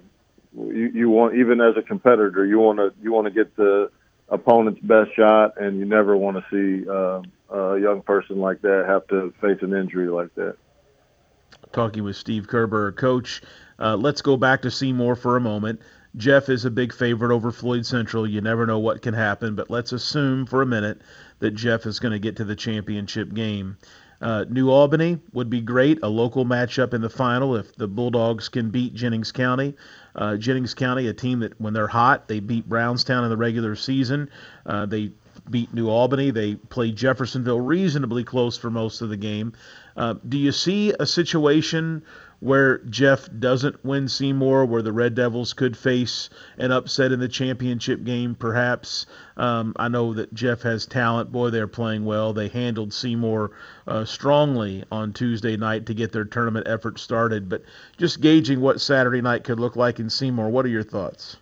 you 0.56 0.90
you 0.94 1.10
want 1.10 1.36
even 1.36 1.60
as 1.60 1.76
a 1.76 1.82
competitor, 1.82 2.44
you 2.44 2.58
want 2.58 2.78
to 2.78 2.92
you 3.02 3.12
want 3.12 3.26
to 3.26 3.32
get 3.32 3.56
the 3.56 3.90
opponent's 4.28 4.80
best 4.80 5.14
shot, 5.16 5.60
and 5.60 5.78
you 5.78 5.84
never 5.84 6.16
want 6.16 6.36
to 6.36 6.44
see 6.50 6.88
uh, 6.88 7.22
a 7.56 7.80
young 7.80 8.02
person 8.02 8.38
like 8.38 8.60
that 8.62 8.84
have 8.86 9.06
to 9.08 9.32
face 9.40 9.58
an 9.62 9.74
injury 9.74 10.08
like 10.08 10.34
that 10.34 10.56
talking 11.72 12.04
with 12.04 12.16
Steve 12.16 12.48
Kerber, 12.48 12.92
coach. 12.92 13.42
Uh, 13.78 13.96
let's 13.96 14.22
go 14.22 14.36
back 14.36 14.62
to 14.62 14.70
Seymour 14.70 15.16
for 15.16 15.36
a 15.36 15.40
moment. 15.40 15.80
Jeff 16.16 16.48
is 16.48 16.64
a 16.64 16.70
big 16.70 16.92
favorite 16.92 17.32
over 17.32 17.52
Floyd 17.52 17.86
Central. 17.86 18.26
You 18.26 18.40
never 18.40 18.66
know 18.66 18.80
what 18.80 19.02
can 19.02 19.14
happen, 19.14 19.54
but 19.54 19.70
let's 19.70 19.92
assume 19.92 20.46
for 20.46 20.60
a 20.60 20.66
minute 20.66 21.00
that 21.38 21.52
Jeff 21.52 21.86
is 21.86 22.00
going 22.00 22.12
to 22.12 22.18
get 22.18 22.36
to 22.36 22.44
the 22.44 22.56
championship 22.56 23.32
game. 23.32 23.76
Uh, 24.20 24.44
New 24.50 24.68
Albany 24.68 25.18
would 25.32 25.48
be 25.48 25.62
great, 25.62 26.00
a 26.02 26.08
local 26.08 26.44
matchup 26.44 26.92
in 26.92 27.00
the 27.00 27.08
final 27.08 27.56
if 27.56 27.74
the 27.76 27.88
Bulldogs 27.88 28.50
can 28.50 28.70
beat 28.70 28.92
Jennings 28.92 29.32
County. 29.32 29.74
Uh, 30.14 30.36
Jennings 30.36 30.74
County, 30.74 31.06
a 31.06 31.14
team 31.14 31.40
that 31.40 31.58
when 31.58 31.72
they're 31.72 31.86
hot, 31.86 32.28
they 32.28 32.40
beat 32.40 32.68
Brownstown 32.68 33.24
in 33.24 33.30
the 33.30 33.36
regular 33.36 33.76
season. 33.76 34.28
Uh, 34.66 34.84
they 34.84 35.12
beat 35.48 35.72
New 35.72 35.88
Albany. 35.88 36.30
They 36.30 36.54
played 36.54 36.96
Jeffersonville 36.96 37.60
reasonably 37.60 38.24
close 38.24 38.56
for 38.56 38.70
most 38.70 39.00
of 39.00 39.08
the 39.08 39.16
game. 39.16 39.52
Uh, 39.96 40.14
do 40.28 40.38
you 40.38 40.52
see 40.52 40.92
a 40.98 41.06
situation 41.06 42.02
where 42.40 42.78
Jeff 42.78 43.28
doesn't 43.38 43.84
win 43.84 44.08
Seymour, 44.08 44.64
where 44.64 44.80
the 44.80 44.92
Red 44.92 45.14
Devils 45.14 45.52
could 45.52 45.76
face 45.76 46.30
an 46.56 46.72
upset 46.72 47.12
in 47.12 47.20
the 47.20 47.28
championship 47.28 48.02
game, 48.02 48.34
perhaps? 48.34 49.06
Um, 49.36 49.74
I 49.76 49.88
know 49.88 50.14
that 50.14 50.32
Jeff 50.32 50.62
has 50.62 50.86
talent. 50.86 51.30
Boy, 51.30 51.50
they're 51.50 51.66
playing 51.66 52.04
well. 52.04 52.32
They 52.32 52.48
handled 52.48 52.94
Seymour 52.94 53.50
uh, 53.86 54.04
strongly 54.06 54.84
on 54.90 55.12
Tuesday 55.12 55.56
night 55.56 55.86
to 55.86 55.94
get 55.94 56.12
their 56.12 56.24
tournament 56.24 56.66
effort 56.66 56.98
started. 56.98 57.48
But 57.48 57.62
just 57.98 58.20
gauging 58.20 58.60
what 58.60 58.80
Saturday 58.80 59.20
night 59.20 59.44
could 59.44 59.60
look 59.60 59.76
like 59.76 60.00
in 60.00 60.08
Seymour, 60.08 60.48
what 60.48 60.64
are 60.64 60.70
your 60.70 60.82
thoughts? 60.82 61.36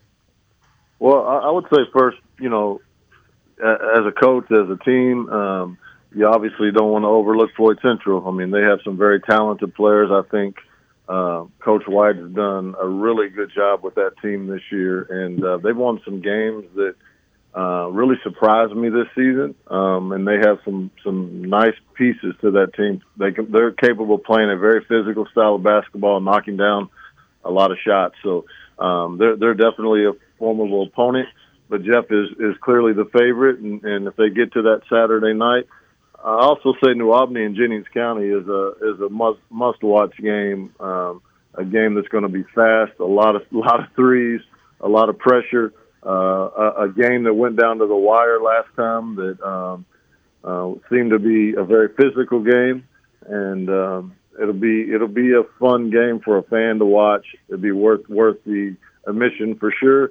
Well, 0.99 1.25
I 1.27 1.51
would 1.51 1.67
say 1.73 1.83
first, 1.93 2.19
you 2.41 2.49
know, 2.49 2.81
as 3.61 4.07
a 4.07 4.13
coach, 4.13 4.51
as 4.51 4.71
a 4.71 4.79
team, 4.85 5.29
um, 5.29 5.79
you 6.15 6.27
obviously 6.27 6.71
don't 6.73 6.91
want 6.91 7.05
to 7.05 7.09
overlook 7.09 7.51
Floyd 7.57 7.79
Central. 7.83 8.27
I 8.27 8.31
mean, 8.31 8.51
they 8.51 8.63
have 8.63 8.81
some 8.85 8.97
very 8.97 9.21
talented 9.21 9.75
players. 9.75 10.11
I 10.11 10.23
think 10.31 10.57
uh, 11.09 11.45
Coach 11.61 11.85
White 11.87 12.17
has 12.17 12.31
done 12.31 12.75
a 12.81 12.87
really 12.87 13.29
good 13.29 13.51
job 13.55 13.83
with 13.83 13.95
that 13.97 14.13
team 14.23 14.47
this 14.47 14.63
year, 14.71 15.03
and 15.25 15.45
uh, 15.45 15.57
they've 15.59 15.77
won 15.77 16.01
some 16.05 16.21
games 16.21 16.65
that 16.75 16.95
uh, 17.57 17.89
really 17.91 18.17
surprised 18.23 18.75
me 18.75 18.89
this 18.89 19.09
season. 19.15 19.55
Um, 19.69 20.13
and 20.13 20.27
they 20.27 20.37
have 20.37 20.59
some 20.65 20.91
some 21.03 21.45
nice 21.45 21.75
pieces 21.95 22.35
to 22.43 22.53
that 22.53 22.75
team. 22.75 23.03
They 23.17 23.33
can, 23.33 23.51
they're 23.51 23.73
capable 23.73 24.17
of 24.17 24.25
playing 24.25 24.51
a 24.51 24.57
very 24.57 24.85
physical 24.85 25.27
style 25.33 25.57
of 25.57 25.63
basketball, 25.63 26.21
knocking 26.21 26.57
down 26.57 26.91
a 27.45 27.51
lot 27.51 27.71
of 27.71 27.79
shots. 27.85 28.15
So 28.23 28.45
um, 28.79 29.19
they're 29.19 29.37
they're 29.37 29.55
definitely 29.55 30.05
a 30.05 30.13
formidable 30.39 30.85
opponent. 30.85 31.29
But 31.69 31.83
Jeff 31.83 32.07
is 32.11 32.31
is 32.39 32.57
clearly 32.61 32.93
the 32.93 33.05
favorite, 33.07 33.59
and, 33.59 33.85
and 33.85 34.07
if 34.07 34.17
they 34.17 34.31
get 34.31 34.53
to 34.53 34.63
that 34.63 34.83
Saturday 34.89 35.35
night 35.35 35.67
I 36.25 36.35
also 36.35 36.75
say 36.83 36.95
New 36.95 37.13
Albany 37.13 37.45
and 37.45 37.57
Jennings 37.57 37.87
County 37.95 38.27
is 38.27 38.47
a 38.49 38.73
is 38.83 39.01
a 39.01 39.09
must 39.09 39.39
must 39.51 39.83
watch 39.83 40.17
game. 40.17 40.75
Um, 40.81 41.23
a 41.55 41.65
game 41.65 41.95
that's 41.95 42.09
going 42.09 42.23
to 42.23 42.29
be 42.29 42.45
fast, 42.55 42.93
a 43.01 43.05
lot 43.05 43.37
of 43.37 43.43
lot 43.53 43.81
of 43.81 43.87
threes, 43.95 44.41
a 44.81 44.89
lot 44.89 45.09
of 45.09 45.19
pressure. 45.19 45.73
Uh, 46.05 46.11
a, 46.11 46.85
a 46.85 46.89
game 46.89 47.25
that 47.25 47.35
went 47.35 47.57
down 47.57 47.79
to 47.79 47.87
the 47.87 47.97
wire 47.97 48.41
last 48.41 48.69
time 48.77 49.17
that 49.17 49.43
um, 49.43 49.85
uh, 50.45 50.73
seemed 50.91 51.11
to 51.11 51.19
be 51.19 51.55
a 51.59 51.65
very 51.65 51.89
physical 51.97 52.41
game, 52.41 52.87
and 53.27 53.69
um, 53.69 54.17
it'll 54.41 54.53
be 54.53 54.93
it'll 54.93 55.09
be 55.09 55.33
a 55.33 55.45
fun 55.61 55.91
game 55.91 56.21
for 56.25 56.39
a 56.39 56.43
fan 56.43 56.79
to 56.79 56.85
watch. 56.85 57.27
It'll 57.49 57.61
be 57.61 57.73
worth 57.73 58.09
worth 58.09 58.43
the 58.45 58.77
admission 59.07 59.57
for 59.57 59.73
sure. 59.81 60.11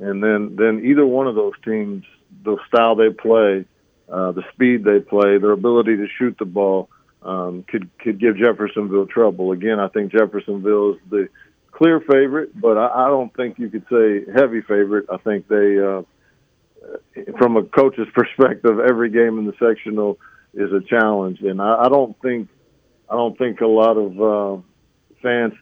And 0.00 0.22
then 0.22 0.56
then 0.56 0.84
either 0.84 1.06
one 1.06 1.26
of 1.26 1.34
those 1.34 1.54
teams, 1.64 2.04
the 2.44 2.56
style 2.68 2.94
they 2.94 3.10
play 3.10 3.64
uh, 4.10 4.32
the 4.32 4.42
speed 4.52 4.84
they 4.84 5.00
play, 5.00 5.38
their 5.38 5.52
ability 5.52 5.96
to 5.96 6.06
shoot 6.18 6.36
the 6.38 6.46
ball 6.46 6.88
um, 7.22 7.64
could 7.68 7.90
could 7.98 8.18
give 8.18 8.36
Jeffersonville 8.36 9.06
trouble. 9.06 9.52
Again, 9.52 9.78
I 9.78 9.88
think 9.88 10.12
Jeffersonville 10.12 10.94
is 10.94 11.00
the 11.10 11.28
clear 11.72 12.00
favorite, 12.00 12.58
but 12.58 12.78
I, 12.78 13.06
I 13.06 13.08
don't 13.08 13.34
think 13.34 13.58
you 13.58 13.68
could 13.68 13.84
say 13.90 14.24
heavy 14.32 14.62
favorite. 14.62 15.06
I 15.12 15.18
think 15.18 15.46
they, 15.48 15.78
uh, 15.78 16.02
from 17.36 17.56
a 17.58 17.64
coach's 17.64 18.08
perspective, 18.14 18.78
every 18.80 19.10
game 19.10 19.38
in 19.38 19.46
the 19.46 19.54
sectional 19.58 20.18
is 20.54 20.72
a 20.72 20.80
challenge, 20.80 21.40
and 21.42 21.60
I, 21.60 21.82
I 21.84 21.88
don't 21.90 22.18
think 22.22 22.48
I 23.10 23.14
don't 23.14 23.36
think 23.36 23.60
a 23.60 23.66
lot 23.66 23.98
of 23.98 24.20
uh, 24.20 24.62
fans 25.22 25.52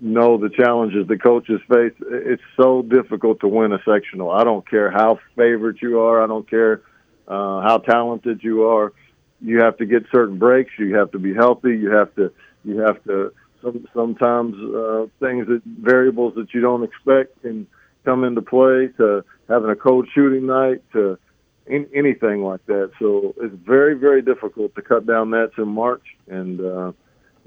know 0.00 0.38
the 0.38 0.48
challenges 0.48 1.06
the 1.08 1.18
coaches 1.18 1.60
face. 1.68 1.92
It's 2.00 2.42
so 2.56 2.82
difficult 2.82 3.40
to 3.40 3.48
win 3.48 3.72
a 3.72 3.78
sectional. 3.84 4.30
I 4.30 4.44
don't 4.44 4.68
care 4.68 4.90
how 4.90 5.18
favorite 5.36 5.82
you 5.82 6.00
are. 6.00 6.22
I 6.22 6.26
don't 6.26 6.48
care 6.48 6.82
uh, 7.26 7.60
how 7.62 7.78
talented 7.78 8.42
you 8.42 8.64
are. 8.64 8.92
You 9.40 9.60
have 9.60 9.76
to 9.78 9.86
get 9.86 10.04
certain 10.12 10.38
breaks. 10.38 10.72
You 10.78 10.96
have 10.96 11.10
to 11.12 11.18
be 11.18 11.34
healthy. 11.34 11.76
You 11.76 11.90
have 11.90 12.14
to 12.16 12.32
you 12.64 12.78
have 12.80 13.02
to 13.04 13.32
some, 13.62 13.86
sometimes 13.94 14.54
uh, 14.56 15.06
things 15.20 15.48
that 15.48 15.62
variables 15.64 16.34
that 16.36 16.54
you 16.54 16.60
don't 16.60 16.84
expect 16.84 17.42
can 17.42 17.66
come 18.04 18.24
into 18.24 18.42
play. 18.42 18.88
To 18.98 19.24
having 19.48 19.70
a 19.70 19.76
cold 19.76 20.08
shooting 20.14 20.46
night 20.46 20.82
to 20.92 21.18
in, 21.66 21.88
anything 21.94 22.42
like 22.42 22.64
that. 22.66 22.92
So 22.98 23.34
it's 23.40 23.54
very 23.64 23.94
very 23.94 24.22
difficult 24.22 24.74
to 24.76 24.82
cut 24.82 25.06
down 25.06 25.30
nets 25.30 25.54
in 25.58 25.68
March 25.68 26.04
and. 26.28 26.60
Uh, 26.60 26.92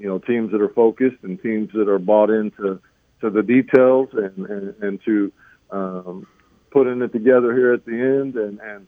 you 0.02 0.08
know, 0.08 0.18
teams 0.18 0.52
that 0.52 0.62
are 0.62 0.70
focused 0.70 1.18
and 1.22 1.40
teams 1.42 1.72
that 1.74 1.88
are 1.88 2.00
bought 2.00 2.32
into 2.32 2.82
to 3.22 3.30
the 3.30 3.44
details 3.44 4.10
and 4.14 4.48
and, 4.48 4.84
and 4.84 5.00
to 5.06 5.32
um, 5.70 6.28
putting 6.72 7.02
it 7.04 7.12
together 7.12 7.54
here 7.56 7.74
at 7.74 7.86
the 7.86 7.94
end 7.94 8.36
and 8.36 8.60
and 8.60 8.88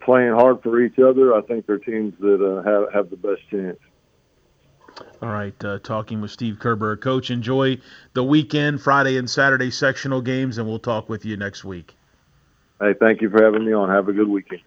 playing 0.00 0.32
hard 0.32 0.62
for 0.62 0.80
each 0.80 0.98
other. 0.98 1.32
I 1.32 1.42
think 1.42 1.66
they're 1.66 1.78
teams 1.78 2.14
that 2.18 2.42
uh, 2.42 2.62
have 2.68 2.92
have 2.92 3.10
the 3.10 3.16
best 3.16 3.48
chance. 3.50 3.78
All 5.22 5.28
right, 5.28 5.64
uh, 5.64 5.78
talking 5.78 6.20
with 6.20 6.30
Steve 6.30 6.58
Kerber, 6.58 6.96
coach. 6.96 7.30
Enjoy 7.30 7.78
the 8.14 8.24
weekend, 8.24 8.80
Friday 8.80 9.18
and 9.18 9.30
Saturday 9.30 9.70
sectional 9.70 10.22
games, 10.22 10.58
and 10.58 10.66
we'll 10.66 10.78
talk 10.78 11.08
with 11.08 11.24
you 11.24 11.36
next 11.36 11.64
week. 11.64 11.94
Hey, 12.80 12.94
thank 12.98 13.20
you 13.20 13.30
for 13.30 13.42
having 13.44 13.64
me 13.64 13.72
on. 13.72 13.90
Have 13.90 14.08
a 14.08 14.12
good 14.12 14.28
weekend. 14.28 14.62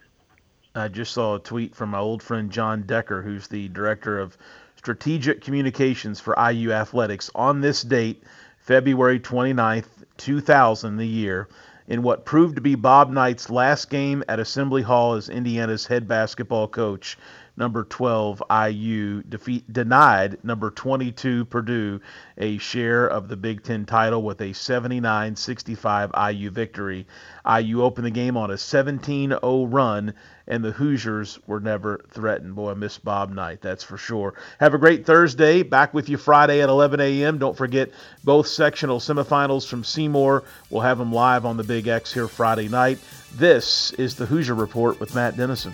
I 0.74 0.86
just 0.86 1.12
saw 1.12 1.34
a 1.34 1.40
tweet 1.40 1.74
from 1.74 1.90
my 1.90 1.98
old 1.98 2.22
friend 2.22 2.50
John 2.50 2.82
Decker, 2.82 3.22
who's 3.22 3.48
the 3.48 3.68
director 3.68 4.20
of 4.20 4.38
strategic 4.80 5.42
communications 5.42 6.20
for 6.20 6.34
IU 6.50 6.72
Athletics, 6.72 7.30
on 7.34 7.60
this 7.60 7.82
date, 7.82 8.22
February 8.56 9.20
29th, 9.20 9.84
2000, 10.16 10.96
the 10.96 11.06
year, 11.06 11.48
in 11.86 12.02
what 12.02 12.24
proved 12.24 12.54
to 12.54 12.62
be 12.62 12.76
Bob 12.76 13.10
Knight's 13.10 13.50
last 13.50 13.90
game 13.90 14.24
at 14.26 14.40
Assembly 14.40 14.80
Hall 14.80 15.16
as 15.16 15.28
Indiana's 15.28 15.84
head 15.84 16.08
basketball 16.08 16.66
coach 16.66 17.18
number 17.58 17.84
12 17.84 18.42
IU 18.70 19.22
defeat 19.24 19.70
denied 19.70 20.38
number 20.42 20.70
22 20.70 21.44
Purdue 21.44 22.00
a 22.38 22.56
share 22.56 23.06
of 23.06 23.28
the 23.28 23.36
Big 23.36 23.62
10 23.62 23.84
title 23.84 24.22
with 24.22 24.40
a 24.40 24.50
79-65 24.50 26.32
IU 26.32 26.50
victory. 26.50 27.06
IU 27.44 27.82
opened 27.82 28.06
the 28.06 28.10
game 28.10 28.38
on 28.38 28.50
a 28.50 28.54
17-0 28.54 29.66
run 29.70 30.14
and 30.50 30.64
the 30.64 30.72
Hoosiers 30.72 31.38
were 31.46 31.60
never 31.60 32.04
threatened. 32.10 32.56
Boy, 32.56 32.72
I 32.72 32.74
miss 32.74 32.98
Bob 32.98 33.32
Knight, 33.32 33.62
that's 33.62 33.84
for 33.84 33.96
sure. 33.96 34.34
Have 34.58 34.74
a 34.74 34.78
great 34.78 35.06
Thursday. 35.06 35.62
Back 35.62 35.94
with 35.94 36.08
you 36.08 36.18
Friday 36.18 36.60
at 36.60 36.68
11 36.68 37.00
a.m. 37.00 37.38
Don't 37.38 37.56
forget 37.56 37.90
both 38.24 38.48
sectional 38.48 38.98
semifinals 38.98 39.66
from 39.66 39.84
Seymour. 39.84 40.42
We'll 40.68 40.82
have 40.82 40.98
them 40.98 41.12
live 41.12 41.46
on 41.46 41.56
the 41.56 41.64
Big 41.64 41.86
X 41.86 42.12
here 42.12 42.28
Friday 42.28 42.68
night. 42.68 42.98
This 43.36 43.92
is 43.92 44.16
the 44.16 44.26
Hoosier 44.26 44.54
Report 44.54 44.98
with 44.98 45.14
Matt 45.14 45.36
Dennison. 45.36 45.72